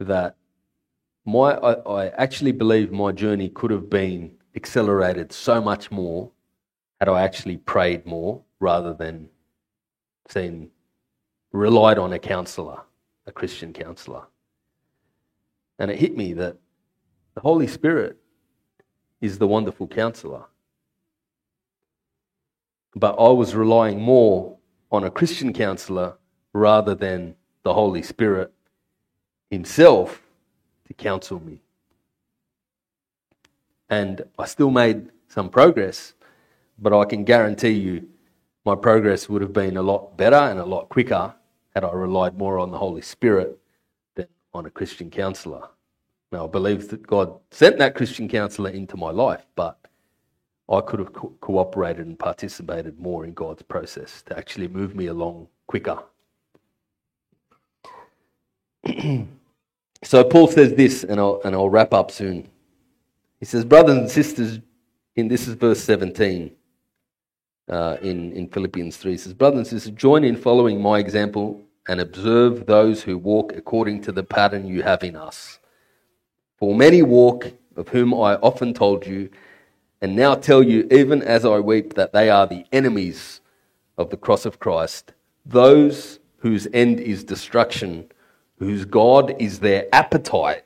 that 0.00 0.36
my, 1.24 1.54
I, 1.54 1.72
I 1.72 2.08
actually 2.10 2.52
believe 2.52 2.92
my 2.92 3.12
journey 3.12 3.48
could 3.48 3.70
have 3.70 3.90
been 3.90 4.32
accelerated 4.54 5.32
so 5.32 5.60
much 5.60 5.90
more 5.90 6.30
had 7.00 7.08
I 7.08 7.22
actually 7.22 7.58
prayed 7.58 8.06
more 8.06 8.42
rather 8.60 8.92
than 8.92 9.28
seen 10.28 10.70
relied 11.52 11.98
on 11.98 12.12
a 12.12 12.18
counselor, 12.18 12.80
a 13.26 13.32
Christian 13.32 13.72
counselor. 13.72 14.24
And 15.78 15.90
it 15.90 15.98
hit 15.98 16.16
me 16.16 16.32
that 16.34 16.56
the 17.34 17.40
Holy 17.40 17.66
Spirit 17.66 18.18
is 19.20 19.38
the 19.38 19.46
wonderful 19.46 19.86
counselor. 19.86 20.44
But 22.94 23.14
I 23.18 23.28
was 23.28 23.54
relying 23.54 24.00
more 24.00 24.56
on 24.90 25.04
a 25.04 25.10
Christian 25.10 25.52
counselor 25.52 26.16
rather 26.52 26.94
than 26.94 27.36
the 27.62 27.74
Holy 27.74 28.02
Spirit 28.02 28.52
Himself 29.50 30.22
to 30.86 30.94
counsel 30.94 31.40
me. 31.40 31.60
And 33.88 34.22
I 34.38 34.46
still 34.46 34.70
made 34.70 35.10
some 35.28 35.48
progress, 35.48 36.14
but 36.78 36.92
I 36.92 37.04
can 37.04 37.24
guarantee 37.24 37.70
you 37.70 38.08
my 38.64 38.74
progress 38.74 39.28
would 39.28 39.40
have 39.42 39.52
been 39.52 39.76
a 39.76 39.82
lot 39.82 40.16
better 40.16 40.36
and 40.36 40.58
a 40.58 40.64
lot 40.64 40.88
quicker 40.88 41.34
had 41.74 41.84
I 41.84 41.92
relied 41.92 42.36
more 42.36 42.58
on 42.58 42.70
the 42.70 42.78
Holy 42.78 43.02
Spirit 43.02 43.58
on 44.54 44.66
a 44.66 44.70
Christian 44.70 45.10
counselor. 45.10 45.68
Now, 46.30 46.44
I 46.44 46.48
believe 46.48 46.88
that 46.88 47.06
God 47.06 47.38
sent 47.50 47.78
that 47.78 47.94
Christian 47.94 48.28
counselor 48.28 48.70
into 48.70 48.96
my 48.96 49.10
life, 49.10 49.46
but 49.54 49.78
I 50.68 50.80
could 50.82 50.98
have 50.98 51.12
co- 51.12 51.34
cooperated 51.40 52.06
and 52.06 52.18
participated 52.18 53.00
more 53.00 53.24
in 53.24 53.32
God's 53.32 53.62
process 53.62 54.22
to 54.22 54.36
actually 54.36 54.68
move 54.68 54.94
me 54.94 55.06
along 55.06 55.48
quicker. 55.66 55.98
so 60.02 60.24
Paul 60.24 60.48
says 60.48 60.74
this, 60.74 61.04
and 61.04 61.18
I'll, 61.18 61.40
and 61.44 61.54
I'll 61.54 61.70
wrap 61.70 61.94
up 61.94 62.10
soon. 62.10 62.48
He 63.40 63.46
says, 63.46 63.64
Brothers 63.64 63.96
and 63.96 64.10
sisters, 64.10 64.60
in 65.16 65.28
this 65.28 65.48
is 65.48 65.54
verse 65.54 65.82
17 65.82 66.50
uh, 67.68 67.96
in, 68.02 68.32
in 68.32 68.48
Philippians 68.48 68.96
3. 68.98 69.12
He 69.12 69.18
says, 69.18 69.32
Brothers 69.32 69.58
and 69.58 69.66
sisters, 69.66 69.92
join 69.92 70.24
in 70.24 70.36
following 70.36 70.80
my 70.80 70.98
example 70.98 71.62
and 71.88 72.00
observe 72.00 72.66
those 72.66 73.02
who 73.02 73.16
walk 73.16 73.54
according 73.56 74.02
to 74.02 74.12
the 74.12 74.22
pattern 74.22 74.66
you 74.66 74.82
have 74.82 75.02
in 75.02 75.16
us. 75.16 75.58
For 76.58 76.74
many 76.74 77.02
walk, 77.02 77.52
of 77.76 77.88
whom 77.88 78.12
I 78.12 78.34
often 78.36 78.74
told 78.74 79.06
you, 79.06 79.30
and 80.00 80.14
now 80.14 80.34
tell 80.34 80.62
you, 80.62 80.86
even 80.90 81.22
as 81.22 81.44
I 81.44 81.58
weep, 81.58 81.94
that 81.94 82.12
they 82.12 82.28
are 82.28 82.46
the 82.46 82.66
enemies 82.72 83.40
of 83.96 84.10
the 84.10 84.16
cross 84.16 84.44
of 84.44 84.60
Christ, 84.60 85.12
those 85.46 86.20
whose 86.38 86.68
end 86.72 87.00
is 87.00 87.24
destruction, 87.24 88.10
whose 88.58 88.84
God 88.84 89.34
is 89.40 89.58
their 89.60 89.86
appetite, 89.92 90.64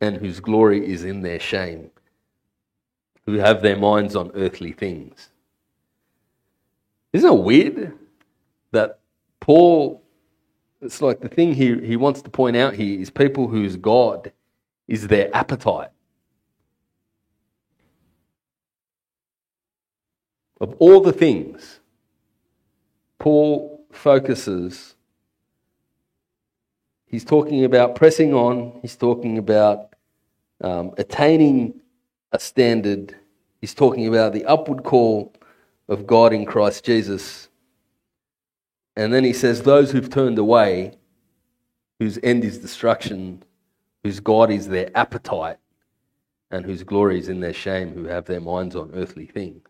and 0.00 0.16
whose 0.16 0.40
glory 0.40 0.88
is 0.88 1.04
in 1.04 1.22
their 1.22 1.40
shame, 1.40 1.90
who 3.26 3.34
have 3.34 3.62
their 3.62 3.76
minds 3.76 4.14
on 4.14 4.30
earthly 4.34 4.72
things. 4.72 5.30
Isn't 7.12 7.32
it 7.32 7.42
weird 7.42 7.98
that 8.72 8.99
Paul, 9.50 10.00
it's 10.80 11.02
like 11.02 11.18
the 11.18 11.28
thing 11.28 11.54
he, 11.54 11.76
he 11.80 11.96
wants 11.96 12.22
to 12.22 12.30
point 12.30 12.56
out 12.56 12.74
here 12.74 13.00
is 13.00 13.10
people 13.10 13.48
whose 13.48 13.74
God 13.74 14.30
is 14.86 15.08
their 15.08 15.28
appetite. 15.36 15.88
Of 20.60 20.76
all 20.78 21.00
the 21.00 21.12
things, 21.12 21.80
Paul 23.18 23.84
focuses, 23.90 24.94
he's 27.06 27.24
talking 27.24 27.64
about 27.64 27.96
pressing 27.96 28.32
on, 28.32 28.78
he's 28.82 28.94
talking 28.94 29.36
about 29.36 29.96
um, 30.60 30.94
attaining 30.96 31.80
a 32.30 32.38
standard, 32.38 33.16
he's 33.60 33.74
talking 33.74 34.06
about 34.06 34.32
the 34.32 34.44
upward 34.44 34.84
call 34.84 35.34
of 35.88 36.06
God 36.06 36.32
in 36.32 36.46
Christ 36.46 36.84
Jesus. 36.84 37.49
And 38.96 39.12
then 39.12 39.24
he 39.24 39.32
says, 39.32 39.62
Those 39.62 39.92
who've 39.92 40.10
turned 40.10 40.38
away, 40.38 40.94
whose 41.98 42.18
end 42.22 42.44
is 42.44 42.58
destruction, 42.58 43.42
whose 44.02 44.20
God 44.20 44.50
is 44.50 44.68
their 44.68 44.90
appetite, 44.96 45.58
and 46.50 46.64
whose 46.64 46.82
glory 46.82 47.18
is 47.18 47.28
in 47.28 47.40
their 47.40 47.52
shame, 47.52 47.92
who 47.92 48.04
have 48.04 48.24
their 48.24 48.40
minds 48.40 48.74
on 48.74 48.90
earthly 48.94 49.26
things. 49.26 49.68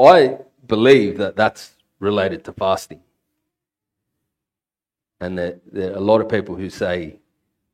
I 0.00 0.38
believe 0.66 1.18
that 1.18 1.36
that's 1.36 1.74
related 1.98 2.44
to 2.44 2.52
fasting. 2.52 3.00
And 5.20 5.36
that 5.38 5.60
there 5.72 5.92
are 5.92 5.96
a 5.96 6.00
lot 6.00 6.20
of 6.20 6.28
people 6.28 6.54
who 6.54 6.70
say, 6.70 7.18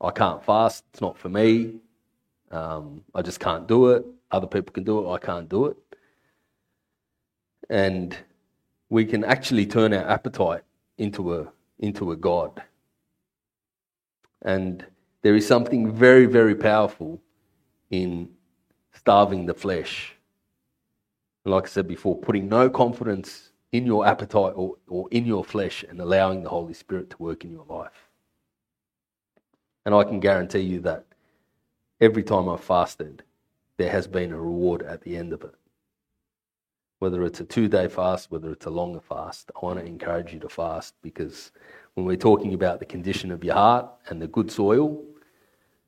I 0.01 0.11
can't 0.11 0.43
fast, 0.43 0.83
it's 0.91 1.01
not 1.01 1.17
for 1.17 1.29
me, 1.29 1.75
um, 2.51 3.03
I 3.13 3.21
just 3.21 3.39
can't 3.39 3.67
do 3.67 3.91
it. 3.91 4.05
Other 4.31 4.47
people 4.47 4.73
can 4.73 4.83
do 4.83 5.05
it, 5.05 5.13
I 5.13 5.17
can't 5.19 5.47
do 5.47 5.67
it. 5.67 5.77
And 7.69 8.17
we 8.89 9.05
can 9.05 9.23
actually 9.23 9.65
turn 9.65 9.93
our 9.93 10.07
appetite 10.07 10.63
into 10.97 11.35
a, 11.35 11.47
into 11.79 12.11
a 12.11 12.15
God. 12.15 12.61
And 14.41 14.85
there 15.21 15.35
is 15.35 15.47
something 15.47 15.91
very, 15.91 16.25
very 16.25 16.55
powerful 16.55 17.19
in 17.89 18.29
starving 18.93 19.45
the 19.45 19.53
flesh. 19.53 20.15
Like 21.45 21.65
I 21.65 21.67
said 21.67 21.87
before, 21.87 22.17
putting 22.17 22.47
no 22.47 22.69
confidence 22.69 23.51
in 23.71 23.85
your 23.85 24.05
appetite 24.05 24.53
or, 24.55 24.75
or 24.87 25.07
in 25.11 25.25
your 25.25 25.43
flesh 25.43 25.83
and 25.87 25.99
allowing 25.99 26.43
the 26.43 26.49
Holy 26.49 26.73
Spirit 26.73 27.09
to 27.09 27.17
work 27.17 27.43
in 27.43 27.51
your 27.51 27.65
life. 27.67 28.09
And 29.85 29.93
I 29.93 30.03
can 30.03 30.19
guarantee 30.19 30.61
you 30.61 30.79
that 30.81 31.05
every 31.99 32.23
time 32.23 32.49
I've 32.49 32.63
fasted, 32.63 33.23
there 33.77 33.91
has 33.91 34.07
been 34.07 34.31
a 34.31 34.39
reward 34.39 34.81
at 34.81 35.01
the 35.01 35.17
end 35.17 35.33
of 35.33 35.43
it. 35.43 35.55
Whether 36.99 37.23
it's 37.23 37.39
a 37.41 37.43
two 37.43 37.67
day 37.67 37.87
fast, 37.87 38.31
whether 38.31 38.51
it's 38.51 38.65
a 38.65 38.69
longer 38.69 39.01
fast, 39.01 39.51
I 39.55 39.65
want 39.65 39.79
to 39.79 39.85
encourage 39.85 40.33
you 40.33 40.39
to 40.39 40.49
fast 40.49 40.95
because 41.01 41.51
when 41.93 42.05
we're 42.05 42.15
talking 42.15 42.53
about 42.53 42.79
the 42.79 42.85
condition 42.85 43.31
of 43.31 43.43
your 43.43 43.55
heart 43.55 43.87
and 44.07 44.21
the 44.21 44.27
good 44.27 44.51
soil 44.51 45.03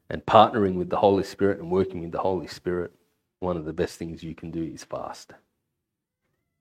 and 0.09 0.25
partnering 0.25 0.75
with 0.75 0.89
the 0.89 0.97
Holy 0.97 1.23
Spirit 1.23 1.59
and 1.59 1.71
working 1.71 2.01
with 2.01 2.11
the 2.11 2.19
Holy 2.19 2.47
Spirit, 2.47 2.91
one 3.39 3.57
of 3.57 3.65
the 3.65 3.73
best 3.73 3.97
things 3.97 4.23
you 4.23 4.35
can 4.35 4.51
do 4.51 4.63
is 4.63 4.83
fast 4.83 5.33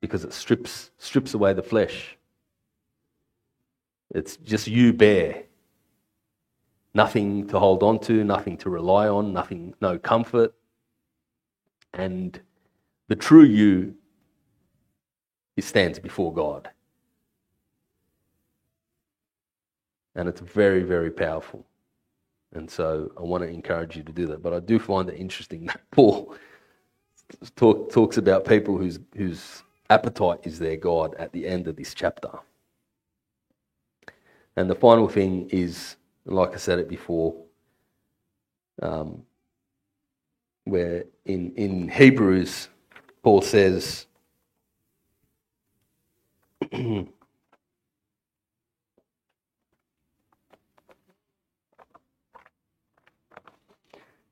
because 0.01 0.25
it 0.25 0.33
strips, 0.33 0.91
strips 0.99 1.35
away 1.35 1.53
the 1.53 1.63
flesh. 1.63 2.17
It's 4.15 4.37
just 4.37 4.67
you 4.67 4.93
bare. 4.93 5.45
Nothing 6.95 7.47
to 7.49 7.59
hold 7.59 7.83
on 7.83 7.99
to, 8.01 8.25
nothing 8.25 8.57
to 8.59 8.71
rely 8.71 9.09
on, 9.09 9.33
nothing, 9.33 9.75
no 9.81 9.99
comfort, 9.99 10.55
and 11.93 12.41
the 13.09 13.17
true 13.17 13.45
you 13.45 13.95
he 15.57 15.63
stands 15.63 15.99
before 15.99 16.33
God. 16.33 16.71
And 20.15 20.29
it's 20.29 20.41
very, 20.41 20.83
very 20.83 21.11
powerful. 21.11 21.67
And 22.55 22.71
so 22.71 23.11
I 23.19 23.23
want 23.23 23.43
to 23.43 23.49
encourage 23.49 23.97
you 23.97 24.03
to 24.03 24.13
do 24.13 24.27
that. 24.27 24.43
But 24.43 24.53
I 24.53 24.61
do 24.61 24.79
find 24.79 25.09
it 25.09 25.17
interesting 25.17 25.67
that 25.67 25.81
Paul 25.91 26.35
talk, 27.57 27.91
talks 27.91 28.19
about 28.19 28.47
people 28.47 28.77
whose, 28.79 28.99
whose 29.17 29.63
appetite 29.91 30.41
is 30.45 30.59
their 30.59 30.77
God 30.77 31.15
at 31.17 31.33
the 31.33 31.47
end 31.47 31.69
of 31.69 31.77
this 31.77 31.95
chapter. 31.95 32.31
And 34.57 34.71
the 34.71 34.75
final 34.75 35.09
thing 35.09 35.49
is, 35.51 35.97
like 36.25 36.55
I 36.55 36.57
said 36.57 36.79
it 36.79 36.89
before, 36.89 37.35
um, 38.83 39.23
where 40.65 41.05
in, 41.25 41.53
in 41.57 41.89
Hebrews, 41.89 42.69
Paul 43.23 43.43
says, 43.43 44.07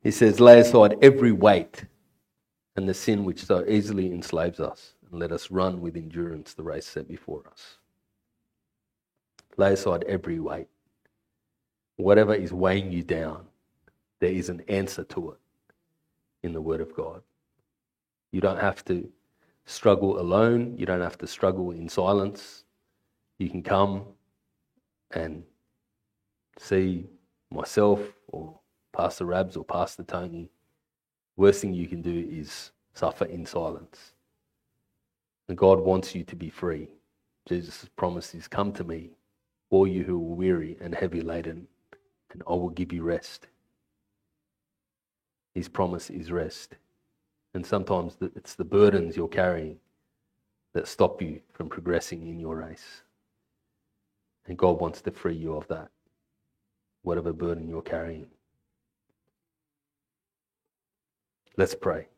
He 0.02 0.10
says, 0.10 0.40
Lay 0.40 0.60
aside 0.60 0.96
every 1.02 1.32
weight 1.32 1.86
and 2.76 2.88
the 2.88 2.94
sin 2.94 3.24
which 3.24 3.44
so 3.44 3.64
easily 3.66 4.12
enslaves 4.12 4.60
us, 4.60 4.94
and 5.10 5.20
let 5.20 5.32
us 5.32 5.50
run 5.50 5.80
with 5.80 5.96
endurance 5.96 6.54
the 6.54 6.62
race 6.62 6.86
set 6.86 7.08
before 7.08 7.42
us. 7.50 7.78
Lay 9.56 9.74
aside 9.74 10.04
every 10.08 10.40
weight. 10.40 10.68
Whatever 11.96 12.34
is 12.34 12.52
weighing 12.52 12.92
you 12.92 13.02
down, 13.02 13.46
there 14.20 14.32
is 14.32 14.48
an 14.48 14.62
answer 14.68 15.04
to 15.04 15.32
it 15.32 15.38
in 16.42 16.52
the 16.52 16.60
Word 16.60 16.80
of 16.80 16.94
God. 16.94 17.22
You 18.32 18.40
don't 18.40 18.60
have 18.60 18.84
to 18.86 19.08
struggle 19.66 20.20
alone, 20.20 20.76
you 20.76 20.86
don't 20.86 21.00
have 21.00 21.18
to 21.18 21.26
struggle 21.26 21.70
in 21.70 21.88
silence. 21.88 22.64
You 23.38 23.48
can 23.48 23.62
come 23.62 24.04
and 25.10 25.44
see 26.58 27.06
myself 27.50 28.00
or 28.28 28.58
Pastor 28.92 29.24
Rabs 29.24 29.56
or 29.56 29.64
Pastor 29.64 30.02
Tony. 30.04 30.50
Worst 31.36 31.62
thing 31.62 31.74
you 31.74 31.88
can 31.88 32.02
do 32.02 32.28
is 32.30 32.70
suffer 32.94 33.24
in 33.24 33.44
silence. 33.44 34.12
And 35.48 35.58
God 35.58 35.80
wants 35.80 36.14
you 36.14 36.24
to 36.24 36.36
be 36.36 36.48
free. 36.48 36.88
Jesus' 37.46 37.88
promise 37.96 38.34
is, 38.34 38.48
Come 38.48 38.72
to 38.74 38.84
me, 38.84 39.10
all 39.70 39.86
you 39.86 40.04
who 40.04 40.16
are 40.16 40.34
weary 40.34 40.76
and 40.80 40.94
heavy 40.94 41.20
laden, 41.20 41.66
and 42.32 42.42
I 42.46 42.52
will 42.52 42.70
give 42.70 42.92
you 42.92 43.02
rest. 43.02 43.48
His 45.54 45.68
promise 45.68 46.10
is 46.10 46.32
rest. 46.32 46.76
And 47.54 47.64
sometimes 47.64 48.16
it's 48.20 48.54
the 48.54 48.64
burdens 48.64 49.16
you're 49.16 49.28
carrying 49.28 49.78
that 50.72 50.88
stop 50.88 51.22
you 51.22 51.40
from 51.52 51.68
progressing 51.68 52.26
in 52.26 52.40
your 52.40 52.56
race. 52.56 53.02
And 54.46 54.58
God 54.58 54.80
wants 54.80 55.00
to 55.02 55.12
free 55.12 55.36
you 55.36 55.56
of 55.56 55.68
that, 55.68 55.88
whatever 57.02 57.32
burden 57.32 57.68
you're 57.68 57.80
carrying. 57.80 58.26
Let's 61.56 61.74
pray. 61.74 62.08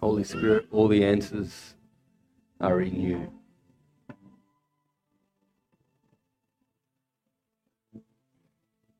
Holy 0.00 0.22
Spirit, 0.24 0.66
all 0.70 0.86
the 0.88 1.04
answers 1.04 1.74
are 2.60 2.80
in 2.80 3.00
you. 3.00 3.32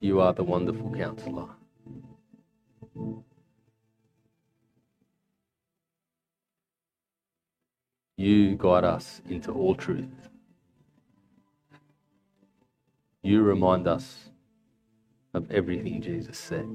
You 0.00 0.20
are 0.20 0.32
the 0.32 0.44
wonderful 0.44 0.92
counselor. 0.94 1.48
You 8.16 8.56
guide 8.56 8.84
us 8.84 9.22
into 9.28 9.52
all 9.52 9.76
truth. 9.76 10.28
You 13.22 13.42
remind 13.42 13.86
us 13.86 14.30
of 15.34 15.50
everything 15.52 16.02
Jesus 16.02 16.38
said. 16.38 16.66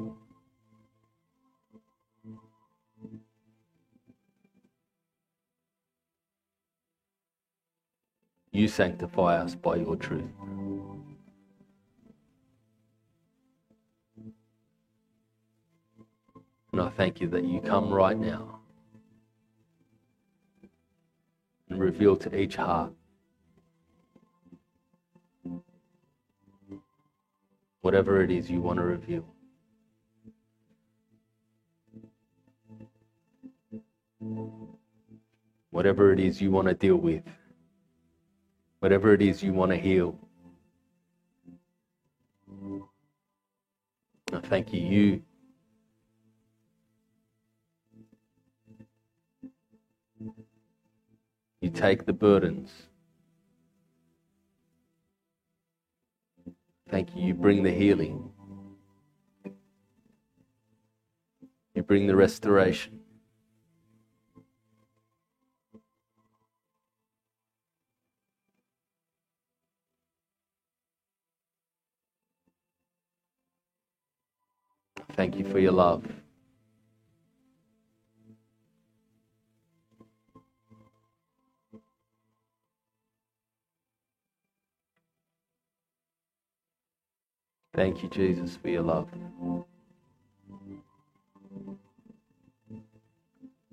You 8.53 8.67
sanctify 8.67 9.39
us 9.39 9.55
by 9.55 9.77
your 9.77 9.95
truth. 9.95 10.29
And 16.71 16.79
I 16.79 16.89
thank 16.89 17.19
you 17.19 17.27
that 17.29 17.43
you 17.43 17.61
come 17.61 17.91
right 17.91 18.17
now 18.17 18.59
and 21.67 21.79
reveal 21.79 22.15
to 22.17 22.39
each 22.39 22.55
heart 22.55 22.93
whatever 27.81 28.21
it 28.21 28.29
is 28.29 28.51
you 28.51 28.61
want 28.61 28.77
to 28.77 28.85
reveal. 28.85 29.25
Whatever 35.71 36.13
it 36.13 36.19
is 36.19 36.39
you 36.39 36.51
want 36.51 36.67
to 36.67 36.75
deal 36.75 36.97
with 36.97 37.23
whatever 38.83 39.13
it 39.13 39.21
is 39.21 39.41
you 39.41 39.53
want 39.53 39.71
to 39.71 39.77
heal. 39.77 40.13
I 44.33 44.39
thank 44.39 44.73
you. 44.73 44.81
You 44.81 45.21
you 51.61 51.69
take 51.69 52.05
the 52.05 52.11
burdens. 52.11 52.71
Thank 56.89 57.15
you. 57.15 57.27
You 57.27 57.33
bring 57.33 57.63
the 57.63 57.71
healing. 57.71 58.31
You 61.73 61.83
bring 61.83 62.05
the 62.05 62.17
restoration. 62.17 63.02
Thank 75.13 75.37
you 75.37 75.45
for 75.45 75.59
your 75.59 75.73
love. 75.73 76.05
Thank 87.75 88.03
you, 88.03 88.09
Jesus, 88.09 88.57
for 88.57 88.69
your 88.69 88.83
love. 88.83 89.09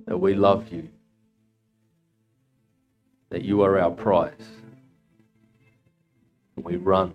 That 0.06 0.18
we 0.18 0.34
love 0.34 0.72
you. 0.72 0.88
That 3.30 3.44
you 3.44 3.62
are 3.62 3.78
our 3.78 3.90
prize. 3.92 4.34
We 6.56 6.76
run 6.76 7.14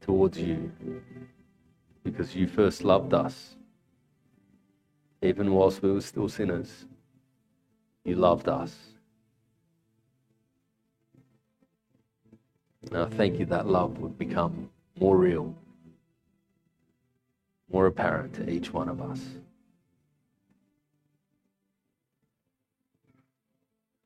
towards 0.00 0.38
you 0.38 0.72
because 2.04 2.34
you 2.34 2.46
first 2.46 2.84
loved 2.84 3.14
us. 3.14 3.56
Even 5.22 5.52
whilst 5.52 5.82
we 5.82 5.92
were 5.92 6.00
still 6.00 6.28
sinners, 6.28 6.86
you 8.04 8.16
loved 8.16 8.48
us. 8.48 8.76
I 12.92 13.06
thank 13.06 13.38
you 13.38 13.46
that 13.46 13.66
love 13.66 13.98
would 13.98 14.18
become 14.18 14.68
more 14.98 15.16
real, 15.16 15.54
more 17.72 17.86
apparent 17.86 18.34
to 18.34 18.50
each 18.50 18.72
one 18.72 18.88
of 18.88 19.00
us. 19.00 19.20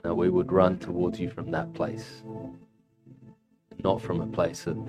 That 0.03 0.15
we 0.15 0.29
would 0.29 0.53
run 0.53 0.79
towards 0.79 1.19
you 1.19 1.31
from 1.31 1.51
that 1.51 1.73
place, 1.73 2.23
not 3.83 4.01
from 4.03 4.21
a 4.21 4.27
place 4.27 4.67
of 4.67 4.89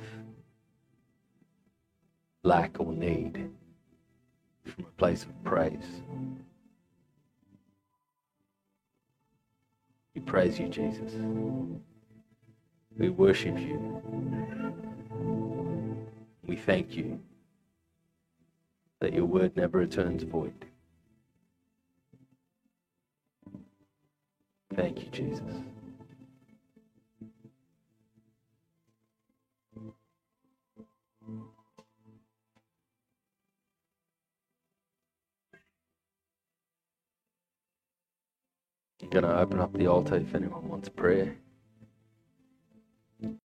lack 2.47 2.79
or 2.79 2.93
need 2.93 3.51
from 4.63 4.85
a 4.85 4.91
place 4.91 5.23
of 5.23 5.43
praise. 5.43 6.01
We 10.15 10.21
praise 10.21 10.57
you, 10.57 10.69
Jesus. 10.69 11.11
We 12.97 13.09
worship 13.09 13.59
you. 13.59 14.01
We 16.45 16.55
thank 16.55 16.95
you 16.95 17.19
that 19.01 19.13
your 19.13 19.25
word 19.25 19.57
never 19.57 19.79
returns 19.79 20.23
void. 20.23 20.65
Thank 24.73 25.03
you, 25.03 25.09
Jesus. 25.11 25.53
Going 39.09 39.23
to 39.23 39.39
open 39.39 39.59
up 39.59 39.73
the 39.73 39.87
altar 39.87 40.15
if 40.15 40.35
anyone 40.35 40.67
wants 40.67 40.89
prayer. 40.89 41.37